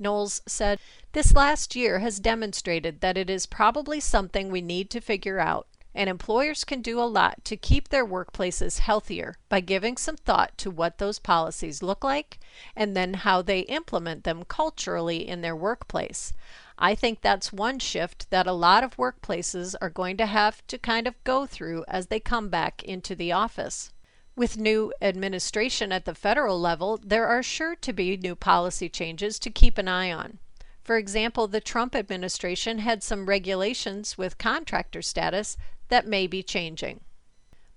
Knowles 0.00 0.42
said, 0.46 0.80
This 1.12 1.34
last 1.34 1.76
year 1.76 2.00
has 2.00 2.18
demonstrated 2.18 3.00
that 3.00 3.16
it 3.16 3.30
is 3.30 3.46
probably 3.46 4.00
something 4.00 4.50
we 4.50 4.60
need 4.60 4.90
to 4.90 5.00
figure 5.00 5.38
out 5.38 5.68
and 5.98 6.08
employers 6.08 6.62
can 6.62 6.80
do 6.80 7.00
a 7.00 7.02
lot 7.02 7.44
to 7.44 7.56
keep 7.56 7.88
their 7.88 8.06
workplaces 8.06 8.78
healthier 8.78 9.34
by 9.48 9.58
giving 9.58 9.96
some 9.96 10.16
thought 10.16 10.56
to 10.56 10.70
what 10.70 10.98
those 10.98 11.18
policies 11.18 11.82
look 11.82 12.04
like 12.04 12.38
and 12.76 12.96
then 12.96 13.14
how 13.14 13.42
they 13.42 13.60
implement 13.62 14.22
them 14.22 14.44
culturally 14.44 15.26
in 15.26 15.40
their 15.40 15.56
workplace. 15.56 16.32
I 16.78 16.94
think 16.94 17.20
that's 17.20 17.52
one 17.52 17.80
shift 17.80 18.30
that 18.30 18.46
a 18.46 18.52
lot 18.52 18.84
of 18.84 18.96
workplaces 18.96 19.74
are 19.80 19.90
going 19.90 20.16
to 20.18 20.26
have 20.26 20.64
to 20.68 20.78
kind 20.78 21.08
of 21.08 21.24
go 21.24 21.46
through 21.46 21.84
as 21.88 22.06
they 22.06 22.20
come 22.20 22.48
back 22.48 22.84
into 22.84 23.16
the 23.16 23.32
office. 23.32 23.90
With 24.36 24.56
new 24.56 24.92
administration 25.02 25.90
at 25.90 26.04
the 26.04 26.14
federal 26.14 26.60
level, 26.60 27.00
there 27.02 27.26
are 27.26 27.42
sure 27.42 27.74
to 27.74 27.92
be 27.92 28.16
new 28.16 28.36
policy 28.36 28.88
changes 28.88 29.40
to 29.40 29.50
keep 29.50 29.76
an 29.78 29.88
eye 29.88 30.12
on. 30.12 30.38
For 30.84 30.96
example, 30.96 31.48
the 31.48 31.60
Trump 31.60 31.94
administration 31.94 32.78
had 32.78 33.02
some 33.02 33.26
regulations 33.26 34.16
with 34.16 34.38
contractor 34.38 35.02
status 35.02 35.58
that 35.88 36.06
may 36.06 36.26
be 36.26 36.42
changing. 36.42 37.00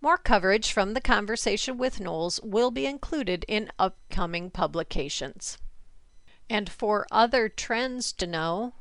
More 0.02 0.17
coverage 0.17 0.71
from 0.71 0.93
the 0.93 1.02
conversation 1.02 1.78
with 1.78 2.00
Knowles 2.00 2.39
will 2.43 2.71
be 2.71 2.86
included 2.86 3.45
in 3.47 3.71
upcoming 3.78 4.50
publications. 4.50 5.58
And 6.50 6.69
for 6.69 7.06
other 7.12 7.47
trends 7.47 8.12
to 8.13 8.26
know, 8.28 8.74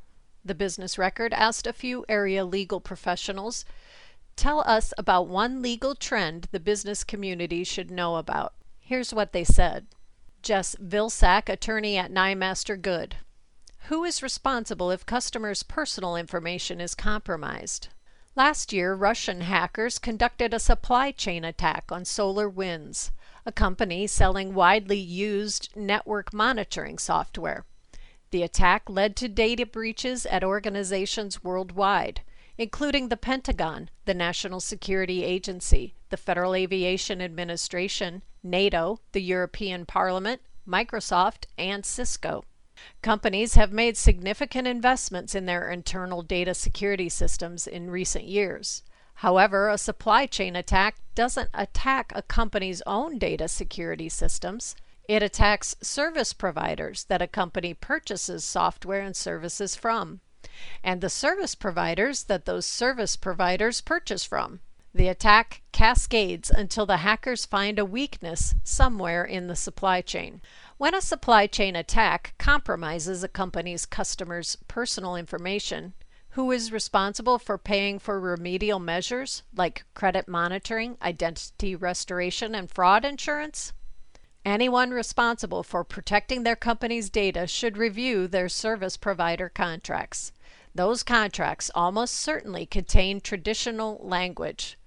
the 0.45 0.55
Business 0.55 0.97
Record 0.97 1.35
asked 1.35 1.67
a 1.67 1.73
few 1.73 2.05
area 2.09 2.45
legal 2.45 2.81
professionals 2.81 3.65
tell 4.37 4.61
us 4.61 4.95
about 4.97 5.29
one 5.29 5.61
legal 5.61 5.95
trend 5.95 6.49
the 6.51 6.59
business 6.59 7.05
community 7.05 7.63
should 7.63 7.91
know 7.91 8.17
about. 8.17 8.55
Here's 8.79 9.13
what 9.13 9.33
they 9.33 9.45
said. 9.45 9.87
Jess 10.43 10.75
Vilsack, 10.77 11.51
attorney 11.51 11.99
at 11.99 12.11
Nyemaster 12.11 12.81
Goode. 12.81 13.17
Who 13.89 14.05
is 14.05 14.23
responsible 14.23 14.91
if 14.91 15.05
customers' 15.05 15.63
personal 15.63 16.17
information 16.17 16.81
is 16.81 16.95
compromised? 16.95 17.89
Last 18.37 18.73
year, 18.73 18.95
Russian 18.95 19.41
hackers 19.41 19.99
conducted 19.99 20.55
a 20.55 20.61
supply 20.61 21.11
chain 21.11 21.45
attack 21.45 21.91
on 21.91 22.05
SolarWinds, 22.05 23.11
a 23.45 23.51
company 23.51 24.07
selling 24.07 24.55
widely 24.55 24.99
used 24.99 25.71
network 25.75 26.33
monitoring 26.33 26.99
software. 26.99 27.65
The 28.31 28.45
attack 28.45 28.89
led 28.89 29.17
to 29.17 29.29
data 29.29 29.67
breaches 29.67 30.27
at 30.27 30.45
organizations 30.45 31.43
worldwide, 31.43 32.21
including 32.57 33.09
the 33.09 33.17
Pentagon, 33.17 33.91
the 34.05 34.15
National 34.15 34.61
Security 34.61 35.25
Agency, 35.25 35.97
the 36.11 36.17
Federal 36.17 36.55
Aviation 36.55 37.21
Administration, 37.21 38.23
NATO, 38.45 39.01
the 39.11 39.23
European 39.23 39.87
Parliament, 39.87 40.41
Microsoft, 40.69 41.47
and 41.59 41.85
Cisco. 41.85 42.45
Companies 43.03 43.55
have 43.55 43.73
made 43.73 43.97
significant 43.97 44.67
investments 44.67 45.35
in 45.35 45.47
their 45.47 45.71
internal 45.71 46.23
data 46.23 46.55
security 46.55 47.09
systems 47.09 47.67
in 47.67 47.91
recent 47.91 48.25
years. 48.25 48.83
However, 49.15 49.69
a 49.69 49.77
supply 49.77 50.27
chain 50.27 50.57
attack 50.57 50.97
doesn't 51.15 51.51
attack 51.53 52.13
a 52.15 52.23
company's 52.23 52.83
own 52.87 53.19
data 53.19 53.49
security 53.49 54.09
systems. 54.09 54.75
It 55.09 55.23
attacks 55.23 55.77
service 55.83 56.33
providers 56.33 57.05
that 57.05 57.21
a 57.21 57.27
company 57.27 57.75
purchases 57.75 58.45
software 58.45 59.03
and 59.03 59.17
services 59.17 59.77
from, 59.77 60.21
and 60.83 61.01
the 61.01 61.11
service 61.11 61.55
providers 61.55 62.25
that 62.25 62.45
those 62.45 62.65
service 62.65 63.17
providers 63.17 63.81
purchase 63.81 64.25
from. 64.25 64.61
The 64.95 65.09
attack 65.09 65.63
cascades 65.71 66.51
until 66.51 66.87
the 66.87 66.99
hackers 66.99 67.45
find 67.45 67.79
a 67.79 67.85
weakness 67.85 68.55
somewhere 68.65 69.25
in 69.25 69.47
the 69.47 69.55
supply 69.55 70.01
chain. 70.01 70.41
When 70.81 70.95
a 70.95 71.03
supply 71.03 71.47
chain 71.47 71.77
attack 71.77 72.33
compromises 72.39 73.23
a 73.23 73.29
company's 73.29 73.85
customers' 73.85 74.57
personal 74.67 75.15
information, 75.15 75.93
who 76.31 76.51
is 76.53 76.73
responsible 76.73 77.39
for 77.39 77.59
paying 77.59 77.99
for 77.99 78.19
remedial 78.19 78.79
measures 78.79 79.43
like 79.55 79.85
credit 79.93 80.27
monitoring, 80.27 80.97
identity 81.03 81.77
restoration, 81.77 82.55
and 82.55 82.71
fraud 82.71 83.05
insurance? 83.05 83.75
Anyone 84.43 84.93
responsible 84.93 85.63
for 85.63 85.85
protecting 85.85 86.45
their 86.45 86.57
company's 86.57 87.11
data 87.11 87.47
should 87.47 87.77
review 87.77 88.27
their 88.27 88.49
service 88.49 88.97
provider 88.97 89.51
contracts. 89.51 90.33
Those 90.75 91.03
contracts 91.03 91.71
almost 91.75 92.15
certainly 92.15 92.65
contain 92.65 93.21
traditional 93.21 94.01
language. 94.03 94.79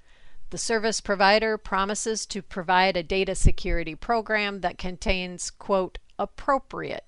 The 0.54 0.60
service 0.60 1.02
provider 1.02 1.58
promises 1.58 2.28
to 2.28 2.44
provide 2.44 2.96
a 2.96 3.02
data 3.02 3.34
security 3.34 3.96
program 3.96 4.62
that 4.62 4.78
contains, 4.78 5.50
quote, 5.50 5.98
appropriate 6.20 7.06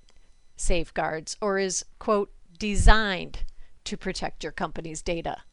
safeguards 0.57 1.37
or 1.39 1.59
is, 1.59 1.85
quote, 1.99 2.33
designed 2.57 3.43
to 3.83 3.97
protect 3.97 4.41
your 4.41 4.51
company's 4.51 5.03
data. 5.03 5.43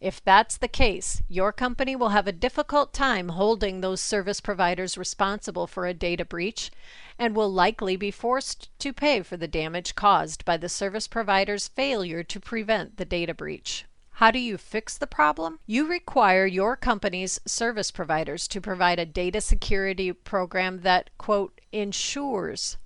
If 0.00 0.24
that's 0.24 0.56
the 0.56 0.66
case, 0.66 1.20
your 1.28 1.52
company 1.52 1.94
will 1.94 2.08
have 2.08 2.26
a 2.26 2.32
difficult 2.32 2.94
time 2.94 3.28
holding 3.28 3.82
those 3.82 4.00
service 4.00 4.40
providers 4.40 4.96
responsible 4.96 5.66
for 5.66 5.84
a 5.84 5.92
data 5.92 6.24
breach 6.24 6.70
and 7.18 7.36
will 7.36 7.52
likely 7.52 7.96
be 7.96 8.10
forced 8.10 8.70
to 8.78 8.94
pay 8.94 9.20
for 9.20 9.36
the 9.36 9.46
damage 9.46 9.94
caused 9.94 10.46
by 10.46 10.56
the 10.56 10.70
service 10.70 11.06
provider's 11.06 11.68
failure 11.68 12.22
to 12.22 12.40
prevent 12.40 12.96
the 12.96 13.04
data 13.04 13.34
breach. 13.34 13.84
How 14.16 14.30
do 14.30 14.38
you 14.38 14.56
fix 14.56 14.96
the 14.96 15.06
problem? 15.06 15.58
You 15.66 15.86
require 15.86 16.46
your 16.46 16.74
company's 16.74 17.38
service 17.44 17.90
providers 17.90 18.48
to 18.48 18.62
provide 18.62 18.98
a 18.98 19.04
data 19.04 19.42
security 19.42 20.10
program 20.10 20.80
that, 20.80 21.10
quote, 21.18 21.60
ensures 21.70 22.78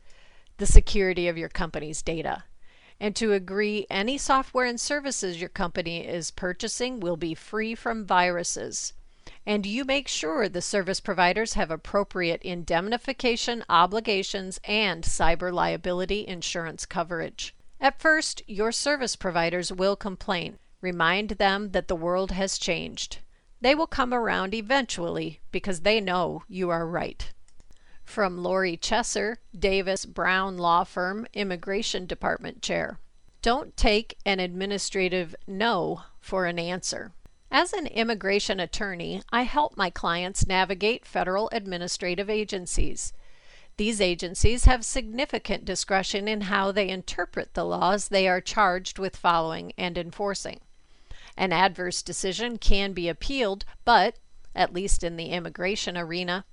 the 0.57 0.67
security 0.67 1.29
of 1.29 1.39
your 1.39 1.49
company's 1.49 2.03
data, 2.03 2.43
and 2.99 3.15
to 3.15 3.33
agree 3.33 3.87
any 3.89 4.19
software 4.19 4.67
and 4.67 4.81
services 4.81 5.39
your 5.39 5.51
company 5.51 6.05
is 6.05 6.33
purchasing 6.33 6.99
will 6.99 7.17
be 7.17 7.37
free 7.37 7.77
from 7.77 8.05
viruses. 8.05 8.93
And 9.47 9.65
you 9.65 9.85
make 9.85 10.09
sure 10.09 10.49
the 10.49 10.61
service 10.61 10.99
providers 10.99 11.53
have 11.53 11.71
appropriate 11.71 12.43
indemnification 12.43 13.65
obligations 13.69 14.59
and 14.65 15.05
cyber 15.05 15.53
liability 15.53 16.27
insurance 16.27 16.87
coverage. 16.87 17.55
At 17.81 18.01
first, 18.01 18.43
your 18.49 18.73
service 18.73 19.15
providers 19.15 19.73
will 19.73 19.95
complain. 19.95 20.59
Remind 20.81 21.31
them 21.31 21.73
that 21.73 21.89
the 21.89 21.97
world 21.97 22.31
has 22.31 22.59
changed. 22.59 23.19
They 23.61 23.75
will 23.75 23.87
come 23.87 24.15
around 24.15 24.55
eventually 24.55 25.41
because 25.53 25.81
they 25.81 26.01
know 26.01 26.45
you 26.49 26.71
are 26.71 26.87
right. 26.87 27.31
From 28.03 28.43
Lori 28.43 28.77
Chesser, 28.77 29.37
Davis 29.57 30.07
Brown 30.07 30.57
Law 30.57 30.85
Firm, 30.85 31.27
Immigration 31.35 32.07
Department 32.07 32.63
Chair. 32.63 32.99
Don't 33.43 33.77
take 33.77 34.17
an 34.25 34.41
administrative 34.41 35.35
no 35.47 36.03
for 36.19 36.47
an 36.47 36.59
answer. 36.59 37.13
As 37.51 37.73
an 37.73 37.87
immigration 37.87 38.61
attorney, 38.61 39.23
I 39.31 39.43
help 39.43 39.77
my 39.77 39.91
clients 39.91 40.47
navigate 40.47 41.05
federal 41.05 41.49
administrative 41.53 42.31
agencies. 42.31 43.13
These 43.77 44.01
agencies 44.01 44.65
have 44.65 44.85
significant 44.85 45.65
discretion 45.65 46.29
in 46.29 46.43
how 46.43 46.71
they 46.71 46.89
interpret 46.89 47.55
the 47.55 47.65
laws 47.65 48.09
they 48.09 48.29
are 48.29 48.41
charged 48.41 48.99
with 48.99 49.17
following 49.17 49.73
and 49.77 49.99
enforcing. 49.99 50.61
An 51.41 51.55
adverse 51.55 52.03
decision 52.03 52.59
can 52.59 52.93
be 52.93 53.09
appealed, 53.09 53.65
but, 53.87 54.17
at 54.55 54.75
least 54.75 55.03
in 55.03 55.17
the 55.17 55.31
immigration 55.31 55.97
arena, 55.97 56.45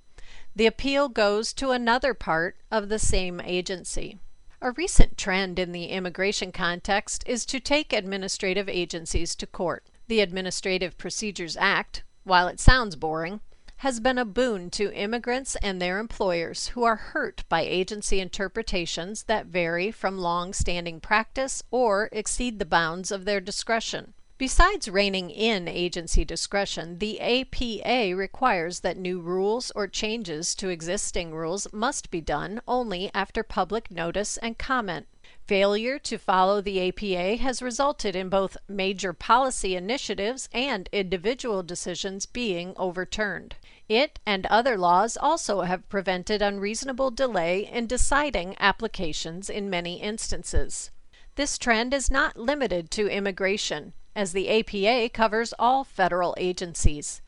the 0.56 0.64
appeal 0.64 1.10
goes 1.10 1.52
to 1.52 1.72
another 1.72 2.14
part 2.14 2.56
of 2.70 2.88
the 2.88 2.98
same 2.98 3.38
agency. 3.38 4.18
A 4.62 4.70
recent 4.70 5.18
trend 5.18 5.58
in 5.58 5.72
the 5.72 5.88
immigration 5.88 6.52
context 6.52 7.22
is 7.26 7.44
to 7.44 7.60
take 7.60 7.92
administrative 7.92 8.66
agencies 8.66 9.34
to 9.34 9.46
court. 9.46 9.84
The 10.06 10.20
Administrative 10.20 10.96
Procedures 10.96 11.58
Act, 11.58 12.02
while 12.24 12.48
it 12.48 12.58
sounds 12.58 12.96
boring, 12.96 13.40
has 13.84 14.00
been 14.00 14.16
a 14.16 14.24
boon 14.24 14.70
to 14.70 14.90
immigrants 14.94 15.54
and 15.56 15.82
their 15.82 15.98
employers 15.98 16.68
who 16.68 16.84
are 16.84 16.96
hurt 16.96 17.44
by 17.50 17.60
agency 17.60 18.20
interpretations 18.20 19.24
that 19.24 19.44
vary 19.44 19.90
from 19.90 20.16
long 20.16 20.54
standing 20.54 20.98
practice 20.98 21.62
or 21.70 22.08
exceed 22.10 22.58
the 22.58 22.64
bounds 22.64 23.10
of 23.10 23.26
their 23.26 23.38
discretion. 23.38 24.14
Besides 24.38 24.88
reining 24.88 25.30
in 25.30 25.66
agency 25.66 26.24
discretion, 26.24 26.98
the 27.00 27.20
APA 27.20 28.14
requires 28.14 28.78
that 28.80 28.96
new 28.96 29.20
rules 29.20 29.72
or 29.74 29.88
changes 29.88 30.54
to 30.54 30.68
existing 30.68 31.34
rules 31.34 31.66
must 31.72 32.12
be 32.12 32.20
done 32.20 32.60
only 32.68 33.10
after 33.12 33.42
public 33.42 33.90
notice 33.90 34.36
and 34.36 34.56
comment. 34.56 35.08
Failure 35.48 35.98
to 35.98 36.18
follow 36.18 36.60
the 36.60 36.88
APA 36.88 37.42
has 37.42 37.60
resulted 37.60 38.14
in 38.14 38.28
both 38.28 38.56
major 38.68 39.12
policy 39.12 39.74
initiatives 39.74 40.48
and 40.52 40.88
individual 40.92 41.64
decisions 41.64 42.24
being 42.24 42.74
overturned. 42.76 43.56
It 43.88 44.20
and 44.24 44.46
other 44.46 44.78
laws 44.78 45.16
also 45.16 45.62
have 45.62 45.88
prevented 45.88 46.42
unreasonable 46.42 47.10
delay 47.10 47.66
in 47.66 47.88
deciding 47.88 48.54
applications 48.60 49.50
in 49.50 49.68
many 49.68 50.00
instances. 50.00 50.92
This 51.34 51.58
trend 51.58 51.92
is 51.92 52.08
not 52.08 52.36
limited 52.36 52.92
to 52.92 53.08
immigration 53.08 53.94
as 54.14 54.32
the 54.32 54.48
APA 54.48 55.10
covers 55.10 55.54
all 55.58 55.84
federal 55.84 56.34
agencies. 56.38 57.20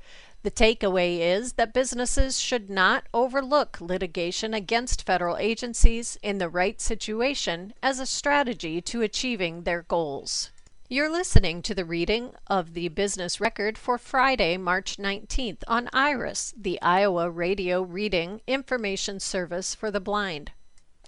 The 0.42 0.50
takeaway 0.50 1.18
is 1.18 1.52
that 1.54 1.74
businesses 1.74 2.40
should 2.40 2.70
not 2.70 3.04
overlook 3.12 3.78
litigation 3.80 4.54
against 4.54 5.04
federal 5.04 5.36
agencies 5.36 6.16
in 6.22 6.38
the 6.38 6.48
right 6.48 6.80
situation 6.80 7.74
as 7.82 7.98
a 7.98 8.06
strategy 8.06 8.80
to 8.80 9.02
achieving 9.02 9.64
their 9.64 9.82
goals. 9.82 10.50
You're 10.88 11.12
listening 11.12 11.62
to 11.62 11.74
the 11.74 11.84
reading 11.84 12.32
of 12.48 12.74
the 12.74 12.88
business 12.88 13.38
record 13.38 13.78
for 13.78 13.98
Friday, 13.98 14.56
March 14.56 14.96
19th 14.96 15.62
on 15.68 15.88
IRIS, 15.92 16.54
the 16.56 16.80
Iowa 16.82 17.30
Radio 17.30 17.82
Reading 17.82 18.40
Information 18.46 19.20
Service 19.20 19.74
for 19.74 19.92
the 19.92 20.00
Blind. 20.00 20.52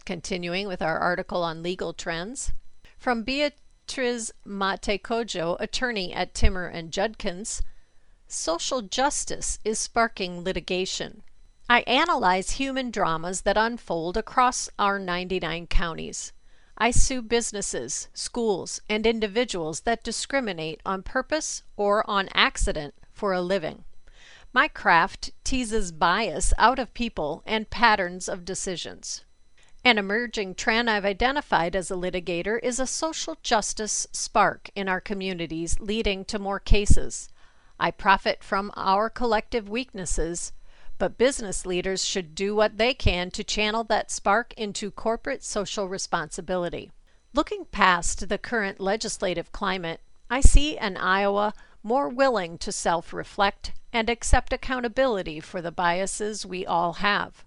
Continuing 0.05 0.69
with 0.69 0.83
our 0.83 0.99
article 0.99 1.43
on 1.43 1.63
legal 1.63 1.93
trends. 1.93 2.53
From 2.97 3.25
Beat 3.25 3.55
Triz 3.87 4.31
Mate-Kodjo, 4.45 5.57
attorney 5.61 6.13
at 6.13 6.35
Timmer 6.35 6.67
and 6.67 6.93
Judkins, 6.93 7.63
social 8.27 8.83
justice 8.83 9.59
is 9.65 9.79
sparking 9.79 10.43
litigation. 10.43 11.23
I 11.69 11.81
analyze 11.83 12.53
human 12.53 12.91
dramas 12.91 13.43
that 13.43 13.57
unfold 13.57 14.17
across 14.17 14.69
our 14.79 14.99
99 14.99 15.67
counties. 15.67 16.33
I 16.77 16.91
sue 16.91 17.23
businesses, 17.23 18.09
schools, 18.13 18.81
and 18.89 19.07
individuals 19.07 19.81
that 19.81 20.03
discriminate 20.03 20.81
on 20.85 21.03
purpose 21.03 21.63
or 21.77 22.09
on 22.11 22.29
accident 22.35 22.95
for 23.13 23.33
a 23.33 23.41
living. 23.41 23.85
My 24.53 24.69
craft 24.69 25.31
teases 25.45 25.93
bias 25.93 26.53
out 26.59 26.79
of 26.79 26.93
people 26.95 27.43
and 27.47 27.71
patterns 27.71 28.29
of 28.29 28.45
decisions. 28.45 29.25
An 29.85 29.99
emerging 29.99 30.55
trend 30.55 30.89
I've 30.89 31.05
identified 31.05 31.75
as 31.75 31.91
a 31.91 31.95
litigator 31.95 32.57
is 32.63 32.79
a 32.79 32.87
social 32.87 33.37
justice 33.43 34.07
spark 34.13 34.71
in 34.77 34.89
our 34.89 35.01
communities 35.01 35.81
leading 35.81 36.25
to 36.27 36.39
more 36.39 36.61
cases. 36.61 37.29
I 37.81 37.91
profit 37.91 38.45
from 38.45 38.71
our 38.77 39.11
collective 39.11 39.69
weaknesses, 39.69 40.53
but 40.99 41.19
business 41.19 41.67
leaders 41.67 42.05
should 42.05 42.37
do 42.37 42.55
what 42.55 42.79
they 42.79 42.95
can 42.95 43.33
to 43.33 43.43
channel 43.43 43.83
that 43.85 44.13
spark 44.13 44.55
into 44.55 44.93
corporate 44.93 45.43
social 45.43 45.89
responsibility. 45.89 46.93
Looking 47.35 47.65
past 47.65 48.29
the 48.29 48.39
current 48.39 48.79
legislative 48.79 49.51
climate, 49.51 50.01
I 50.31 50.43
see 50.43 50.79
an 50.79 50.97
Iowa 50.97 51.55
more 51.83 52.09
willing 52.09 52.57
to 52.59 52.71
self 52.71 53.13
reflect 53.13 53.73
and 53.93 54.09
accept 54.09 54.53
accountability 54.53 55.41
for 55.41 55.61
the 55.61 55.73
biases 55.73 56.47
we 56.47 56.65
all 56.65 56.95
have. 56.95 57.45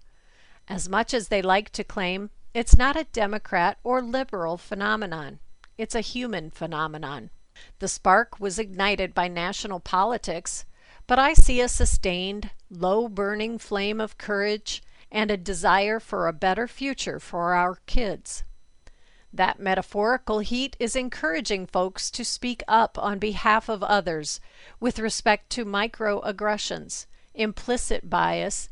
As 0.68 0.88
much 0.88 1.14
as 1.14 1.28
they 1.28 1.42
like 1.42 1.70
to 1.70 1.84
claim, 1.84 2.30
it's 2.52 2.76
not 2.76 2.96
a 2.96 3.04
Democrat 3.04 3.78
or 3.84 4.02
liberal 4.02 4.56
phenomenon. 4.56 5.38
It's 5.78 5.94
a 5.94 6.00
human 6.00 6.50
phenomenon. 6.50 7.30
The 7.78 7.88
spark 7.88 8.40
was 8.40 8.58
ignited 8.58 9.14
by 9.14 9.28
national 9.28 9.80
politics, 9.80 10.64
but 11.06 11.18
I 11.18 11.34
see 11.34 11.60
a 11.60 11.68
sustained, 11.68 12.50
low 12.70 13.08
burning 13.08 13.58
flame 13.58 14.00
of 14.00 14.18
courage 14.18 14.82
and 15.10 15.30
a 15.30 15.36
desire 15.36 16.00
for 16.00 16.26
a 16.26 16.32
better 16.32 16.66
future 16.66 17.20
for 17.20 17.54
our 17.54 17.78
kids. 17.86 18.42
That 19.32 19.60
metaphorical 19.60 20.40
heat 20.40 20.76
is 20.80 20.96
encouraging 20.96 21.66
folks 21.66 22.10
to 22.10 22.24
speak 22.24 22.62
up 22.66 22.98
on 22.98 23.18
behalf 23.18 23.68
of 23.68 23.82
others 23.82 24.40
with 24.80 24.98
respect 24.98 25.50
to 25.50 25.64
microaggressions, 25.64 27.06
implicit 27.34 28.08
bias, 28.10 28.68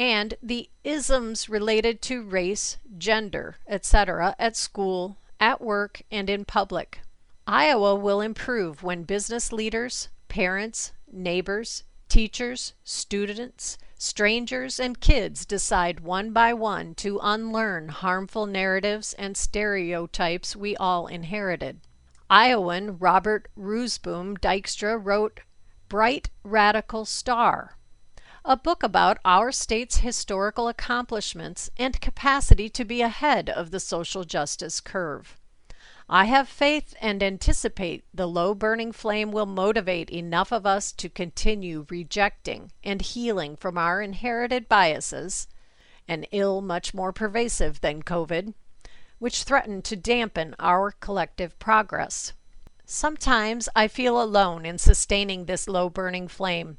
and 0.00 0.32
the 0.42 0.70
isms 0.82 1.50
related 1.50 2.00
to 2.00 2.22
race, 2.22 2.78
gender, 2.96 3.56
etc. 3.68 4.34
at 4.38 4.56
school, 4.56 5.18
at 5.38 5.60
work, 5.60 6.00
and 6.10 6.30
in 6.30 6.42
public. 6.42 7.02
Iowa 7.46 7.94
will 7.94 8.22
improve 8.22 8.82
when 8.82 9.02
business 9.02 9.52
leaders, 9.52 10.08
parents, 10.28 10.92
neighbors, 11.12 11.84
teachers, 12.08 12.72
students, 12.82 13.76
strangers, 13.98 14.80
and 14.80 14.98
kids 15.00 15.44
decide 15.44 16.00
one 16.00 16.32
by 16.32 16.54
one 16.54 16.94
to 16.94 17.20
unlearn 17.22 17.90
harmful 17.90 18.46
narratives 18.46 19.12
and 19.18 19.36
stereotypes 19.36 20.56
we 20.56 20.74
all 20.76 21.08
inherited. 21.08 21.78
Iowan 22.30 22.96
Robert 22.98 23.48
Roosboom 23.54 24.38
Dykstra 24.38 24.98
wrote 24.98 25.40
Bright 25.90 26.30
Radical 26.42 27.04
Star 27.04 27.76
a 28.44 28.56
book 28.56 28.82
about 28.82 29.18
our 29.24 29.52
state's 29.52 29.98
historical 29.98 30.66
accomplishments 30.66 31.70
and 31.76 32.00
capacity 32.00 32.70
to 32.70 32.84
be 32.84 33.02
ahead 33.02 33.50
of 33.50 33.70
the 33.70 33.80
social 33.80 34.24
justice 34.24 34.80
curve. 34.80 35.36
I 36.08 36.24
have 36.24 36.48
faith 36.48 36.94
and 37.00 37.22
anticipate 37.22 38.04
the 38.12 38.26
low 38.26 38.54
burning 38.54 38.92
flame 38.92 39.30
will 39.30 39.46
motivate 39.46 40.10
enough 40.10 40.52
of 40.52 40.66
us 40.66 40.90
to 40.92 41.08
continue 41.08 41.86
rejecting 41.88 42.72
and 42.82 43.02
healing 43.02 43.56
from 43.56 43.78
our 43.78 44.02
inherited 44.02 44.68
biases, 44.68 45.46
an 46.08 46.24
ill 46.32 46.62
much 46.62 46.94
more 46.94 47.12
pervasive 47.12 47.80
than 47.80 48.02
COVID, 48.02 48.54
which 49.18 49.44
threaten 49.44 49.82
to 49.82 49.94
dampen 49.96 50.56
our 50.58 50.92
collective 50.92 51.56
progress. 51.58 52.32
Sometimes 52.86 53.68
I 53.76 53.86
feel 53.86 54.20
alone 54.20 54.66
in 54.66 54.78
sustaining 54.78 55.44
this 55.44 55.68
low 55.68 55.88
burning 55.88 56.26
flame 56.26 56.78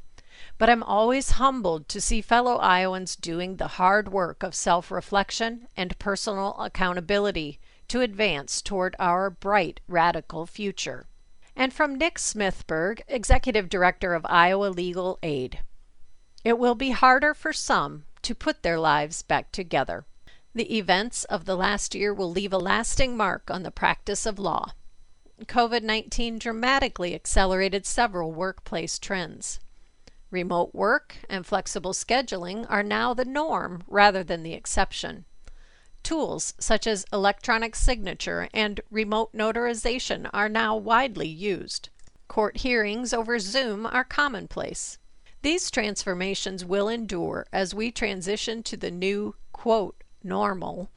but 0.57 0.71
I'm 0.71 0.81
always 0.81 1.37
humbled 1.37 1.87
to 1.89 2.01
see 2.01 2.19
fellow 2.19 2.57
Iowans 2.57 3.15
doing 3.15 3.57
the 3.57 3.77
hard 3.77 4.11
work 4.11 4.41
of 4.41 4.55
self 4.55 4.89
reflection 4.89 5.67
and 5.77 5.99
personal 5.99 6.55
accountability 6.59 7.59
to 7.89 8.01
advance 8.01 8.59
toward 8.59 8.95
our 8.97 9.29
bright, 9.29 9.81
radical 9.87 10.47
future. 10.47 11.05
And 11.55 11.71
from 11.71 11.95
Nick 11.95 12.17
Smithberg, 12.17 13.01
Executive 13.07 13.69
Director 13.69 14.15
of 14.15 14.25
Iowa 14.27 14.69
Legal 14.69 15.19
Aid 15.21 15.59
It 16.43 16.57
will 16.57 16.73
be 16.73 16.89
harder 16.89 17.35
for 17.35 17.53
some 17.53 18.05
to 18.23 18.33
put 18.33 18.63
their 18.63 18.79
lives 18.79 19.21
back 19.21 19.51
together. 19.51 20.05
The 20.55 20.75
events 20.75 21.23
of 21.25 21.45
the 21.45 21.55
last 21.55 21.93
year 21.93 22.13
will 22.13 22.31
leave 22.31 22.51
a 22.51 22.57
lasting 22.57 23.15
mark 23.15 23.51
on 23.51 23.63
the 23.63 23.69
practice 23.71 24.25
of 24.25 24.39
law. 24.39 24.71
COVID 25.45 25.81
19 25.81 26.39
dramatically 26.39 27.15
accelerated 27.15 27.85
several 27.85 28.31
workplace 28.31 28.99
trends. 28.99 29.59
Remote 30.31 30.73
work 30.73 31.17
and 31.29 31.45
flexible 31.45 31.91
scheduling 31.91 32.65
are 32.69 32.83
now 32.83 33.13
the 33.13 33.25
norm 33.25 33.83
rather 33.85 34.23
than 34.23 34.43
the 34.43 34.53
exception. 34.53 35.25
Tools 36.03 36.53
such 36.57 36.87
as 36.87 37.05
electronic 37.13 37.75
signature 37.75 38.47
and 38.53 38.81
remote 38.89 39.33
notarization 39.33 40.29
are 40.33 40.49
now 40.49 40.75
widely 40.75 41.27
used. 41.27 41.89
Court 42.27 42.57
hearings 42.57 43.13
over 43.13 43.37
Zoom 43.39 43.85
are 43.85 44.05
commonplace. 44.05 44.97
These 45.41 45.69
transformations 45.69 46.63
will 46.63 46.87
endure 46.87 47.45
as 47.51 47.75
we 47.75 47.91
transition 47.91 48.63
to 48.63 48.77
the 48.77 48.91
new, 48.91 49.35
quote, 49.51 50.01
normal 50.23 50.89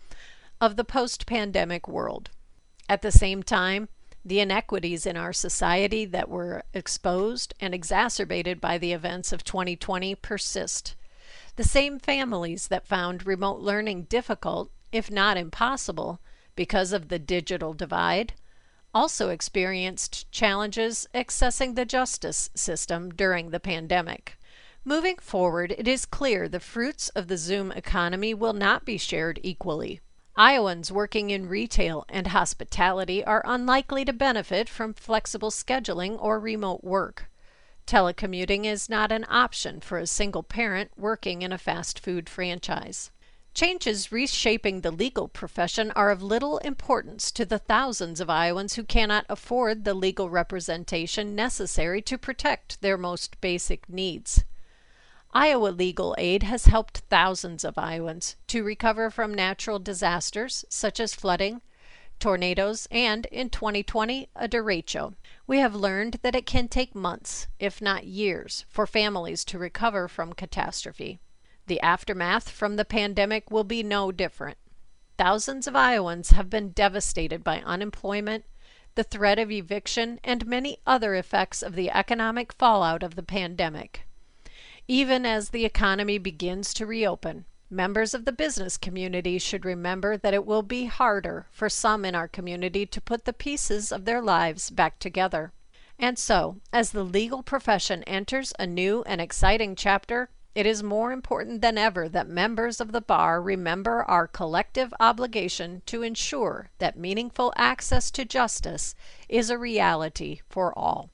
of 0.60 0.76
the 0.76 0.84
post 0.84 1.26
pandemic 1.26 1.88
world. 1.88 2.30
At 2.88 3.02
the 3.02 3.10
same 3.10 3.42
time, 3.42 3.88
the 4.24 4.40
inequities 4.40 5.04
in 5.04 5.16
our 5.16 5.32
society 5.32 6.04
that 6.06 6.28
were 6.28 6.62
exposed 6.72 7.54
and 7.60 7.74
exacerbated 7.74 8.60
by 8.60 8.78
the 8.78 8.92
events 8.92 9.32
of 9.32 9.44
2020 9.44 10.14
persist. 10.14 10.94
The 11.56 11.64
same 11.64 11.98
families 11.98 12.68
that 12.68 12.86
found 12.86 13.26
remote 13.26 13.60
learning 13.60 14.04
difficult, 14.04 14.70
if 14.92 15.10
not 15.10 15.36
impossible, 15.36 16.20
because 16.56 16.92
of 16.92 17.08
the 17.08 17.18
digital 17.18 17.74
divide, 17.74 18.32
also 18.94 19.28
experienced 19.28 20.30
challenges 20.30 21.06
accessing 21.14 21.74
the 21.74 21.84
justice 21.84 22.48
system 22.54 23.10
during 23.10 23.50
the 23.50 23.60
pandemic. 23.60 24.38
Moving 24.84 25.16
forward, 25.16 25.74
it 25.76 25.88
is 25.88 26.06
clear 26.06 26.48
the 26.48 26.60
fruits 26.60 27.08
of 27.10 27.26
the 27.26 27.38
Zoom 27.38 27.72
economy 27.72 28.34
will 28.34 28.52
not 28.52 28.84
be 28.84 28.98
shared 28.98 29.40
equally. 29.42 30.00
Iowans 30.36 30.90
working 30.90 31.30
in 31.30 31.48
retail 31.48 32.04
and 32.08 32.26
hospitality 32.26 33.24
are 33.24 33.42
unlikely 33.44 34.04
to 34.04 34.12
benefit 34.12 34.68
from 34.68 34.92
flexible 34.92 35.52
scheduling 35.52 36.20
or 36.20 36.40
remote 36.40 36.82
work. 36.82 37.30
Telecommuting 37.86 38.64
is 38.64 38.88
not 38.88 39.12
an 39.12 39.26
option 39.28 39.80
for 39.80 39.98
a 39.98 40.08
single 40.08 40.42
parent 40.42 40.90
working 40.96 41.42
in 41.42 41.52
a 41.52 41.58
fast 41.58 42.00
food 42.00 42.28
franchise. 42.28 43.12
Changes 43.54 44.10
reshaping 44.10 44.80
the 44.80 44.90
legal 44.90 45.28
profession 45.28 45.92
are 45.92 46.10
of 46.10 46.20
little 46.20 46.58
importance 46.58 47.30
to 47.30 47.44
the 47.44 47.60
thousands 47.60 48.20
of 48.20 48.28
Iowans 48.28 48.74
who 48.74 48.82
cannot 48.82 49.26
afford 49.28 49.84
the 49.84 49.94
legal 49.94 50.28
representation 50.28 51.36
necessary 51.36 52.02
to 52.02 52.18
protect 52.18 52.82
their 52.82 52.98
most 52.98 53.40
basic 53.40 53.88
needs. 53.88 54.44
Iowa 55.36 55.70
Legal 55.70 56.14
Aid 56.16 56.44
has 56.44 56.66
helped 56.66 56.98
thousands 57.10 57.64
of 57.64 57.76
Iowans 57.76 58.36
to 58.46 58.62
recover 58.62 59.10
from 59.10 59.34
natural 59.34 59.80
disasters 59.80 60.64
such 60.68 61.00
as 61.00 61.12
flooding, 61.12 61.60
tornadoes, 62.20 62.86
and, 62.88 63.26
in 63.26 63.50
2020, 63.50 64.28
a 64.36 64.46
derecho. 64.46 65.14
We 65.48 65.58
have 65.58 65.74
learned 65.74 66.20
that 66.22 66.36
it 66.36 66.46
can 66.46 66.68
take 66.68 66.94
months, 66.94 67.48
if 67.58 67.82
not 67.82 68.06
years, 68.06 68.64
for 68.68 68.86
families 68.86 69.44
to 69.46 69.58
recover 69.58 70.06
from 70.06 70.34
catastrophe. 70.34 71.18
The 71.66 71.80
aftermath 71.80 72.48
from 72.48 72.76
the 72.76 72.84
pandemic 72.84 73.50
will 73.50 73.64
be 73.64 73.82
no 73.82 74.12
different. 74.12 74.58
Thousands 75.18 75.66
of 75.66 75.74
Iowans 75.74 76.30
have 76.30 76.48
been 76.48 76.70
devastated 76.70 77.42
by 77.42 77.58
unemployment, 77.58 78.44
the 78.94 79.02
threat 79.02 79.40
of 79.40 79.50
eviction, 79.50 80.20
and 80.22 80.46
many 80.46 80.78
other 80.86 81.16
effects 81.16 81.60
of 81.60 81.74
the 81.74 81.90
economic 81.90 82.52
fallout 82.52 83.02
of 83.02 83.16
the 83.16 83.24
pandemic. 83.24 84.02
Even 84.88 85.24
as 85.24 85.48
the 85.48 85.64
economy 85.64 86.18
begins 86.18 86.74
to 86.74 86.84
reopen, 86.84 87.46
members 87.70 88.12
of 88.12 88.26
the 88.26 88.32
business 88.32 88.76
community 88.76 89.38
should 89.38 89.64
remember 89.64 90.18
that 90.18 90.34
it 90.34 90.44
will 90.44 90.60
be 90.60 90.84
harder 90.84 91.46
for 91.50 91.70
some 91.70 92.04
in 92.04 92.14
our 92.14 92.28
community 92.28 92.84
to 92.84 93.00
put 93.00 93.24
the 93.24 93.32
pieces 93.32 93.90
of 93.90 94.04
their 94.04 94.20
lives 94.20 94.68
back 94.68 94.98
together. 94.98 95.54
And 95.98 96.18
so, 96.18 96.60
as 96.70 96.90
the 96.90 97.02
legal 97.02 97.42
profession 97.42 98.02
enters 98.02 98.52
a 98.58 98.66
new 98.66 99.02
and 99.06 99.22
exciting 99.22 99.74
chapter, 99.74 100.28
it 100.54 100.66
is 100.66 100.82
more 100.82 101.12
important 101.12 101.62
than 101.62 101.78
ever 101.78 102.06
that 102.10 102.28
members 102.28 102.78
of 102.78 102.92
the 102.92 103.00
bar 103.00 103.40
remember 103.40 104.04
our 104.04 104.28
collective 104.28 104.92
obligation 105.00 105.80
to 105.86 106.02
ensure 106.02 106.68
that 106.76 106.98
meaningful 106.98 107.54
access 107.56 108.10
to 108.10 108.26
justice 108.26 108.94
is 109.30 109.48
a 109.48 109.56
reality 109.56 110.40
for 110.50 110.78
all. 110.78 111.10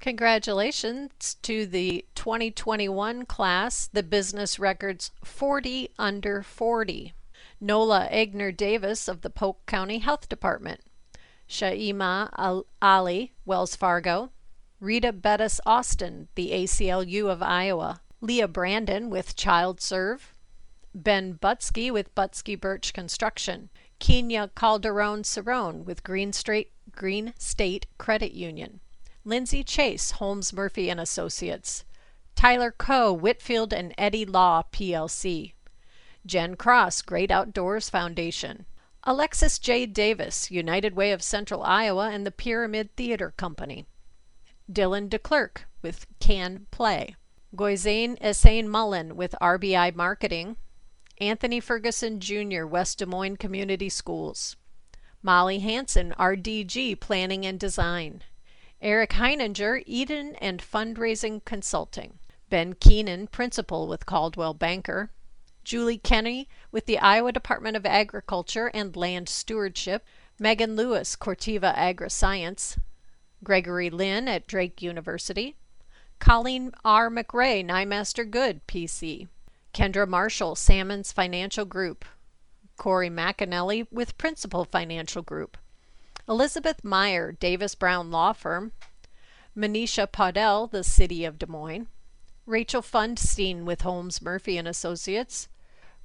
Congratulations 0.00 1.36
to 1.42 1.66
the 1.66 2.04
2021 2.14 3.26
class, 3.26 3.88
the 3.92 4.02
Business 4.02 4.58
Records 4.58 5.10
40 5.24 5.90
Under 5.98 6.42
40. 6.42 7.14
Nola 7.60 8.06
Aigner 8.12 8.54
Davis 8.54 9.08
of 9.08 9.22
the 9.22 9.30
Polk 9.30 9.64
County 9.64 9.98
Health 9.98 10.28
Department, 10.28 10.80
Shaima 11.48 12.28
Ali, 12.82 13.32
Wells 13.46 13.74
Fargo, 13.74 14.30
Rita 14.78 15.10
Bettis 15.10 15.58
Austin, 15.64 16.28
the 16.34 16.50
ACLU 16.50 17.30
of 17.30 17.42
Iowa, 17.42 18.02
Leah 18.20 18.48
Brandon 18.48 19.08
with 19.08 19.36
Child 19.36 19.80
Serve, 19.80 20.34
Ben 20.94 21.38
Butsky 21.38 21.90
with 21.90 22.14
Butsky 22.14 22.60
Birch 22.60 22.92
Construction, 22.92 23.70
Kenya 23.98 24.50
Calderon 24.54 25.22
Cerrone 25.22 25.84
with 25.84 26.04
Green 26.04 26.32
Green 26.92 27.32
State 27.38 27.86
Credit 27.96 28.32
Union. 28.32 28.80
Lindsay 29.26 29.64
Chase, 29.64 30.12
Holmes 30.12 30.52
Murphy 30.52 30.88
and 30.88 31.00
Associates, 31.00 31.84
Tyler 32.36 32.70
Coe, 32.70 33.12
Whitfield 33.12 33.72
and 33.72 33.92
Eddy 33.98 34.24
Law 34.24 34.62
PLC, 34.72 35.54
Jen 36.24 36.54
Cross, 36.54 37.02
Great 37.02 37.32
Outdoors 37.32 37.90
Foundation, 37.90 38.66
Alexis 39.02 39.58
J. 39.58 39.84
Davis, 39.84 40.52
United 40.52 40.94
Way 40.94 41.10
of 41.10 41.24
Central 41.24 41.64
Iowa 41.64 42.08
and 42.08 42.24
the 42.24 42.30
Pyramid 42.30 42.94
Theater 42.94 43.34
Company, 43.36 43.84
Dylan 44.70 45.08
DeClerc 45.08 45.64
with 45.82 46.06
Can 46.20 46.68
Play, 46.70 47.16
Goizain 47.56 48.16
Essane 48.20 48.68
Mullen 48.68 49.16
with 49.16 49.34
RBI 49.42 49.96
Marketing, 49.96 50.56
Anthony 51.18 51.58
Ferguson 51.58 52.20
Jr., 52.20 52.64
West 52.64 52.98
Des 52.98 53.06
Moines 53.06 53.38
Community 53.38 53.88
Schools, 53.88 54.54
Molly 55.20 55.58
Hanson, 55.58 56.14
RDG 56.16 57.00
Planning 57.00 57.44
and 57.44 57.58
Design, 57.58 58.22
Eric 58.86 59.14
Heininger, 59.14 59.82
Eden 59.84 60.36
and 60.36 60.62
Fundraising 60.62 61.44
Consulting. 61.44 62.20
Ben 62.50 62.74
Keenan, 62.74 63.26
Principal 63.26 63.88
with 63.88 64.06
Coldwell 64.06 64.54
Banker. 64.54 65.10
Julie 65.64 65.98
Kenny 65.98 66.48
with 66.70 66.86
the 66.86 67.00
Iowa 67.00 67.32
Department 67.32 67.76
of 67.76 67.84
Agriculture 67.84 68.70
and 68.72 68.94
Land 68.94 69.28
Stewardship. 69.28 70.06
Megan 70.38 70.76
Lewis, 70.76 71.16
Corteva 71.16 71.74
AgriScience. 71.74 72.78
Gregory 73.42 73.90
Lynn 73.90 74.28
at 74.28 74.46
Drake 74.46 74.80
University. 74.80 75.56
Colleen 76.20 76.70
R. 76.84 77.10
McRae, 77.10 77.66
Nyemaster 77.66 78.30
Goode, 78.30 78.64
PC. 78.68 79.26
Kendra 79.74 80.06
Marshall, 80.06 80.54
Sammons 80.54 81.10
Financial 81.10 81.64
Group. 81.64 82.04
Corey 82.76 83.10
McAnally 83.10 83.88
with 83.90 84.16
Principal 84.16 84.64
Financial 84.64 85.22
Group. 85.22 85.58
Elizabeth 86.28 86.82
Meyer, 86.82 87.30
Davis 87.30 87.76
Brown 87.76 88.10
Law 88.10 88.32
Firm. 88.32 88.72
Manisha 89.56 90.10
Paudel, 90.10 90.68
the 90.68 90.82
City 90.82 91.24
of 91.24 91.38
Des 91.38 91.46
Moines. 91.46 91.86
Rachel 92.46 92.82
Fundstein 92.82 93.64
with 93.64 93.82
Holmes 93.82 94.20
Murphy 94.20 94.58
and 94.58 94.66
Associates. 94.66 95.48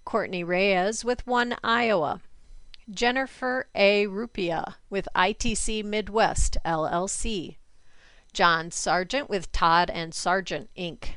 Courtney 0.06 0.44
Reyes 0.44 1.04
with 1.04 1.26
One 1.26 1.56
Iowa. 1.64 2.22
Jennifer 2.90 3.68
A. 3.74 4.06
Rupia 4.06 4.76
with 4.90 5.08
ITC 5.16 5.84
Midwest 5.84 6.58
LLC. 6.64 7.58
John 8.32 8.70
Sargent 8.70 9.30
with 9.30 9.52
Todd 9.52 9.90
and 9.90 10.14
Sargent 10.14 10.70
Inc. 10.78 11.16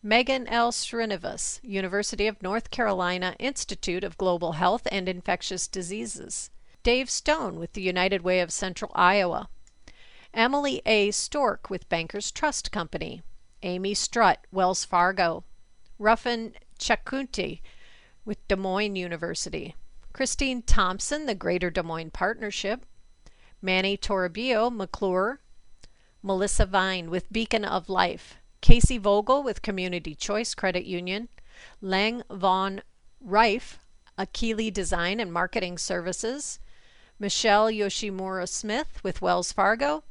Megan 0.00 0.46
L. 0.46 0.70
Srinivas, 0.70 1.58
University 1.62 2.26
of 2.26 2.42
North 2.42 2.70
Carolina 2.70 3.34
Institute 3.38 4.04
of 4.04 4.18
Global 4.18 4.52
Health 4.52 4.86
and 4.92 5.08
Infectious 5.08 5.66
Diseases. 5.66 6.50
Dave 6.84 7.08
Stone 7.08 7.58
with 7.58 7.72
the 7.72 7.80
United 7.80 8.20
Way 8.20 8.40
of 8.40 8.52
Central 8.52 8.92
Iowa. 8.94 9.48
Emily 10.34 10.82
A. 10.84 11.12
Stork 11.12 11.70
with 11.70 11.88
Bankers 11.88 12.30
Trust 12.30 12.70
Company. 12.70 13.22
Amy 13.62 13.94
Strutt, 13.94 14.46
Wells 14.52 14.84
Fargo. 14.84 15.44
Ruffin 15.98 16.52
Chakunti 16.78 17.62
with 18.26 18.46
Des 18.48 18.56
Moines 18.56 18.96
University. 18.96 19.74
Christine 20.12 20.60
Thompson, 20.60 21.24
the 21.24 21.34
Greater 21.34 21.70
Des 21.70 21.82
Moines 21.82 22.10
Partnership. 22.10 22.84
Manny 23.62 23.96
Toribio, 23.96 24.70
McClure. 24.70 25.40
Melissa 26.22 26.66
Vine 26.66 27.08
with 27.08 27.32
Beacon 27.32 27.64
of 27.64 27.88
Life. 27.88 28.36
Casey 28.60 28.98
Vogel 28.98 29.42
with 29.42 29.62
Community 29.62 30.14
Choice 30.14 30.54
Credit 30.54 30.84
Union. 30.84 31.30
Lang 31.80 32.22
Von 32.30 32.82
Reif, 33.22 33.78
Akili 34.18 34.70
Design 34.70 35.18
and 35.18 35.32
Marketing 35.32 35.78
Services. 35.78 36.58
Michelle 37.18 37.70
Yoshimura 37.70 38.48
Smith 38.48 39.02
with 39.02 39.22
Wells 39.22 39.52
Fargo, 39.52 40.04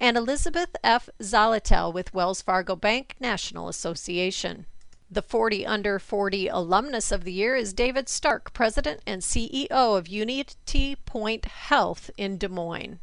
and 0.00 0.16
Elizabeth 0.16 0.74
F. 0.82 1.08
Zalatel 1.20 1.92
with 1.92 2.14
Wells 2.14 2.42
Fargo 2.42 2.76
Bank 2.76 3.14
National 3.20 3.68
Association. 3.68 4.66
The 5.10 5.22
40 5.22 5.64
Under 5.64 5.98
40 5.98 6.48
Alumnus 6.48 7.12
of 7.12 7.24
the 7.24 7.32
Year 7.32 7.54
is 7.54 7.72
David 7.72 8.08
Stark, 8.08 8.52
President 8.52 9.00
and 9.06 9.22
CEO 9.22 9.70
of 9.70 10.08
Unity 10.08 10.96
Point 11.04 11.44
Health 11.44 12.10
in 12.16 12.38
Des 12.38 12.48
Moines. 12.48 12.98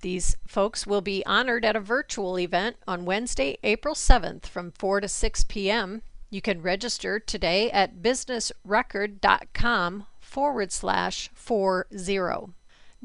These 0.00 0.36
folks 0.46 0.86
will 0.86 1.00
be 1.00 1.24
honored 1.24 1.64
at 1.64 1.76
a 1.76 1.80
virtual 1.80 2.38
event 2.38 2.76
on 2.86 3.04
Wednesday, 3.04 3.56
April 3.62 3.94
7th 3.94 4.46
from 4.46 4.72
4 4.72 5.00
to 5.00 5.08
6 5.08 5.44
p.m. 5.44 6.02
You 6.28 6.42
can 6.42 6.60
register 6.60 7.20
today 7.20 7.70
at 7.70 8.02
businessrecord.com 8.02 10.06
forward 10.20 10.72
slash 10.72 11.30
40. 11.32 11.86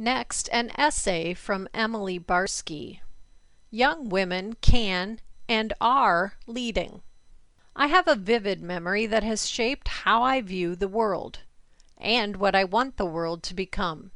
Next, 0.02 0.48
an 0.54 0.72
essay 0.78 1.34
from 1.34 1.68
Emily 1.74 2.18
Barske. 2.18 3.02
Young 3.70 4.08
women 4.08 4.54
can 4.62 5.20
and 5.50 5.74
are 5.82 6.36
leading. 6.48 7.02
I 7.76 7.88
have 7.88 8.08
a 8.08 8.16
vivid 8.16 8.62
memory 8.62 9.06
that 9.08 9.24
has 9.24 9.50
shaped 9.50 9.90
how 9.90 10.24
I 10.24 10.40
view 10.40 10.78
the 10.78 10.88
world 10.88 11.40
and 11.98 12.38
what 12.38 12.56
I 12.56 12.64
want 12.64 12.96
the 12.96 13.06
world 13.06 13.44
to 13.44 13.54
become. 13.54 14.12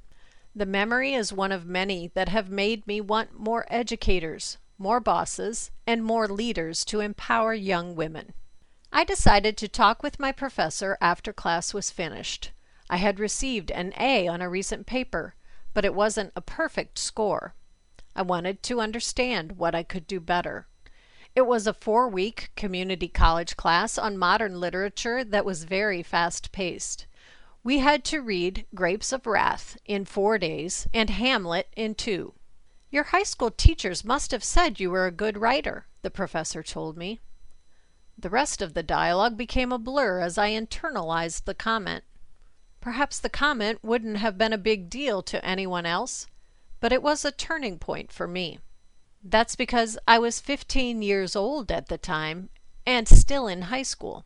The 0.55 0.65
memory 0.65 1.13
is 1.13 1.33
one 1.33 1.51
of 1.51 1.65
many 1.65 2.07
that 2.13 2.29
have 2.29 2.49
made 2.49 2.87
me 2.87 3.01
want 3.01 3.37
more 3.37 3.65
educators, 3.69 4.57
more 4.77 5.01
bosses, 5.01 5.69
and 5.85 6.01
more 6.01 6.29
leaders 6.29 6.85
to 6.85 7.01
empower 7.01 7.53
young 7.53 7.93
women. 7.93 8.33
I 8.93 9.03
decided 9.03 9.57
to 9.57 9.67
talk 9.67 10.01
with 10.01 10.17
my 10.17 10.31
professor 10.31 10.97
after 11.01 11.33
class 11.33 11.73
was 11.73 11.91
finished. 11.91 12.51
I 12.89 12.95
had 12.95 13.19
received 13.19 13.69
an 13.69 13.93
A 13.99 14.29
on 14.29 14.41
a 14.41 14.47
recent 14.47 14.85
paper 14.87 15.35
but 15.73 15.85
it 15.85 15.93
wasn't 15.93 16.31
a 16.35 16.41
perfect 16.41 16.97
score. 16.97 17.55
I 18.15 18.21
wanted 18.21 18.61
to 18.63 18.81
understand 18.81 19.53
what 19.53 19.73
I 19.73 19.83
could 19.83 20.07
do 20.07 20.19
better. 20.19 20.67
It 21.35 21.47
was 21.47 21.65
a 21.65 21.73
four 21.73 22.07
week 22.07 22.51
community 22.55 23.07
college 23.07 23.57
class 23.57 23.97
on 23.97 24.17
modern 24.17 24.59
literature 24.59 25.23
that 25.23 25.45
was 25.45 25.63
very 25.63 26.03
fast 26.03 26.51
paced. 26.51 27.07
We 27.63 27.79
had 27.79 28.03
to 28.05 28.21
read 28.21 28.65
Grapes 28.75 29.11
of 29.11 29.25
Wrath 29.25 29.77
in 29.85 30.05
four 30.05 30.37
days 30.37 30.87
and 30.93 31.09
Hamlet 31.09 31.69
in 31.75 31.95
two. 31.95 32.33
Your 32.91 33.05
high 33.05 33.23
school 33.23 33.49
teachers 33.49 34.03
must 34.03 34.29
have 34.29 34.43
said 34.43 34.79
you 34.79 34.91
were 34.91 35.07
a 35.07 35.11
good 35.11 35.37
writer, 35.37 35.87
the 36.03 36.11
professor 36.11 36.61
told 36.61 36.97
me. 36.97 37.19
The 38.15 38.29
rest 38.29 38.61
of 38.61 38.75
the 38.75 38.83
dialogue 38.83 39.35
became 39.35 39.71
a 39.71 39.79
blur 39.79 40.19
as 40.19 40.37
I 40.37 40.51
internalized 40.51 41.45
the 41.45 41.55
comment. 41.55 42.03
Perhaps 42.83 43.21
the 43.21 43.29
comment 43.29 43.79
wouldn't 43.81 44.17
have 44.17 44.37
been 44.37 44.51
a 44.51 44.57
big 44.57 44.89
deal 44.89 45.21
to 45.23 45.45
anyone 45.45 45.85
else, 45.85 46.27
but 46.81 46.91
it 46.91 47.01
was 47.01 47.23
a 47.23 47.31
turning 47.31 47.79
point 47.79 48.11
for 48.11 48.27
me. 48.27 48.59
That's 49.23 49.55
because 49.55 49.97
I 50.05 50.19
was 50.19 50.41
15 50.41 51.01
years 51.01 51.33
old 51.33 51.71
at 51.71 51.87
the 51.87 51.97
time 51.97 52.49
and 52.85 53.07
still 53.07 53.47
in 53.47 53.61
high 53.61 53.83
school. 53.83 54.25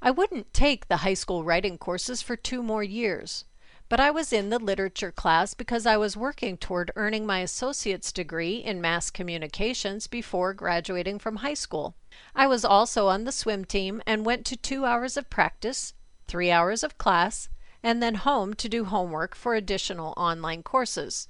I 0.00 0.12
wouldn't 0.12 0.54
take 0.54 0.86
the 0.86 0.98
high 0.98 1.14
school 1.14 1.42
writing 1.42 1.78
courses 1.78 2.22
for 2.22 2.36
two 2.36 2.62
more 2.62 2.84
years, 2.84 3.44
but 3.88 3.98
I 3.98 4.12
was 4.12 4.32
in 4.32 4.50
the 4.50 4.60
literature 4.60 5.10
class 5.10 5.54
because 5.54 5.84
I 5.84 5.96
was 5.96 6.16
working 6.16 6.56
toward 6.56 6.92
earning 6.94 7.26
my 7.26 7.40
associate's 7.40 8.12
degree 8.12 8.58
in 8.58 8.80
mass 8.80 9.10
communications 9.10 10.06
before 10.06 10.54
graduating 10.54 11.18
from 11.18 11.38
high 11.38 11.54
school. 11.54 11.96
I 12.36 12.46
was 12.46 12.64
also 12.64 13.08
on 13.08 13.24
the 13.24 13.32
swim 13.32 13.64
team 13.64 14.00
and 14.06 14.24
went 14.24 14.46
to 14.46 14.56
two 14.56 14.84
hours 14.84 15.16
of 15.16 15.28
practice, 15.28 15.92
three 16.28 16.52
hours 16.52 16.84
of 16.84 16.98
class, 16.98 17.48
and 17.86 18.02
then 18.02 18.16
home 18.16 18.52
to 18.52 18.68
do 18.68 18.84
homework 18.84 19.36
for 19.36 19.54
additional 19.54 20.12
online 20.16 20.60
courses. 20.60 21.28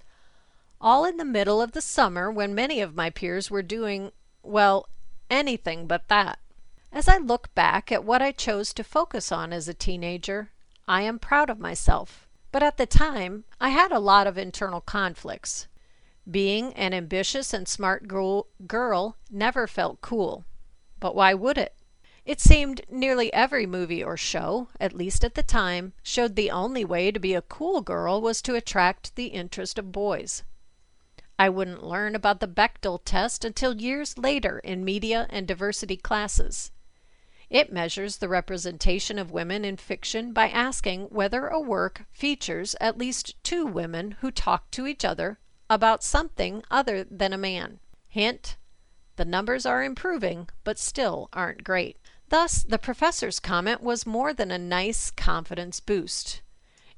All 0.80 1.04
in 1.04 1.18
the 1.18 1.24
middle 1.24 1.61
of 1.61 1.72
the 1.72 1.82
summer 1.82 2.30
when 2.30 2.54
many 2.54 2.80
of 2.80 2.94
my 2.94 3.11
peers 3.11 3.50
were 3.50 3.61
doing, 3.61 4.11
well, 4.42 4.88
anything 5.28 5.86
but 5.86 6.09
that. 6.09 6.38
As 6.90 7.09
I 7.09 7.18
look 7.18 7.54
back 7.54 7.92
at 7.92 8.04
what 8.04 8.22
I 8.22 8.32
chose 8.32 8.72
to 8.72 8.82
focus 8.82 9.30
on 9.30 9.52
as 9.52 9.68
a 9.68 9.74
teenager, 9.74 10.50
I 10.88 11.02
am 11.02 11.18
proud 11.18 11.50
of 11.50 11.59
myself. 11.59 12.26
But 12.52 12.62
at 12.62 12.78
the 12.78 12.86
time, 12.86 13.44
I 13.61 13.68
had 13.68 13.92
a 13.92 13.98
lot 13.98 14.26
of 14.26 14.38
internal 14.38 14.80
conflicts. 14.80 15.68
Being 16.28 16.72
an 16.72 16.94
ambitious 16.94 17.52
and 17.52 17.68
smart 17.68 18.09
girl, 18.09 19.16
never 19.30 19.66
felt 19.66 20.00
cool. 20.00 20.46
But 21.00 21.14
why 21.14 21.34
would 21.34 21.59
it? 21.59 21.75
It 22.26 22.40
seemed 22.40 22.80
nearly 22.90 23.32
every 23.32 23.66
movie 23.66 24.02
or 24.02 24.16
show, 24.16 24.66
at 24.80 24.92
least 24.92 25.24
at 25.24 25.36
the 25.36 25.44
time, 25.44 25.92
showed 26.02 26.34
the 26.34 26.50
only 26.50 26.84
way 26.84 27.12
to 27.12 27.20
be 27.20 27.34
a 27.34 27.40
cool 27.40 27.82
girl 27.82 28.20
was 28.20 28.42
to 28.42 28.56
attract 28.56 29.14
the 29.14 29.26
interest 29.26 29.78
of 29.78 29.92
boys. 29.92 30.42
I 31.38 31.48
wouldn't 31.48 31.84
learn 31.84 32.16
about 32.16 32.40
the 32.40 32.48
Bechdel 32.48 33.00
test 33.04 33.44
until 33.44 33.80
years 33.80 34.18
later 34.18 34.58
in 34.58 34.84
media 34.84 35.28
and 35.30 35.46
diversity 35.46 35.96
classes. 35.96 36.72
It 37.48 37.72
measures 37.72 38.16
the 38.16 38.28
representation 38.28 39.20
of 39.20 39.30
women 39.30 39.64
in 39.64 39.76
fiction 39.76 40.32
by 40.32 40.48
asking 40.48 41.04
whether 41.10 41.46
a 41.46 41.60
work 41.60 42.06
features 42.10 42.74
at 42.80 42.98
least 42.98 43.40
two 43.44 43.64
women 43.64 44.16
who 44.20 44.32
talk 44.32 44.68
to 44.72 44.88
each 44.88 45.04
other 45.04 45.38
about 45.70 46.02
something 46.02 46.64
other 46.72 47.04
than 47.04 47.32
a 47.32 47.38
man. 47.38 47.78
Hint, 48.08 48.56
the 49.14 49.24
numbers 49.24 49.64
are 49.64 49.84
improving, 49.84 50.48
but 50.64 50.76
still 50.76 51.28
aren't 51.32 51.62
great. 51.62 51.98
Thus, 52.28 52.64
the 52.64 52.78
professor's 52.78 53.38
comment 53.38 53.82
was 53.82 54.04
more 54.04 54.32
than 54.32 54.50
a 54.50 54.58
nice 54.58 55.10
confidence 55.10 55.78
boost. 55.78 56.42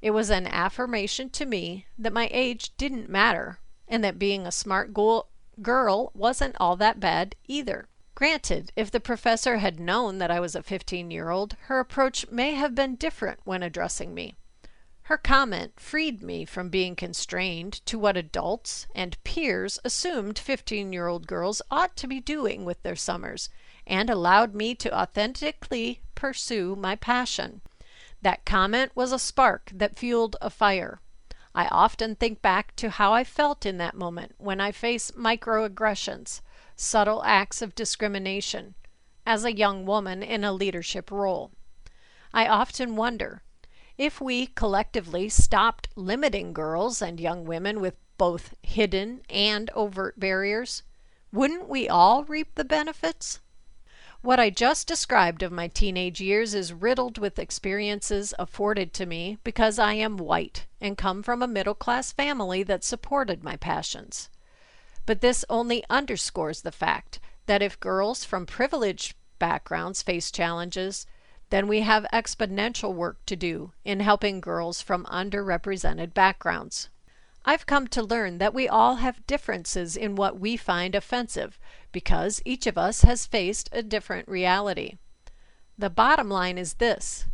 It 0.01 0.11
was 0.11 0.29
an 0.29 0.47
affirmation 0.47 1.29
to 1.31 1.45
me 1.45 1.85
that 1.97 2.13
my 2.13 2.29
age 2.31 2.75
didn't 2.77 3.09
matter 3.09 3.59
and 3.87 4.03
that 4.03 4.17
being 4.17 4.47
a 4.47 4.51
smart 4.51 4.93
girl 4.93 6.11
wasn't 6.13 6.55
all 6.59 6.75
that 6.77 6.99
bad 6.99 7.35
either. 7.47 7.87
Granted, 8.15 8.71
if 8.75 8.89
the 8.91 8.99
professor 8.99 9.57
had 9.57 9.79
known 9.79 10.17
that 10.17 10.31
I 10.31 10.39
was 10.39 10.55
a 10.55 10.63
15 10.63 11.11
year 11.11 11.29
old, 11.29 11.55
her 11.63 11.79
approach 11.79 12.29
may 12.29 12.53
have 12.53 12.75
been 12.75 12.95
different 12.95 13.39
when 13.43 13.63
addressing 13.63 14.13
me. 14.13 14.35
Her 15.03 15.17
comment 15.17 15.79
freed 15.79 16.21
me 16.21 16.45
from 16.45 16.69
being 16.69 16.95
constrained 16.95 17.85
to 17.85 17.97
what 17.97 18.17
adults 18.17 18.87
and 18.93 19.21
peers 19.23 19.79
assumed 19.83 20.37
15 20.37 20.93
year 20.93 21.07
old 21.07 21.27
girls 21.27 21.61
ought 21.71 21.95
to 21.97 22.07
be 22.07 22.19
doing 22.19 22.65
with 22.65 22.83
their 22.83 22.95
summers 22.95 23.49
and 23.89 24.09
allowed 24.09 24.53
me 24.53 24.75
to 24.75 24.97
authentically 24.97 25.99
pursue 26.15 26.75
my 26.75 26.95
passion. 26.95 27.59
That 28.21 28.45
comment 28.45 28.91
was 28.95 29.11
a 29.11 29.19
spark 29.19 29.71
that 29.73 29.97
fueled 29.97 30.35
a 30.39 30.49
fire. 30.49 31.01
I 31.55 31.67
often 31.67 32.15
think 32.15 32.41
back 32.41 32.75
to 32.75 32.91
how 32.91 33.13
I 33.13 33.23
felt 33.23 33.65
in 33.65 33.77
that 33.79 33.95
moment 33.95 34.35
when 34.37 34.61
I 34.61 34.71
face 34.71 35.11
microaggressions, 35.11 36.41
subtle 36.75 37.23
acts 37.23 37.61
of 37.61 37.73
discrimination 37.75 38.75
as 39.25 39.43
a 39.43 39.55
young 39.55 39.85
woman 39.85 40.21
in 40.21 40.43
a 40.43 40.53
leadership 40.53 41.09
role. 41.09 41.51
I 42.31 42.47
often 42.47 42.95
wonder 42.95 43.41
if 43.97 44.21
we 44.21 44.47
collectively 44.47 45.27
stopped 45.29 45.89
limiting 45.95 46.53
girls 46.53 47.01
and 47.01 47.19
young 47.19 47.43
women 47.43 47.81
with 47.81 47.95
both 48.17 48.53
hidden 48.61 49.21
and 49.29 49.69
overt 49.71 50.19
barriers, 50.19 50.83
wouldn't 51.31 51.67
we 51.67 51.89
all 51.89 52.23
reap 52.25 52.53
the 52.55 52.63
benefits? 52.63 53.39
What 54.21 54.39
I 54.39 54.49
just 54.49 54.85
described 54.85 55.43
of 55.43 55.51
my 55.53 55.69
teenage 55.69 56.19
years 56.19 56.53
is 56.53 56.73
riddled 56.73 57.17
with 57.17 57.39
experiences 57.39 58.33
afforded 58.37 58.93
to 58.95 59.05
me 59.05 59.37
because 59.45 59.79
I 59.79 59.93
am 59.93 60.17
white 60.17 60.65
and 60.81 60.97
come 60.97 61.23
from 61.23 61.41
a 61.41 61.47
middle 61.47 61.73
class 61.73 62.11
family 62.11 62.61
that 62.63 62.83
supported 62.83 63.45
my 63.45 63.55
passions. 63.55 64.29
But 65.05 65.21
this 65.21 65.45
only 65.49 65.85
underscores 65.89 66.63
the 66.63 66.71
fact 66.73 67.21
that 67.45 67.61
if 67.61 67.79
girls 67.79 68.25
from 68.25 68.45
privileged 68.45 69.15
backgrounds 69.39 70.01
face 70.01 70.31
challenges, 70.31 71.07
then 71.49 71.69
we 71.69 71.81
have 71.81 72.05
exponential 72.11 72.93
work 72.93 73.25
to 73.25 73.37
do 73.37 73.71
in 73.85 74.01
helping 74.01 74.41
girls 74.41 74.81
from 74.81 75.05
underrepresented 75.05 76.13
backgrounds. 76.13 76.89
I've 77.49 77.65
come 77.65 77.87
to 77.87 78.03
learn 78.03 78.37
that 78.37 78.53
we 78.53 78.67
all 78.67 78.97
have 78.97 79.25
differences 79.25 79.97
in 79.97 80.15
what 80.15 80.39
we 80.39 80.55
find 80.55 80.93
offensive 80.93 81.59
because 81.91 82.43
each 82.45 82.67
of 82.67 82.77
us 82.77 83.01
has 83.01 83.25
faced 83.25 83.69
a 83.71 83.81
different 83.81 84.27
reality. 84.27 84.99
The 85.75 85.89
bottom 85.89 86.29
line 86.29 86.59
is 86.59 86.75
this 86.75 87.25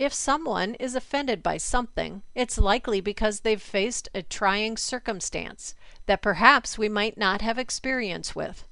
if 0.00 0.12
someone 0.12 0.74
is 0.80 0.96
offended 0.96 1.44
by 1.44 1.58
something, 1.58 2.24
it's 2.34 2.58
likely 2.58 3.00
because 3.00 3.38
they've 3.38 3.62
faced 3.62 4.08
a 4.12 4.22
trying 4.22 4.76
circumstance 4.76 5.76
that 6.06 6.22
perhaps 6.22 6.76
we 6.76 6.88
might 6.88 7.16
not 7.16 7.40
have 7.40 7.56
experience 7.56 8.34
with. 8.34 8.66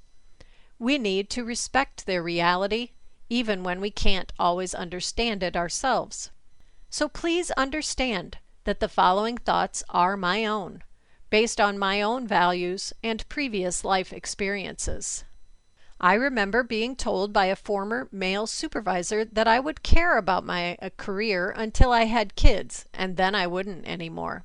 We 0.81 0.99
need 0.99 1.31
to 1.31 1.45
respect 1.45 2.05
their 2.05 2.20
reality 2.20 2.95
even 3.29 3.62
when 3.62 3.81
we 3.81 3.93
can't 3.93 4.33
always 4.41 4.75
understand 4.75 5.45
it 5.45 5.55
ourselves. 5.55 6.33
So 6.91 7.09
please 7.09 7.53
understand 7.53 8.39
that 8.65 8.81
the 8.81 8.89
following 8.89 9.37
thoughts 9.37 9.83
are 9.91 10.17
my 10.17 10.45
own, 10.45 10.83
based 11.31 11.61
on 11.61 11.79
my 11.79 12.03
own 12.03 12.27
values 12.27 12.93
and 13.03 13.29
previous 13.29 13.85
life 13.85 14.12
experiences. 14.12 15.25
I 16.01 16.15
remember 16.15 16.62
being 16.62 16.97
told 16.97 17.33
by 17.33 17.47
a 17.47 17.57
former 17.57 18.09
male 18.11 18.47
supervisor 18.47 19.25
that 19.25 19.49
I 19.49 19.61
would 19.61 19.83
care 19.83 20.19
about 20.19 20.45
my 20.45 20.77
uh, 20.83 20.91
career 20.97 21.55
until 21.57 21.93
I 21.93 22.05
had 22.05 22.35
kids, 22.35 22.85
and 22.93 23.17
then 23.17 23.35
I 23.35 23.47
wouldn't 23.47 23.87
anymore. 23.87 24.45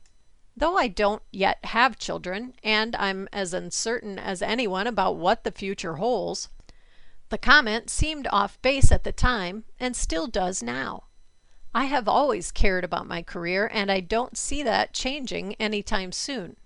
Though 0.55 0.77
I 0.77 0.87
don't 0.87 1.23
yet 1.31 1.63
have 1.65 1.97
children, 1.97 2.53
and 2.63 2.95
I'm 2.95 3.27
as 3.33 3.53
uncertain 3.53 4.19
as 4.19 4.41
anyone 4.41 4.87
about 4.87 5.15
what 5.15 5.43
the 5.43 5.51
future 5.51 5.95
holds, 5.95 6.49
the 7.29 7.37
comment 7.37 7.89
seemed 7.89 8.27
off 8.31 8.61
base 8.61 8.91
at 8.91 9.03
the 9.03 9.11
time 9.11 9.65
and 9.79 9.95
still 9.95 10.27
does 10.27 10.63
now. 10.63 11.03
I 11.73 11.85
have 11.85 12.07
always 12.07 12.51
cared 12.51 12.83
about 12.83 13.07
my 13.07 13.21
career, 13.21 13.69
and 13.71 13.91
I 13.91 13.99
don't 13.99 14.37
see 14.37 14.63
that 14.63 14.93
changing 14.93 15.53
anytime 15.55 16.11
soon. 16.11 16.57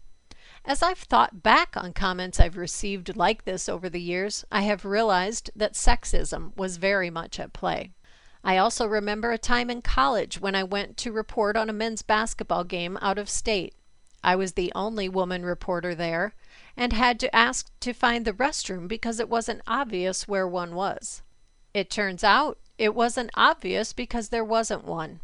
As 0.66 0.82
I've 0.82 0.99
thought 0.99 1.43
back 1.43 1.76
on 1.76 1.91
comments 1.91 2.39
I've 2.39 2.56
received 2.56 3.18
like 3.18 3.43
this 3.43 3.68
over 3.68 3.89
the 3.89 4.01
years, 4.01 4.45
I 4.49 4.62
have 4.62 4.86
realized 4.86 5.51
that 5.56 5.74
sexism 5.74 6.56
was 6.56 6.78
very 6.78 7.10
much 7.10 7.38
at 7.38 7.51
play. 7.51 7.91
I 8.45 8.58
also 8.58 8.86
remember 8.86 9.32
a 9.32 9.38
time 9.38 9.70
in 9.70 9.82
college 9.82 10.39
when 10.39 10.56
I 10.56 10.64
went 10.64 10.95
to 10.97 11.12
report 11.12 11.58
on 11.58 11.70
a 11.70 11.74
men's 11.74 12.01
basketball 12.01 12.64
game 12.64 12.97
out 13.01 13.18
of 13.18 13.30
state. 13.30 13.76
I 14.24 14.38
was 14.38 14.54
the 14.54 14.72
only 14.74 15.10
woman 15.10 15.43
reporter 15.43 15.93
there 15.93 16.34
and 16.78 16.93
had 16.93 17.20
to 17.20 17.36
ask 17.36 17.70
to 17.82 17.93
find 17.93 18.24
the 18.24 18.34
restroom 18.34 18.88
because 18.88 19.20
it 19.20 19.30
wasn't 19.30 19.62
obvious 19.68 20.30
where 20.30 20.47
one 20.47 20.76
was. 20.76 21.22
It 21.74 21.89
turns 21.89 22.24
out 22.24 22.58
it 22.84 22.93
wasn't 22.93 23.31
obvious 23.34 23.93
because 23.93 24.27
there 24.27 24.43
wasn't 24.43 24.84
one. 24.84 25.21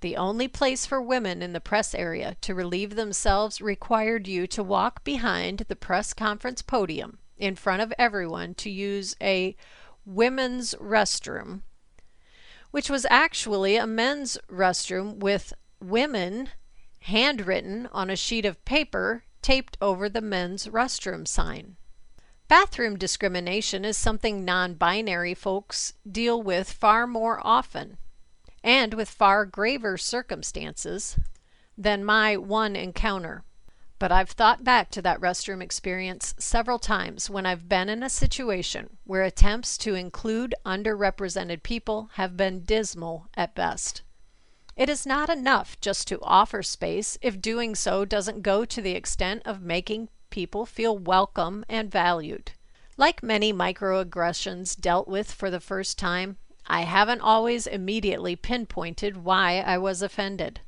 The 0.00 0.16
only 0.16 0.48
place 0.48 0.86
for 0.86 1.02
women 1.02 1.42
in 1.42 1.52
the 1.52 1.60
press 1.60 1.94
area 1.94 2.36
to 2.40 2.54
relieve 2.54 2.96
themselves 2.96 3.60
required 3.60 4.26
you 4.26 4.46
to 4.46 4.62
walk 4.62 5.04
behind 5.04 5.66
the 5.68 5.76
press 5.76 6.14
conference 6.14 6.62
podium 6.62 7.18
in 7.36 7.56
front 7.56 7.82
of 7.82 7.92
everyone 7.98 8.54
to 8.54 8.70
use 8.70 9.14
a 9.20 9.54
women's 10.06 10.74
restroom, 10.76 11.60
which 12.70 12.88
was 12.88 13.06
actually 13.10 13.76
a 13.76 13.86
men's 13.86 14.38
restroom 14.50 15.18
with 15.18 15.52
women 15.78 16.48
handwritten 17.00 17.86
on 17.92 18.08
a 18.08 18.16
sheet 18.16 18.46
of 18.46 18.64
paper 18.64 19.24
taped 19.42 19.76
over 19.82 20.08
the 20.08 20.22
men's 20.22 20.68
restroom 20.68 21.28
sign. 21.28 21.76
Bathroom 22.52 22.98
discrimination 22.98 23.82
is 23.82 23.96
something 23.96 24.44
non 24.44 24.74
binary 24.74 25.32
folks 25.32 25.94
deal 26.06 26.42
with 26.42 26.70
far 26.70 27.06
more 27.06 27.40
often 27.42 27.96
and 28.62 28.92
with 28.92 29.08
far 29.08 29.46
graver 29.46 29.96
circumstances 29.96 31.18
than 31.78 32.04
my 32.04 32.36
one 32.36 32.76
encounter. 32.76 33.42
But 33.98 34.12
I've 34.12 34.28
thought 34.28 34.64
back 34.64 34.90
to 34.90 35.00
that 35.00 35.18
restroom 35.18 35.62
experience 35.62 36.34
several 36.36 36.78
times 36.78 37.30
when 37.30 37.46
I've 37.46 37.70
been 37.70 37.88
in 37.88 38.02
a 38.02 38.10
situation 38.10 38.98
where 39.04 39.22
attempts 39.22 39.78
to 39.78 39.94
include 39.94 40.54
underrepresented 40.66 41.62
people 41.62 42.10
have 42.16 42.36
been 42.36 42.64
dismal 42.64 43.28
at 43.34 43.54
best. 43.54 44.02
It 44.76 44.90
is 44.90 45.06
not 45.06 45.30
enough 45.30 45.80
just 45.80 46.06
to 46.08 46.20
offer 46.20 46.62
space 46.62 47.16
if 47.22 47.40
doing 47.40 47.74
so 47.74 48.04
doesn't 48.04 48.42
go 48.42 48.66
to 48.66 48.82
the 48.82 48.94
extent 48.94 49.40
of 49.46 49.62
making 49.62 50.10
people 50.32 50.66
feel 50.66 50.98
welcome 50.98 51.64
and 51.68 51.88
valued. 51.90 52.50
Like 52.96 53.22
many 53.22 53.52
microaggressions 53.52 54.80
dealt 54.80 55.06
with 55.06 55.30
for 55.30 55.50
the 55.50 55.60
first 55.60 55.98
time, 55.98 56.38
I 56.66 56.80
haven't 56.80 57.20
always 57.20 57.66
immediately 57.66 58.34
pinpointed 58.34 59.18
why 59.18 59.60
I 59.60 59.78
was 59.78 60.02
offended. 60.02 60.60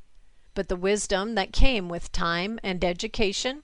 But 0.55 0.69
the 0.69 0.77
wisdom 0.77 1.35
that 1.35 1.53
came 1.53 1.89
with 1.89 2.13
time 2.13 2.61
and 2.63 2.85
education, 2.85 3.63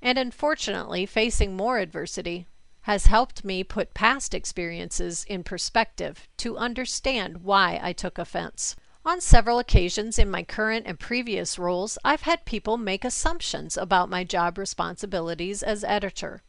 and 0.00 0.18
unfortunately 0.18 1.04
facing 1.06 1.54
more 1.54 1.78
adversity, 1.78 2.46
has 2.82 3.06
helped 3.06 3.44
me 3.44 3.62
put 3.62 3.92
past 3.92 4.32
experiences 4.32 5.24
in 5.28 5.44
perspective 5.44 6.26
to 6.38 6.56
understand 6.56 7.44
why 7.44 7.78
I 7.82 7.92
took 7.92 8.16
offense. 8.16 8.74
On 9.02 9.18
several 9.18 9.58
occasions 9.58 10.18
in 10.18 10.30
my 10.30 10.42
current 10.42 10.86
and 10.86 10.98
previous 10.98 11.58
roles, 11.58 11.96
I've 12.04 12.22
had 12.22 12.44
people 12.44 12.76
make 12.76 13.02
assumptions 13.02 13.78
about 13.78 14.10
my 14.10 14.24
job 14.24 14.58
responsibilities 14.58 15.62
as 15.62 15.82
editor. 15.84 16.42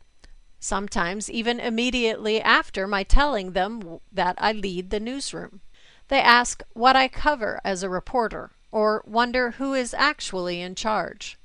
Sometimes 0.60 1.30
even 1.30 1.62
immediately 1.62 2.41
after 2.41 2.88
my 2.88 3.04
telling 3.04 3.54
them 3.54 3.99
that 4.12 4.36
I 4.38 4.52
lead 4.52 4.89
the 4.89 4.99
newsroom. 4.99 5.62
They 6.10 6.20
ask 6.20 6.62
what 6.74 6.97
I 6.97 7.08
cover 7.08 7.62
as 7.64 7.84
a 7.84 7.89
reporter 7.89 8.52
or 8.70 9.02
wonder 9.08 9.52
who 9.52 9.74
is 9.74 9.93
actually 9.93 10.60
in 10.60 10.76
charge. 10.76 11.38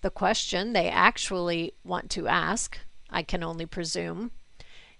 The 0.00 0.10
question 0.10 0.72
they 0.72 0.88
actually 0.88 1.74
want 1.84 2.10
to 2.12 2.26
ask, 2.26 2.78
I 3.10 3.22
can 3.22 3.42
only 3.42 3.66
presume, 3.66 4.30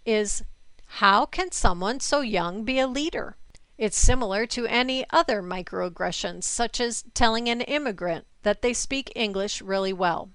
is 0.04 0.44
how 0.86 1.24
can 1.24 1.50
someone 1.50 2.00
so 2.00 2.20
young 2.20 2.64
be 2.64 2.78
a 2.78 2.86
leader? 2.86 3.36
It's 3.78 3.96
similar 3.96 4.46
to 4.46 4.66
any 4.66 5.04
other 5.10 5.42
microaggressions, 5.42 6.44
such 6.44 6.80
as 6.80 7.04
telling 7.14 7.48
an 7.48 7.62
immigrant 7.62 8.26
that 8.42 8.62
they 8.62 8.72
speak 8.72 9.12
English 9.14 9.62
really 9.62 9.92
well. 9.92 10.30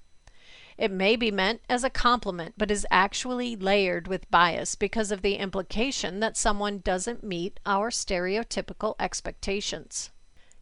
It 0.78 0.92
may 0.92 1.16
be 1.16 1.32
meant 1.32 1.62
as 1.68 1.84
a 1.84 1.90
compliment, 1.90 2.54
but 2.58 2.70
is 2.70 2.86
actually 2.92 3.56
layered 3.56 4.08
with 4.08 4.30
bias 4.30 4.76
because 4.76 5.12
of 5.12 5.24
the 5.24 5.36
implication 5.36 6.20
that 6.20 6.38
someone 6.38 6.80
doesn't 6.80 7.24
meet 7.24 7.60
our 7.66 7.90
stereotypical 7.90 8.96
expectations. 9.00 10.12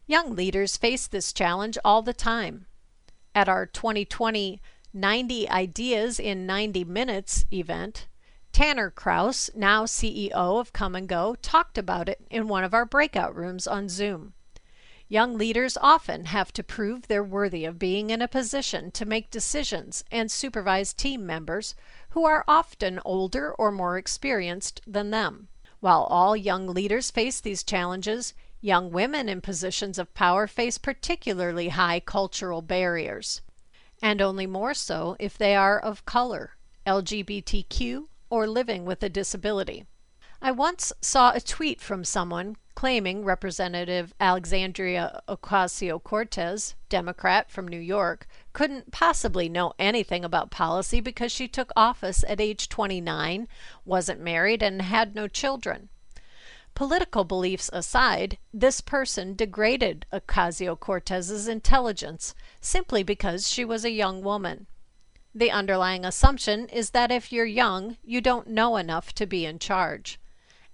Young 0.06 0.34
leaders 0.34 0.76
face 0.76 1.06
this 1.06 1.32
challenge 1.32 1.76
all 1.84 2.00
the 2.00 2.14
time. 2.14 2.66
At 3.34 3.48
our 3.48 3.66
2020 3.66 4.60
90 4.94 5.50
Ideas 5.50 6.18
in 6.18 6.46
90 6.46 6.84
Minutes 6.84 7.44
event, 7.52 8.06
Tanner 8.56 8.90
Krause, 8.90 9.50
now 9.54 9.84
CEO 9.84 10.30
of 10.32 10.72
Kum 10.72 10.94
& 11.04 11.06
Go, 11.06 11.36
talked 11.42 11.76
about 11.76 12.08
it 12.08 12.26
in 12.30 12.48
one 12.48 12.64
of 12.64 12.72
our 12.72 12.86
breakout 12.86 13.36
rooms 13.36 13.66
on 13.66 13.90
Zoom. 13.90 14.32
Young 15.08 15.36
leaders 15.36 15.76
often 15.82 16.24
have 16.24 16.54
to 16.54 16.62
prove 16.62 17.06
they're 17.06 17.22
worthy 17.22 17.66
of 17.66 17.78
being 17.78 18.08
in 18.08 18.22
a 18.22 18.26
position 18.26 18.90
to 18.92 19.04
make 19.04 19.30
decisions 19.30 20.04
and 20.10 20.30
supervise 20.30 20.94
team 20.94 21.26
members 21.26 21.74
who 22.12 22.24
are 22.24 22.46
often 22.48 22.98
older 23.04 23.52
or 23.52 23.70
more 23.70 23.98
experienced 23.98 24.80
than 24.86 25.10
them. 25.10 25.48
While 25.80 26.04
all 26.04 26.34
young 26.34 26.66
leaders 26.66 27.10
face 27.10 27.40
these 27.40 27.62
challenges, 27.62 28.32
young 28.62 28.90
women 28.90 29.28
in 29.28 29.42
positions 29.42 29.98
of 29.98 30.14
power 30.14 30.46
face 30.46 30.78
particularly 30.78 31.68
high 31.68 32.00
cultural 32.00 32.62
barriers, 32.62 33.42
and 34.00 34.22
only 34.22 34.46
more 34.46 34.72
so 34.72 35.14
if 35.20 35.36
they 35.36 35.54
are 35.54 35.78
of 35.78 36.06
color, 36.06 36.52
LGBTQ, 36.86 38.06
or 38.30 38.46
living 38.46 38.84
with 38.84 39.02
a 39.02 39.08
disability. 39.08 39.84
I 40.42 40.50
once 40.50 40.92
saw 41.00 41.32
a 41.32 41.40
tweet 41.40 41.80
from 41.80 42.04
someone 42.04 42.56
claiming 42.76 43.24
Representative 43.24 44.12
Alexandria 44.20 45.22
Ocasio 45.26 46.02
Cortez, 46.02 46.74
Democrat 46.90 47.50
from 47.50 47.66
New 47.66 47.80
York, 47.80 48.28
couldn't 48.52 48.92
possibly 48.92 49.48
know 49.48 49.72
anything 49.78 50.24
about 50.24 50.50
policy 50.50 51.00
because 51.00 51.32
she 51.32 51.48
took 51.48 51.72
office 51.74 52.22
at 52.28 52.40
age 52.40 52.68
29, 52.68 53.48
wasn't 53.86 54.20
married, 54.20 54.62
and 54.62 54.82
had 54.82 55.14
no 55.14 55.26
children. 55.26 55.88
Political 56.74 57.24
beliefs 57.24 57.70
aside, 57.72 58.36
this 58.52 58.82
person 58.82 59.34
degraded 59.34 60.04
Ocasio 60.12 60.78
Cortez's 60.78 61.48
intelligence 61.48 62.34
simply 62.60 63.02
because 63.02 63.48
she 63.48 63.64
was 63.64 63.86
a 63.86 63.90
young 63.90 64.20
woman. 64.20 64.66
The 65.36 65.50
underlying 65.50 66.06
assumption 66.06 66.66
is 66.70 66.92
that 66.92 67.12
if 67.12 67.30
you're 67.30 67.44
young, 67.44 67.98
you 68.02 68.22
don't 68.22 68.48
know 68.48 68.78
enough 68.78 69.12
to 69.16 69.26
be 69.26 69.44
in 69.44 69.58
charge. 69.58 70.18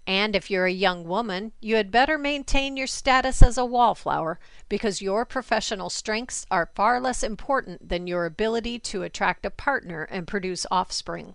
And 0.07 0.37
if 0.37 0.53
you're 0.53 0.67
a 0.67 0.73
young 0.73 1.03
woman, 1.03 1.51
you 1.61 1.75
had 1.75 1.91
better 1.91 2.17
maintain 2.17 2.77
your 2.77 2.87
status 2.87 3.43
as 3.43 3.59
a 3.59 3.65
wallflower 3.65 4.39
because 4.69 5.03
your 5.03 5.25
professional 5.25 5.91
strengths 5.91 6.47
are 6.49 6.71
far 6.77 7.01
less 7.01 7.25
important 7.25 7.89
than 7.89 8.07
your 8.07 8.25
ability 8.25 8.79
to 8.79 9.03
attract 9.03 9.45
a 9.45 9.51
partner 9.51 10.05
and 10.05 10.29
produce 10.29 10.65
offspring. 10.71 11.35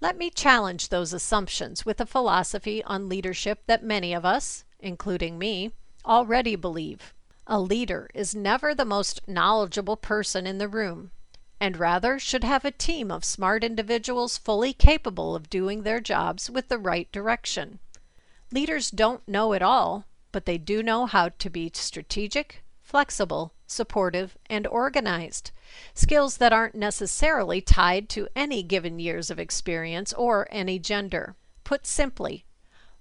Let 0.00 0.16
me 0.16 0.30
challenge 0.30 0.88
those 0.90 1.12
assumptions 1.12 1.84
with 1.84 2.00
a 2.00 2.06
philosophy 2.06 2.80
on 2.84 3.08
leadership 3.08 3.64
that 3.66 3.82
many 3.82 4.14
of 4.14 4.24
us, 4.24 4.64
including 4.78 5.36
me, 5.36 5.72
already 6.04 6.54
believe. 6.54 7.12
A 7.48 7.58
leader 7.60 8.08
is 8.14 8.36
never 8.36 8.72
the 8.72 8.84
most 8.84 9.26
knowledgeable 9.26 9.96
person 9.96 10.46
in 10.46 10.58
the 10.58 10.68
room, 10.68 11.10
and 11.62 11.78
rather 11.78 12.18
should 12.18 12.42
have 12.42 12.64
a 12.64 12.72
team 12.72 13.08
of 13.08 13.24
smart 13.24 13.62
individuals 13.62 14.36
fully 14.36 14.72
capable 14.72 15.36
of 15.36 15.48
doing 15.48 15.84
their 15.84 16.00
jobs 16.00 16.50
with 16.50 16.66
the 16.66 16.76
right 16.76 17.10
direction. 17.12 17.78
Leaders 18.50 18.90
don't 18.90 19.26
know 19.28 19.52
it 19.52 19.62
all, 19.62 20.04
but 20.32 20.44
they 20.44 20.58
do 20.58 20.82
know 20.82 21.06
how 21.06 21.28
to 21.28 21.48
be 21.48 21.70
strategic, 21.72 22.64
flexible, 22.82 23.52
supportive, 23.64 24.36
and 24.50 24.66
organized. 24.66 25.52
Skills 25.94 26.38
that 26.38 26.52
aren't 26.52 26.74
necessarily 26.74 27.60
tied 27.60 28.08
to 28.08 28.26
any 28.34 28.64
given 28.64 28.98
years 28.98 29.30
of 29.30 29.38
experience 29.38 30.12
or 30.14 30.48
any 30.50 30.80
gender. 30.80 31.36
Put 31.62 31.86
simply, 31.86 32.44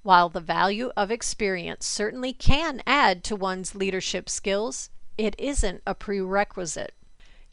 while 0.03 0.29
the 0.29 0.39
value 0.39 0.91
of 0.95 1.09
experience 1.09 1.87
certainly 1.87 2.31
can 2.31 2.83
add 2.85 3.23
to 3.23 3.35
one's 3.35 3.73
leadership 3.73 4.29
skills, 4.29 4.91
it 5.17 5.33
isn't 5.39 5.81
a 5.87 5.95
prerequisite. 5.95 6.93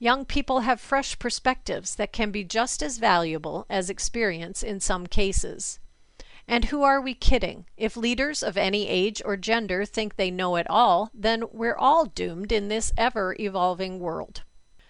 Young 0.00 0.24
people 0.24 0.60
have 0.60 0.80
fresh 0.80 1.18
perspectives 1.18 1.96
that 1.96 2.12
can 2.12 2.30
be 2.30 2.44
just 2.44 2.82
as 2.82 2.98
valuable 2.98 3.66
as 3.68 3.90
experience 3.90 4.62
in 4.62 4.78
some 4.78 5.06
cases. 5.06 5.80
And 6.46 6.66
who 6.66 6.82
are 6.82 7.00
we 7.00 7.14
kidding? 7.14 7.66
If 7.76 7.96
leaders 7.96 8.42
of 8.42 8.56
any 8.56 8.88
age 8.88 9.20
or 9.24 9.36
gender 9.36 9.84
think 9.84 10.14
they 10.16 10.30
know 10.30 10.56
it 10.56 10.68
all, 10.70 11.10
then 11.12 11.44
we're 11.52 11.76
all 11.76 12.06
doomed 12.06 12.52
in 12.52 12.68
this 12.68 12.92
ever 12.96 13.36
evolving 13.40 13.98
world. 13.98 14.44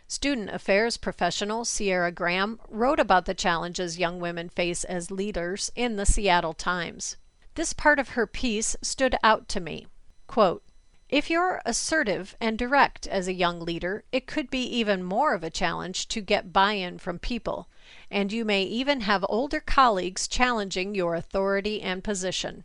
Student 0.06 0.50
Affairs 0.50 0.96
professional 0.96 1.64
Sierra 1.64 2.12
Graham 2.12 2.60
wrote 2.68 3.00
about 3.00 3.24
the 3.24 3.34
challenges 3.34 3.98
young 3.98 4.20
women 4.20 4.48
face 4.48 4.84
as 4.84 5.10
leaders 5.10 5.72
in 5.74 5.96
the 5.96 6.06
Seattle 6.06 6.54
Times. 6.54 7.16
This 7.54 7.72
part 7.72 7.98
of 7.98 8.10
her 8.10 8.26
piece 8.26 8.76
stood 8.82 9.16
out 9.22 9.48
to 9.48 9.60
me. 9.60 9.86
Quote, 10.26 10.62
if 11.08 11.30
you're 11.30 11.60
assertive 11.64 12.36
and 12.40 12.58
direct 12.58 13.06
as 13.06 13.28
a 13.28 13.32
young 13.32 13.60
leader, 13.60 14.04
it 14.12 14.26
could 14.26 14.50
be 14.50 14.62
even 14.62 15.02
more 15.02 15.34
of 15.34 15.42
a 15.42 15.50
challenge 15.50 16.08
to 16.08 16.20
get 16.20 16.52
buy 16.52 16.72
in 16.72 16.98
from 16.98 17.18
people 17.18 17.68
and 18.10 18.32
you 18.32 18.44
may 18.44 18.62
even 18.62 19.02
have 19.02 19.24
older 19.28 19.60
colleagues 19.60 20.26
challenging 20.26 20.94
your 20.94 21.14
authority 21.14 21.82
and 21.82 22.02
position. 22.02 22.64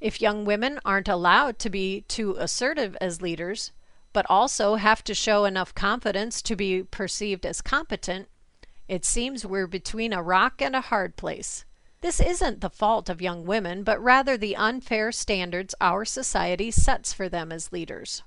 If 0.00 0.20
young 0.20 0.44
women 0.44 0.80
aren't 0.84 1.08
allowed 1.08 1.58
to 1.60 1.70
be 1.70 2.02
too 2.02 2.36
assertive 2.38 2.96
as 3.00 3.22
leaders, 3.22 3.72
but 4.12 4.26
also 4.28 4.76
have 4.76 5.04
to 5.04 5.14
show 5.14 5.44
enough 5.44 5.74
confidence 5.74 6.40
to 6.42 6.56
be 6.56 6.82
perceived 6.82 7.44
as 7.44 7.60
competent, 7.60 8.28
it 8.88 9.04
seems 9.04 9.44
we're 9.44 9.66
between 9.66 10.12
a 10.12 10.22
rock 10.22 10.62
and 10.62 10.74
a 10.74 10.80
hard 10.80 11.16
place. 11.16 11.65
This 12.02 12.20
isn't 12.20 12.60
the 12.60 12.68
fault 12.68 13.08
of 13.08 13.22
young 13.22 13.46
women, 13.46 13.82
but 13.82 14.02
rather 14.02 14.36
the 14.36 14.54
unfair 14.54 15.10
standards 15.10 15.74
our 15.80 16.04
society 16.04 16.70
sets 16.70 17.14
for 17.14 17.28
them 17.28 17.50
as 17.50 17.72
leaders. 17.72 18.22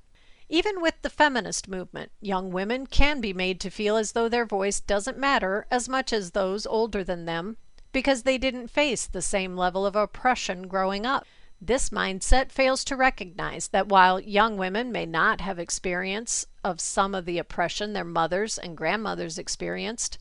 Even 0.49 0.82
with 0.82 0.99
the 1.03 1.09
feminist 1.09 1.67
movement, 1.67 2.11
young 2.20 2.51
women 2.51 2.88
can 2.88 3.22
be 3.22 3.32
made 3.32 3.59
to 3.59 3.70
feel 3.70 3.95
as 3.95 4.13
though 4.13 4.28
their 4.28 4.45
voice 4.45 4.80
doesn't 4.80 5.20
matter 5.20 5.67
as 5.70 5.88
much 5.88 6.11
as 6.11 6.32
those 6.32 6.65
older 6.65 7.03
than 7.03 7.26
them 7.26 7.57
because 7.91 8.24
they 8.24 8.39
didn't 8.39 8.70
face 8.70 9.05
the 9.05 9.22
same 9.22 9.55
level 9.55 9.86
of 9.86 9.95
oppression 9.95 10.67
growing 10.67 11.05
up. 11.05 11.28
This 11.61 11.91
mindset 11.91 12.51
fails 12.51 12.84
to 12.86 12.95
recognize 12.95 13.67
that 13.67 13.89
while 13.89 14.20
young 14.20 14.57
women 14.57 14.91
may 14.91 15.05
not 15.05 15.41
have 15.41 15.59
experience 15.59 16.47
of 16.63 16.82
some 16.82 17.13
of 17.13 17.26
the 17.26 17.38
oppression 17.38 17.93
their 17.93 18.03
mothers 18.03 18.57
and 18.57 18.76
grandmothers 18.76 19.38
experienced, 19.38 20.17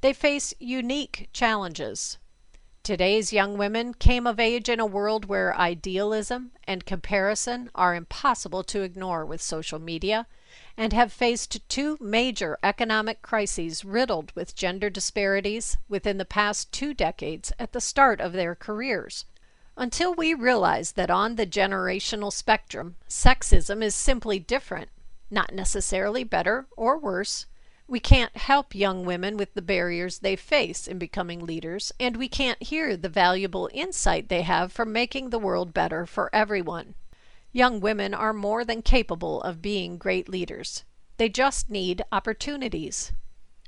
they 0.00 0.14
face 0.14 0.54
unique 0.58 1.28
challenges 1.34 2.16
Today's 2.86 3.32
young 3.32 3.58
women 3.58 3.94
came 3.94 4.28
of 4.28 4.38
age 4.38 4.68
in 4.68 4.78
a 4.78 4.86
world 4.86 5.24
where 5.24 5.58
idealism 5.58 6.52
and 6.68 6.86
comparison 6.86 7.68
are 7.74 7.96
impossible 7.96 8.62
to 8.62 8.82
ignore 8.82 9.26
with 9.26 9.42
social 9.42 9.80
media 9.80 10.28
and 10.76 10.92
have 10.92 11.12
faced 11.12 11.68
two 11.68 11.98
major 12.00 12.56
economic 12.62 13.22
crises 13.22 13.84
riddled 13.84 14.30
with 14.36 14.54
gender 14.54 14.88
disparities 14.88 15.76
within 15.88 16.18
the 16.18 16.24
past 16.24 16.70
two 16.70 16.94
decades 16.94 17.52
at 17.58 17.72
the 17.72 17.80
start 17.80 18.20
of 18.20 18.32
their 18.32 18.54
careers. 18.54 19.24
Until 19.76 20.14
we 20.14 20.32
realize 20.32 20.92
that 20.92 21.10
on 21.10 21.34
the 21.34 21.44
generational 21.44 22.32
spectrum, 22.32 22.94
sexism 23.08 23.82
is 23.82 23.96
simply 23.96 24.38
different, 24.38 24.90
not 25.28 25.52
necessarily 25.52 26.22
better 26.22 26.68
or 26.76 26.96
worse, 26.96 27.46
we 27.88 28.00
can't 28.00 28.36
help 28.36 28.74
young 28.74 29.04
women 29.04 29.36
with 29.36 29.54
the 29.54 29.62
barriers 29.62 30.18
they 30.18 30.34
face 30.34 30.88
in 30.88 30.98
becoming 30.98 31.44
leaders, 31.44 31.92
and 32.00 32.16
we 32.16 32.28
can't 32.28 32.62
hear 32.62 32.96
the 32.96 33.08
valuable 33.08 33.70
insight 33.72 34.28
they 34.28 34.42
have 34.42 34.72
for 34.72 34.84
making 34.84 35.30
the 35.30 35.38
world 35.38 35.72
better 35.72 36.04
for 36.04 36.28
everyone. 36.32 36.94
Young 37.52 37.78
women 37.78 38.12
are 38.12 38.32
more 38.32 38.64
than 38.64 38.82
capable 38.82 39.40
of 39.42 39.62
being 39.62 39.98
great 39.98 40.28
leaders. 40.28 40.84
They 41.16 41.28
just 41.28 41.70
need 41.70 42.02
opportunities. 42.10 43.12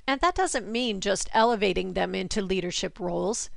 And 0.07 0.21
that 0.21 0.35
doesn't 0.35 0.71
mean 0.71 1.01
just 1.01 1.31
elevating 1.33 1.93
them 1.93 2.15
into 2.15 2.43
leadership 2.43 2.99
roles. 2.99 3.51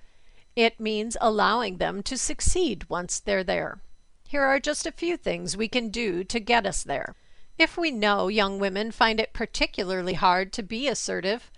It 0.56 0.80
means 0.80 1.18
allowing 1.20 1.78
them 1.78 2.04
to 2.04 2.18
succeed 2.18 2.90
once 2.90 3.20
they're 3.20 3.44
there. 3.44 3.82
Here 4.28 4.44
are 4.44 4.60
just 4.60 4.86
a 4.86 4.92
few 4.92 5.18
things 5.18 5.58
we 5.58 5.68
can 5.68 5.90
do 5.90 6.24
to 6.26 6.40
get 6.40 6.66
us 6.66 6.84
there. 6.84 7.16
If 7.62 7.78
we 7.78 7.92
know 7.92 8.28
young 8.28 8.58
women 8.58 8.90
find 8.90 9.20
it 9.20 9.34
particularly 9.34 10.16
hard 10.16 10.52
to 10.54 10.64
be 10.64 10.88
assertive, 10.88 11.52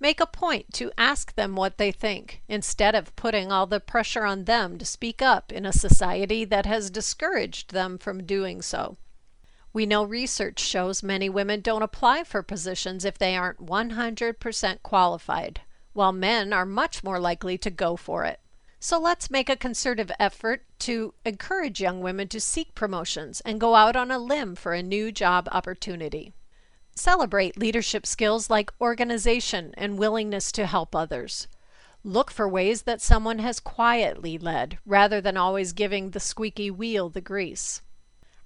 make 0.00 0.18
a 0.18 0.24
point 0.24 0.72
to 0.72 0.90
ask 0.96 1.34
them 1.34 1.54
what 1.54 1.76
they 1.76 1.92
think, 1.92 2.40
instead 2.48 2.94
of 2.94 3.14
putting 3.14 3.52
all 3.52 3.66
the 3.66 3.78
pressure 3.78 4.24
on 4.24 4.44
them 4.44 4.78
to 4.78 4.86
speak 4.86 5.20
up 5.20 5.52
in 5.52 5.66
a 5.66 5.72
society 5.74 6.46
that 6.46 6.64
has 6.64 6.88
discouraged 6.88 7.72
them 7.72 7.98
from 7.98 8.24
doing 8.24 8.62
so. 8.62 8.96
We 9.74 9.84
know 9.84 10.02
research 10.02 10.60
shows 10.60 11.02
many 11.02 11.28
women 11.28 11.60
don't 11.60 11.82
apply 11.82 12.24
for 12.24 12.42
positions 12.42 13.04
if 13.04 13.18
they 13.18 13.36
aren't 13.36 13.66
100% 13.66 14.82
qualified, 14.82 15.60
while 15.92 16.12
men 16.12 16.54
are 16.54 16.64
much 16.64 17.04
more 17.04 17.20
likely 17.20 17.58
to 17.58 17.70
go 17.70 17.96
for 17.96 18.24
it. 18.24 18.40
So 18.82 18.98
let's 18.98 19.30
make 19.30 19.50
a 19.50 19.56
concerted 19.56 20.10
effort 20.18 20.64
to 20.80 21.12
encourage 21.26 21.82
young 21.82 22.00
women 22.00 22.28
to 22.28 22.40
seek 22.40 22.74
promotions 22.74 23.42
and 23.42 23.60
go 23.60 23.74
out 23.74 23.94
on 23.94 24.10
a 24.10 24.18
limb 24.18 24.56
for 24.56 24.72
a 24.72 24.82
new 24.82 25.12
job 25.12 25.50
opportunity. 25.52 26.32
Celebrate 26.94 27.58
leadership 27.58 28.06
skills 28.06 28.48
like 28.48 28.72
organization 28.80 29.74
and 29.76 29.98
willingness 29.98 30.50
to 30.52 30.64
help 30.64 30.96
others. 30.96 31.46
Look 32.02 32.30
for 32.30 32.48
ways 32.48 32.82
that 32.82 33.02
someone 33.02 33.38
has 33.40 33.60
quietly 33.60 34.38
led 34.38 34.78
rather 34.86 35.20
than 35.20 35.36
always 35.36 35.74
giving 35.74 36.10
the 36.10 36.20
squeaky 36.20 36.70
wheel 36.70 37.10
the 37.10 37.20
grease. 37.20 37.82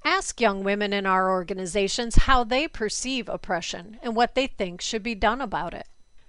Ask 0.04 0.40
young 0.40 0.64
women 0.64 0.92
in 0.92 1.06
our 1.06 1.30
organizations 1.30 2.16
how 2.16 2.42
they 2.42 2.66
perceive 2.66 3.28
oppression 3.28 4.00
and 4.02 4.16
what 4.16 4.34
they 4.34 4.48
think 4.48 4.80
should 4.80 5.04
be 5.04 5.14
done 5.14 5.40
about 5.40 5.74
it. 5.74 5.86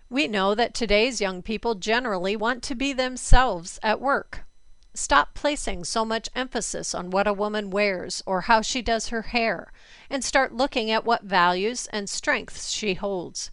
We 0.09 0.27
know 0.27 0.53
that 0.53 0.75
today's 0.75 1.19
young 1.19 1.41
people 1.41 1.73
generally 1.73 2.35
want 2.35 2.61
to 2.63 2.75
be 2.75 2.93
themselves 2.93 3.79
at 3.81 3.99
work. 3.99 4.45
Stop 4.93 5.33
placing 5.33 5.83
so 5.83 6.05
much 6.05 6.29
emphasis 6.35 6.93
on 6.93 7.09
what 7.09 7.27
a 7.27 7.33
woman 7.33 7.71
wears 7.71 8.21
or 8.27 8.41
how 8.41 8.61
she 8.61 8.83
does 8.83 9.09
her 9.09 9.23
hair, 9.23 9.73
and 10.09 10.23
start 10.23 10.53
looking 10.53 10.91
at 10.91 11.05
what 11.05 11.23
values 11.23 11.87
and 11.87 12.07
strengths 12.07 12.69
she 12.69 12.93
holds. 12.93 13.49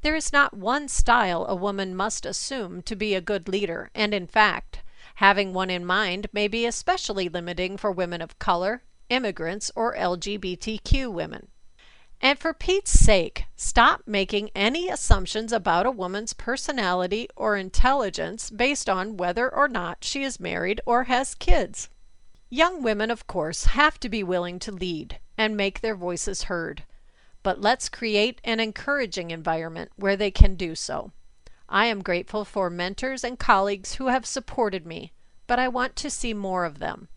There 0.00 0.16
is 0.16 0.32
not 0.32 0.56
one 0.56 0.88
style 0.88 1.46
a 1.46 1.54
woman 1.54 1.94
must 1.94 2.26
assume 2.26 2.82
to 2.82 2.96
be 2.96 3.14
a 3.14 3.20
good 3.20 3.48
leader, 3.48 3.90
and 3.94 4.12
in 4.12 4.26
fact, 4.26 4.80
having 5.14 5.54
one 5.54 5.70
in 5.70 5.86
mind 5.86 6.26
may 6.32 6.48
be 6.48 6.66
especially 6.66 7.28
limiting 7.28 7.76
for 7.76 7.92
women 7.92 8.20
of 8.20 8.40
color, 8.40 8.82
immigrants, 9.08 9.70
or 9.76 9.94
LGBTQ 9.94 11.12
women. 11.12 11.46
And 12.24 12.38
for 12.38 12.54
Pete's 12.54 12.92
sake, 12.92 13.46
stop 13.56 14.02
making 14.06 14.50
any 14.54 14.88
assumptions 14.88 15.52
about 15.52 15.86
a 15.86 15.90
woman's 15.90 16.32
personality 16.32 17.28
or 17.34 17.56
intelligence 17.56 18.48
based 18.48 18.88
on 18.88 19.16
whether 19.16 19.52
or 19.52 19.66
not 19.66 20.04
she 20.04 20.22
is 20.22 20.38
married 20.38 20.80
or 20.86 21.04
has 21.04 21.34
kids. 21.34 21.88
Young 22.48 22.80
women, 22.80 23.10
of 23.10 23.26
course, 23.26 23.64
have 23.64 23.98
to 23.98 24.08
be 24.08 24.22
willing 24.22 24.60
to 24.60 24.70
lead 24.70 25.18
and 25.36 25.56
make 25.56 25.80
their 25.80 25.96
voices 25.96 26.44
heard. 26.44 26.84
But 27.42 27.60
let's 27.60 27.88
create 27.88 28.40
an 28.44 28.60
encouraging 28.60 29.32
environment 29.32 29.90
where 29.96 30.16
they 30.16 30.30
can 30.30 30.54
do 30.54 30.76
so. 30.76 31.10
I 31.68 31.86
am 31.86 32.02
grateful 32.02 32.44
for 32.44 32.70
mentors 32.70 33.24
and 33.24 33.36
colleagues 33.36 33.94
who 33.94 34.06
have 34.06 34.26
supported 34.26 34.86
me, 34.86 35.12
but 35.48 35.58
I 35.58 35.66
want 35.66 35.96
to 35.96 36.10
see 36.10 36.34
more 36.34 36.64
of 36.64 36.78
them. 36.78 37.08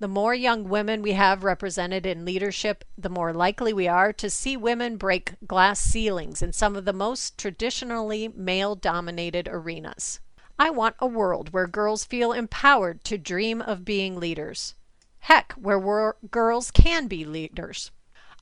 The 0.00 0.08
more 0.08 0.34
young 0.34 0.64
women 0.64 1.02
we 1.02 1.12
have 1.12 1.44
represented 1.44 2.06
in 2.06 2.24
leadership, 2.24 2.86
the 2.96 3.10
more 3.10 3.34
likely 3.34 3.74
we 3.74 3.86
are 3.86 4.14
to 4.14 4.30
see 4.30 4.56
women 4.56 4.96
break 4.96 5.34
glass 5.46 5.78
ceilings 5.78 6.40
in 6.40 6.54
some 6.54 6.74
of 6.74 6.86
the 6.86 6.94
most 6.94 7.36
traditionally 7.36 8.28
male 8.28 8.74
dominated 8.74 9.46
arenas. 9.46 10.20
I 10.58 10.70
want 10.70 10.96
a 11.00 11.06
world 11.06 11.52
where 11.52 11.66
girls 11.66 12.06
feel 12.06 12.32
empowered 12.32 13.04
to 13.04 13.18
dream 13.18 13.60
of 13.60 13.84
being 13.84 14.18
leaders. 14.18 14.74
Heck, 15.18 15.52
where 15.52 16.14
girls 16.30 16.70
can 16.70 17.06
be 17.06 17.26
leaders. 17.26 17.90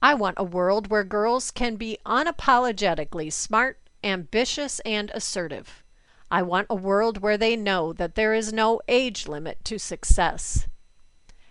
I 0.01 0.15
want 0.15 0.37
a 0.39 0.45
world 0.45 0.91
where 0.93 1.03
girls 1.03 1.51
can 1.51 1.75
be 1.75 1.99
unapologetically 2.07 3.33
smart, 3.33 3.81
ambitious, 4.05 4.79
and 4.85 5.11
assertive. 5.13 5.83
I 6.31 6.43
want 6.43 6.69
a 6.71 6.77
world 6.77 7.19
where 7.21 7.37
they 7.37 7.57
know 7.57 7.93
that 7.95 8.15
there 8.15 8.33
is 8.33 8.53
no 8.53 8.81
age 8.87 9.27
limit 9.27 9.65
to 9.65 9.81
success. 9.81 10.69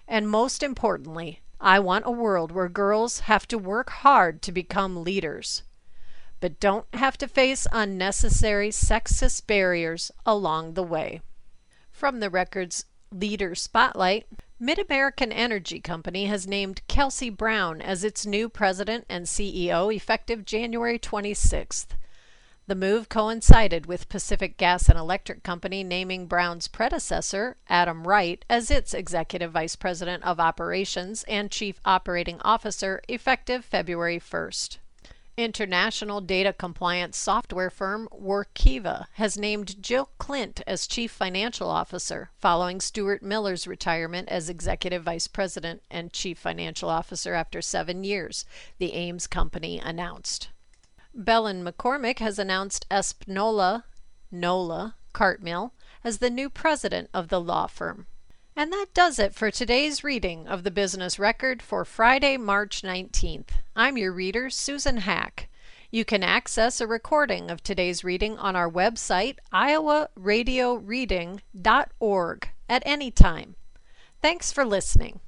And 0.08 0.30
most 0.30 0.64
importantly, 0.64 1.42
I 1.60 1.80
want 1.80 2.06
a 2.06 2.12
world 2.12 2.52
where 2.52 2.70
girls 2.70 3.22
have 3.22 3.48
to 3.50 3.58
work 3.58 3.90
hard 3.90 4.42
to 4.44 4.52
become 4.52 5.04
leaders, 5.04 5.64
but 6.40 6.60
don't 6.60 6.86
have 6.94 7.18
to 7.18 7.28
face 7.28 7.68
unnecessary 7.72 8.70
sexist 8.70 9.48
barriers 9.48 10.12
along 10.26 10.74
the 10.76 10.84
way. 10.84 11.22
From 11.92 12.20
the 12.20 12.30
record's 12.30 12.86
Leader 13.12 13.56
Spotlight, 13.56 14.28
Mid 14.60 14.80
American 14.80 15.32
Energy 15.32 15.80
Company 15.80 16.26
has 16.26 16.48
named 16.48 16.82
Kelcey 16.88 17.36
Brown 17.36 17.82
as 17.82 18.04
its 18.04 18.26
new 18.26 18.50
president 18.50 19.06
and 19.10 19.26
CEO 19.26 19.94
effective 19.94 20.46
January 20.46 21.00
26th. 21.00 21.88
The 22.68 22.76
move 22.76 23.08
coincided 23.08 23.86
with 23.86 24.10
Pacific 24.10 24.58
Gas 24.58 24.90
and 24.90 25.00
Electric 25.00 25.42
Company 25.42 25.86
naming 25.86 26.28
Brown's 26.28 26.68
predecessor, 26.68 27.56
Adam 27.70 28.06
Wright, 28.06 28.44
as 28.50 28.70
its 28.70 28.94
Executive 28.94 29.54
Vice 29.54 29.78
President 29.78 30.22
of 30.26 30.38
Operations 30.38 31.24
and 31.30 31.50
Chief 31.50 31.80
Operating 31.86 32.42
Officer 32.42 33.02
effective 33.08 33.64
February 33.64 34.20
1st. 34.20 34.80
International 35.38 36.20
data 36.20 36.52
compliance 36.52 37.16
software 37.16 37.70
firm 37.70 38.10
Workiva 38.12 39.06
has 39.14 39.38
named 39.38 39.82
Jill 39.82 40.10
Klindt 40.20 40.62
as 40.68 40.88
Chief 40.88 41.10
Financial 41.10 41.70
Officer 41.70 42.32
following 42.38 42.82
Stuart 42.82 43.24
Miller's 43.24 43.66
retirement 43.66 44.28
as 44.28 44.50
Executive 44.50 45.04
Vice 45.04 45.28
President 45.28 45.84
and 45.90 46.12
Chief 46.12 46.38
Financial 46.38 46.90
Officer 46.90 47.34
after 47.34 47.62
seven 47.62 48.04
years, 48.04 48.44
the 48.78 48.92
Ames 48.92 49.26
company 49.26 49.80
announced. 49.80 50.50
Belin 51.18 51.64
McCormick 51.64 52.20
has 52.20 52.38
announced 52.38 52.86
Espnola 52.92 53.84
Nola 54.32 54.96
Cartmill 55.14 55.72
as 56.04 56.20
the 56.20 56.30
new 56.30 56.48
president 56.48 57.10
of 57.12 57.30
the 57.30 57.42
law 57.42 57.66
firm. 57.66 58.06
And 58.56 58.72
that 58.72 58.94
does 58.94 59.18
it 59.18 59.34
for 59.34 59.50
today's 59.50 60.04
reading 60.04 60.48
of 60.48 60.64
the 60.64 60.72
Business 60.72 61.18
Record 61.18 61.64
for 61.64 61.84
Friday, 61.86 62.38
March 62.38 62.84
19th. 62.84 63.50
I'm 63.76 63.98
your 63.98 64.12
reader, 64.12 64.52
Susan 64.52 64.98
Hack. 64.98 65.50
You 65.90 66.06
can 66.06 66.22
access 66.22 66.80
a 66.80 66.88
recording 66.88 67.50
of 67.50 67.64
today's 67.64 68.04
reading 68.04 68.38
on 68.38 68.56
our 68.56 68.70
website, 68.70 69.38
iowaradioreading.org, 69.54 72.50
at 72.70 72.84
any 72.86 73.12
time. 73.12 73.56
Thanks 74.22 74.52
for 74.52 74.66
listening. 74.66 75.22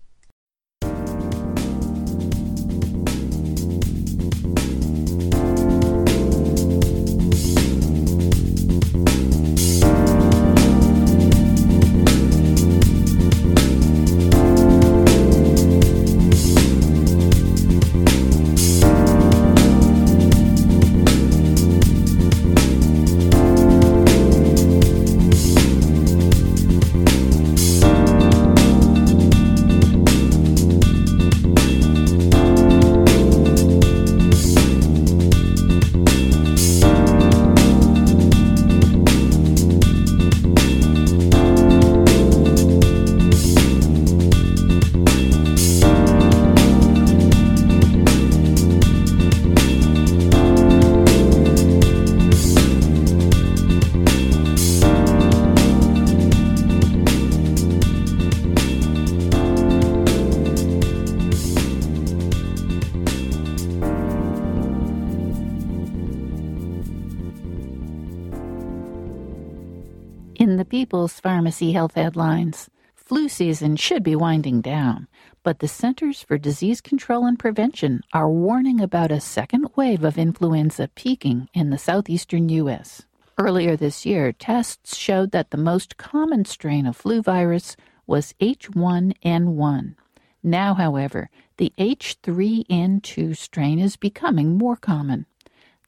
Pharmacy 71.20 71.74
Health 71.74 71.96
headlines, 71.96 72.70
flu 72.96 73.28
season 73.28 73.76
should 73.76 74.04
be 74.04 74.16
winding 74.16 74.62
down, 74.62 75.08
but 75.44 75.60
the 75.60 75.68
Centers 75.68 76.24
for 76.24 76.38
Disease 76.38 76.80
Control 76.80 77.26
and 77.26 77.38
Prevention 77.38 78.02
are 78.14 78.30
warning 78.30 78.80
about 78.80 79.12
a 79.12 79.20
second 79.20 79.68
wave 79.76 80.06
of 80.06 80.18
influenza 80.18 80.90
peaking 80.96 81.50
in 81.54 81.72
the 81.72 81.78
southeastern 81.78 82.48
U.S. 82.50 83.04
Earlier 83.38 83.76
this 83.76 84.06
year, 84.06 84.32
tests 84.32 84.96
showed 84.96 85.32
that 85.32 85.52
the 85.52 85.58
most 85.58 85.98
common 85.98 86.46
strain 86.46 86.86
of 86.86 86.96
flu 86.96 87.22
virus 87.22 87.76
was 88.08 88.34
H1N1. 88.40 89.96
Now, 90.42 90.74
however, 90.74 91.30
the 91.58 91.74
H3N2 91.78 93.36
strain 93.36 93.80
is 93.80 93.98
becoming 93.98 94.58
more 94.58 94.78
common. 94.78 95.26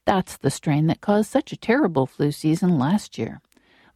That's 0.06 0.36
the 0.36 0.52
strain 0.52 0.88
that 0.88 1.00
caused 1.00 1.30
such 1.30 1.54
a 1.54 1.58
terrible 1.58 2.06
flu 2.06 2.32
season 2.32 2.78
last 2.78 3.18
year. 3.18 3.42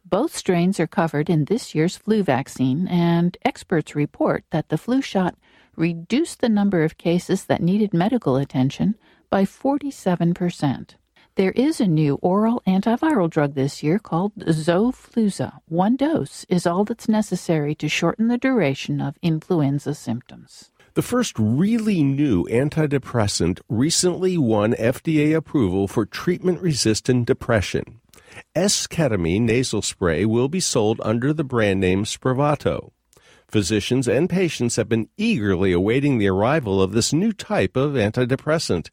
Both 0.08 0.36
strains 0.36 0.78
are 0.78 0.86
covered 0.86 1.28
in 1.28 1.46
this 1.46 1.74
year's 1.74 1.96
flu 1.96 2.22
vaccine, 2.22 2.86
and 2.86 3.36
experts 3.44 3.96
report 3.96 4.44
that 4.50 4.68
the 4.68 4.78
flu 4.78 5.02
shot 5.02 5.34
reduced 5.74 6.40
the 6.40 6.48
number 6.48 6.84
of 6.84 6.96
cases 6.96 7.46
that 7.46 7.60
needed 7.60 7.92
medical 7.92 8.36
attention 8.36 8.94
by 9.30 9.44
47%. 9.44 10.94
There 11.34 11.50
is 11.50 11.80
a 11.80 11.88
new 11.88 12.20
oral 12.22 12.62
antiviral 12.68 13.28
drug 13.28 13.54
this 13.54 13.82
year 13.82 13.98
called 13.98 14.32
Xofluza. 14.36 15.58
One 15.66 15.96
dose 15.96 16.46
is 16.48 16.68
all 16.68 16.84
that's 16.84 17.08
necessary 17.08 17.74
to 17.74 17.88
shorten 17.88 18.28
the 18.28 18.38
duration 18.38 19.00
of 19.00 19.18
influenza 19.22 19.92
symptoms. 19.92 20.70
The 20.94 21.02
first 21.02 21.36
really 21.36 22.04
new 22.04 22.44
antidepressant 22.44 23.60
recently 23.68 24.38
won 24.38 24.72
FDA 24.74 25.36
approval 25.36 25.88
for 25.88 26.06
treatment 26.06 26.60
resistant 26.60 27.26
depression. 27.26 28.00
S-ketamine 28.54 29.42
nasal 29.42 29.82
spray 29.82 30.24
will 30.24 30.48
be 30.48 30.60
sold 30.60 31.00
under 31.02 31.32
the 31.32 31.44
brand 31.44 31.80
name 31.80 32.04
Spravato. 32.04 32.90
Physicians 33.48 34.08
and 34.08 34.28
patients 34.28 34.76
have 34.76 34.88
been 34.88 35.08
eagerly 35.16 35.72
awaiting 35.72 36.18
the 36.18 36.28
arrival 36.28 36.82
of 36.82 36.92
this 36.92 37.12
new 37.12 37.32
type 37.32 37.76
of 37.76 37.92
antidepressant. 37.92 38.90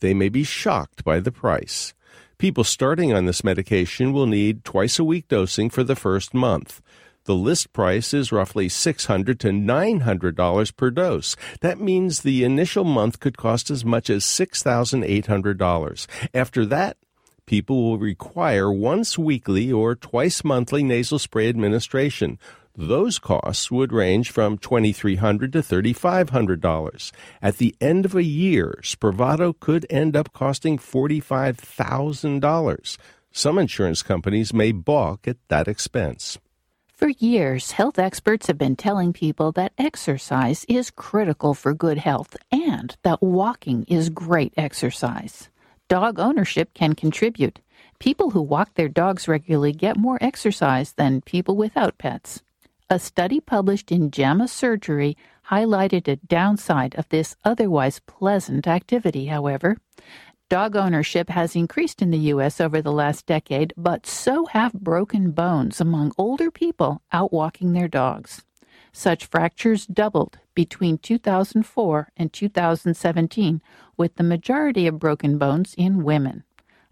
They 0.00 0.12
may 0.12 0.28
be 0.28 0.44
shocked 0.44 1.04
by 1.04 1.20
the 1.20 1.32
price. 1.32 1.94
People 2.36 2.64
starting 2.64 3.12
on 3.12 3.24
this 3.24 3.42
medication 3.42 4.12
will 4.12 4.26
need 4.26 4.64
twice 4.64 4.98
a 4.98 5.04
week 5.04 5.28
dosing 5.28 5.70
for 5.70 5.82
the 5.82 5.96
first 5.96 6.34
month. 6.34 6.82
The 7.24 7.34
list 7.34 7.72
price 7.72 8.12
is 8.12 8.32
roughly 8.32 8.68
$600 8.68 9.38
to 9.38 9.48
$900 9.48 10.76
per 10.76 10.90
dose. 10.90 11.36
That 11.62 11.80
means 11.80 12.20
the 12.20 12.44
initial 12.44 12.84
month 12.84 13.18
could 13.18 13.38
cost 13.38 13.70
as 13.70 13.82
much 13.82 14.10
as 14.10 14.24
$6,800. 14.24 16.06
After 16.34 16.66
that, 16.66 16.98
people 17.46 17.82
will 17.82 17.98
require 17.98 18.72
once 18.72 19.18
weekly 19.18 19.72
or 19.72 19.94
twice 19.94 20.44
monthly 20.44 20.82
nasal 20.82 21.18
spray 21.18 21.48
administration. 21.48 22.38
Those 22.76 23.18
costs 23.18 23.70
would 23.70 23.92
range 23.92 24.30
from 24.30 24.58
$2,300 24.58 25.52
to 25.52 25.60
$3,500. 25.60 27.12
At 27.40 27.58
the 27.58 27.76
end 27.80 28.04
of 28.04 28.16
a 28.16 28.24
year, 28.24 28.80
Spravato 28.82 29.58
could 29.58 29.86
end 29.88 30.16
up 30.16 30.32
costing 30.32 30.78
$45,000. 30.78 32.98
Some 33.30 33.58
insurance 33.58 34.02
companies 34.02 34.52
may 34.52 34.72
balk 34.72 35.28
at 35.28 35.36
that 35.48 35.68
expense. 35.68 36.38
For 36.94 37.08
years, 37.08 37.72
health 37.72 37.98
experts 37.98 38.46
have 38.46 38.56
been 38.56 38.76
telling 38.76 39.12
people 39.12 39.50
that 39.52 39.72
exercise 39.76 40.64
is 40.68 40.92
critical 40.92 41.52
for 41.52 41.74
good 41.74 41.98
health 41.98 42.36
and 42.52 42.96
that 43.02 43.20
walking 43.20 43.82
is 43.88 44.10
great 44.10 44.54
exercise. 44.56 45.48
Dog 45.88 46.18
ownership 46.18 46.72
can 46.72 46.94
contribute. 46.94 47.60
People 47.98 48.30
who 48.30 48.40
walk 48.40 48.74
their 48.74 48.88
dogs 48.88 49.28
regularly 49.28 49.72
get 49.72 49.96
more 49.96 50.18
exercise 50.20 50.92
than 50.92 51.20
people 51.20 51.56
without 51.56 51.98
pets. 51.98 52.42
A 52.88 52.98
study 52.98 53.40
published 53.40 53.92
in 53.92 54.10
JAMA 54.10 54.48
Surgery 54.48 55.16
highlighted 55.50 56.08
a 56.08 56.16
downside 56.16 56.94
of 56.96 57.08
this 57.10 57.36
otherwise 57.44 58.00
pleasant 58.06 58.66
activity, 58.66 59.26
however. 59.26 59.76
Dog 60.48 60.76
ownership 60.76 61.30
has 61.30 61.56
increased 61.56 62.00
in 62.00 62.10
the 62.10 62.18
U.S. 62.32 62.60
over 62.60 62.80
the 62.80 62.92
last 62.92 63.26
decade, 63.26 63.72
but 63.76 64.06
so 64.06 64.46
have 64.46 64.72
broken 64.72 65.32
bones 65.32 65.80
among 65.80 66.12
older 66.16 66.50
people 66.50 67.02
out 67.12 67.32
walking 67.32 67.72
their 67.72 67.88
dogs. 67.88 68.43
Such 68.96 69.26
fractures 69.26 69.86
doubled 69.86 70.38
between 70.54 70.98
2004 70.98 72.12
and 72.16 72.32
2017, 72.32 73.60
with 73.96 74.14
the 74.14 74.22
majority 74.22 74.86
of 74.86 75.00
broken 75.00 75.36
bones 75.36 75.74
in 75.76 76.04
women. 76.04 76.44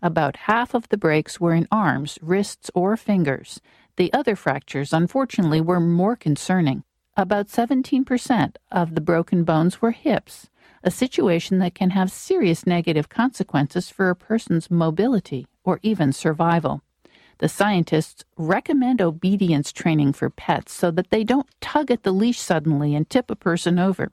About 0.03 0.50
half 0.50 0.74
of 0.74 0.88
the 0.88 0.96
breaks 0.96 1.40
were 1.40 1.55
in 1.55 1.68
arms, 1.70 2.18
wrists, 2.20 2.72
or 2.74 2.96
fingers, 2.96 3.61
the 3.94 4.12
other 4.12 4.34
fractures, 4.34 4.92
unfortunately, 4.92 5.61
were 5.61 5.78
more 5.78 6.16
concerning. 6.16 6.82
About 7.16 7.46
17% 7.46 8.57
of 8.72 8.96
the 8.96 9.00
broken 9.00 9.44
bones 9.44 9.80
were 9.80 9.92
hips, 9.92 10.50
a 10.82 10.90
situation 10.90 11.61
that 11.61 11.76
can 11.76 11.90
have 11.90 12.11
serious 12.11 12.66
negative 12.66 13.09
consequences 13.11 13.90
for 13.90 14.11
a 14.11 14.16
person's 14.16 14.72
mobility 14.72 15.46
or 15.62 15.78
even 15.84 16.12
survival. 16.12 16.82
The 17.38 17.48
scientists 17.48 18.24
recommend 18.36 19.00
obedience 19.00 19.72
training 19.72 20.12
for 20.12 20.30
pets 20.30 20.72
so 20.72 20.90
that 20.92 21.10
they 21.10 21.24
don't 21.24 21.48
tug 21.60 21.90
at 21.90 22.02
the 22.02 22.12
leash 22.12 22.38
suddenly 22.38 22.94
and 22.94 23.08
tip 23.08 23.30
a 23.30 23.36
person 23.36 23.78
over. 23.78 24.12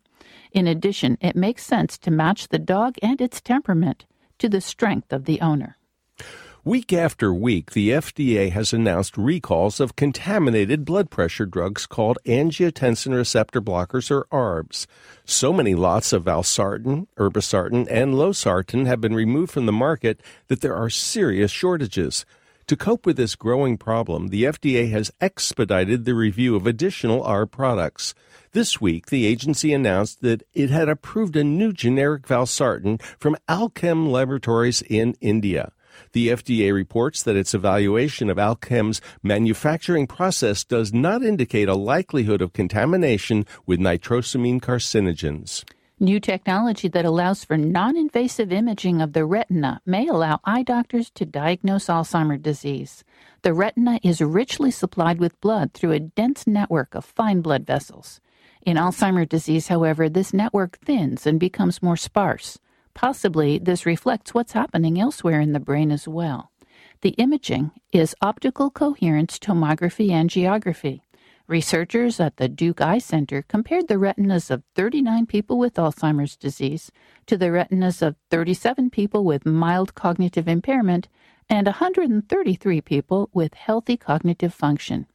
In 0.52 0.68
addition, 0.68 1.18
it 1.22 1.36
makes 1.36 1.64
sense 1.64 1.98
to 2.00 2.12
match 2.12 2.48
the 2.48 2.60
dog 2.60 2.96
and 3.02 3.22
its 3.22 3.42
temperament 3.42 4.06
to 4.40 4.50
the 4.50 4.62
strength 4.62 5.14
of 5.14 5.26
the 5.26 5.42
owner. 5.42 5.78
Week 6.66 6.92
after 6.92 7.34
week, 7.34 7.72
the 7.72 7.92
FDA 7.92 8.52
has 8.52 8.74
announced 8.74 9.18
recalls 9.18 9.80
of 9.80 9.96
contaminated 9.96 10.84
blood 10.84 11.10
pressure 11.10 11.46
drugs 11.46 11.86
called 11.86 12.18
angiotensin 12.26 13.16
receptor 13.16 13.62
blockers 13.62 14.12
or 14.12 14.26
ARBs. 14.26 14.86
So 15.24 15.54
many 15.54 15.74
lots 15.74 16.12
of 16.12 16.26
valsartan, 16.26 17.08
irbesartan, 17.18 17.88
and 17.90 18.14
losartan 18.14 18.88
have 18.88 19.00
been 19.00 19.16
removed 19.16 19.54
from 19.54 19.68
the 19.68 19.72
market 19.72 20.22
that 20.50 20.60
there 20.60 20.76
are 20.76 20.90
serious 20.90 21.50
shortages. 21.50 22.26
To 22.70 22.78
cope 22.78 23.08
with 23.08 23.18
this 23.18 23.34
growing 23.34 23.80
problem, 23.80 24.28
the 24.28 24.44
FDA 24.44 24.92
has 24.92 25.12
expedited 25.20 26.06
the 26.06 26.14
review 26.14 26.56
of 26.56 26.68
additional 26.68 27.24
ARB 27.24 27.50
products. 27.50 28.14
This 28.52 28.80
week, 28.80 29.08
the 29.08 29.26
agency 29.26 29.74
announced 29.74 30.22
that 30.22 30.44
it 30.54 30.70
had 30.70 30.88
approved 30.88 31.36
a 31.36 31.44
new 31.44 31.74
generic 31.74 32.28
valsartan 32.28 33.02
from 33.18 33.38
Alkem 33.50 34.12
Laboratories 34.12 34.84
in 34.84 35.16
India. 35.20 35.72
The 36.12 36.28
FDA 36.28 36.72
reports 36.72 37.24
that 37.24 37.36
its 37.36 37.56
evaluation 37.56 38.30
of 38.30 38.38
Alkem's 38.38 39.02
manufacturing 39.24 40.06
process 40.06 40.64
does 40.64 40.94
not 40.94 41.24
indicate 41.24 41.70
a 41.70 41.74
likelihood 41.74 42.44
of 42.44 42.54
contamination 42.54 43.48
with 43.66 43.80
nitrosamine 43.80 44.62
carcinogens. 44.62 45.64
New 46.02 46.18
technology 46.18 46.88
that 46.88 47.04
allows 47.04 47.44
for 47.44 47.58
non 47.58 47.98
invasive 47.98 48.54
imaging 48.54 49.02
of 49.02 49.12
the 49.12 49.26
retina 49.26 49.82
may 49.86 50.08
allow 50.08 50.40
eye 50.46 50.64
doctors 50.64 51.10
to 51.10 51.26
diagnose 51.26 51.88
Alzheimer's 51.88 52.42
disease. 52.42 53.04
The 53.42 53.54
retina 53.54 54.00
is 54.02 54.22
richly 54.22 54.72
supplied 54.72 55.20
with 55.20 55.42
blood 55.42 55.74
through 55.74 55.92
a 55.92 56.00
dense 56.00 56.48
network 56.48 56.96
of 56.96 57.04
fine 57.04 57.42
blood 57.42 57.66
vessels. 57.66 58.22
In 58.62 58.78
Alzheimer's 58.78 59.28
disease, 59.28 59.68
however, 59.68 60.08
this 60.08 60.34
network 60.34 60.80
thins 60.80 61.28
and 61.28 61.38
becomes 61.38 61.84
more 61.84 61.98
sparse. 61.98 62.58
Possibly 62.94 63.60
this 63.60 63.86
reflects 63.86 64.34
what's 64.34 64.54
happening 64.54 65.02
elsewhere 65.02 65.42
in 65.42 65.52
the 65.52 65.60
brain 65.60 65.92
as 65.92 66.08
well. 66.08 66.50
The 67.02 67.10
imaging 67.18 67.72
is 67.92 68.16
optical 68.22 68.72
coherence 68.72 69.38
tomography 69.38 70.12
angiography. 70.12 71.02
Researchers 71.50 72.20
at 72.20 72.38
the 72.38 72.48
Duke 72.48 72.80
Eye 72.80 73.00
Center 73.00 73.42
compared 73.42 73.88
the 73.88 73.98
retinas 73.98 74.52
of 74.52 74.62
39 74.76 75.26
people 75.26 75.58
with 75.58 75.74
Alzheimer's 75.74 76.38
disease 76.38 76.92
to 77.26 77.38
the 77.38 77.52
retinas 77.52 78.04
of 78.04 78.18
37 78.30 78.92
people 78.92 79.26
with 79.26 79.48
mild 79.48 79.96
cognitive 79.96 80.48
impairment 80.48 81.08
and 81.50 81.66
133 81.66 82.82
people 82.82 83.32
with 83.34 83.56
healthy 83.56 83.98
cognitive 83.98 84.54
function. 84.54 85.08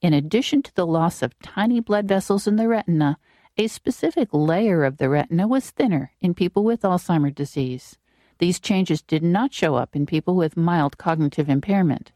In 0.00 0.14
addition 0.14 0.62
to 0.62 0.74
the 0.74 0.86
loss 0.86 1.20
of 1.20 1.38
tiny 1.40 1.80
blood 1.80 2.08
vessels 2.08 2.46
in 2.46 2.56
the 2.56 2.66
retina, 2.66 3.18
a 3.58 3.66
specific 3.66 4.30
layer 4.32 4.84
of 4.84 4.96
the 4.96 5.10
retina 5.10 5.46
was 5.46 5.68
thinner 5.68 6.12
in 6.18 6.32
people 6.32 6.64
with 6.64 6.80
Alzheimer's 6.80 7.34
disease. 7.34 7.98
These 8.38 8.58
changes 8.58 9.02
did 9.02 9.22
not 9.22 9.52
show 9.52 9.74
up 9.74 9.94
in 9.94 10.06
people 10.06 10.34
with 10.34 10.56
mild 10.56 10.96
cognitive 10.96 11.50
impairment. 11.50 12.10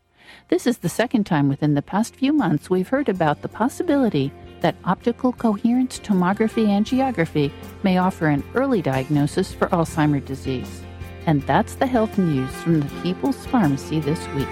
This 0.48 0.66
is 0.66 0.78
the 0.78 0.88
second 0.88 1.24
time 1.24 1.48
within 1.48 1.74
the 1.74 1.82
past 1.82 2.16
few 2.16 2.32
months 2.32 2.70
we've 2.70 2.88
heard 2.88 3.08
about 3.08 3.42
the 3.42 3.48
possibility 3.48 4.32
that 4.60 4.76
optical 4.84 5.32
coherence 5.32 5.98
tomography 6.00 6.66
angiography 6.66 7.52
may 7.82 7.98
offer 7.98 8.26
an 8.26 8.44
early 8.54 8.82
diagnosis 8.82 9.52
for 9.52 9.68
Alzheimer's 9.68 10.26
disease. 10.26 10.82
And 11.26 11.42
that's 11.42 11.74
the 11.74 11.86
health 11.86 12.18
news 12.18 12.50
from 12.62 12.80
the 12.80 13.02
People's 13.02 13.46
Pharmacy 13.46 14.00
this 14.00 14.26
week. 14.28 14.48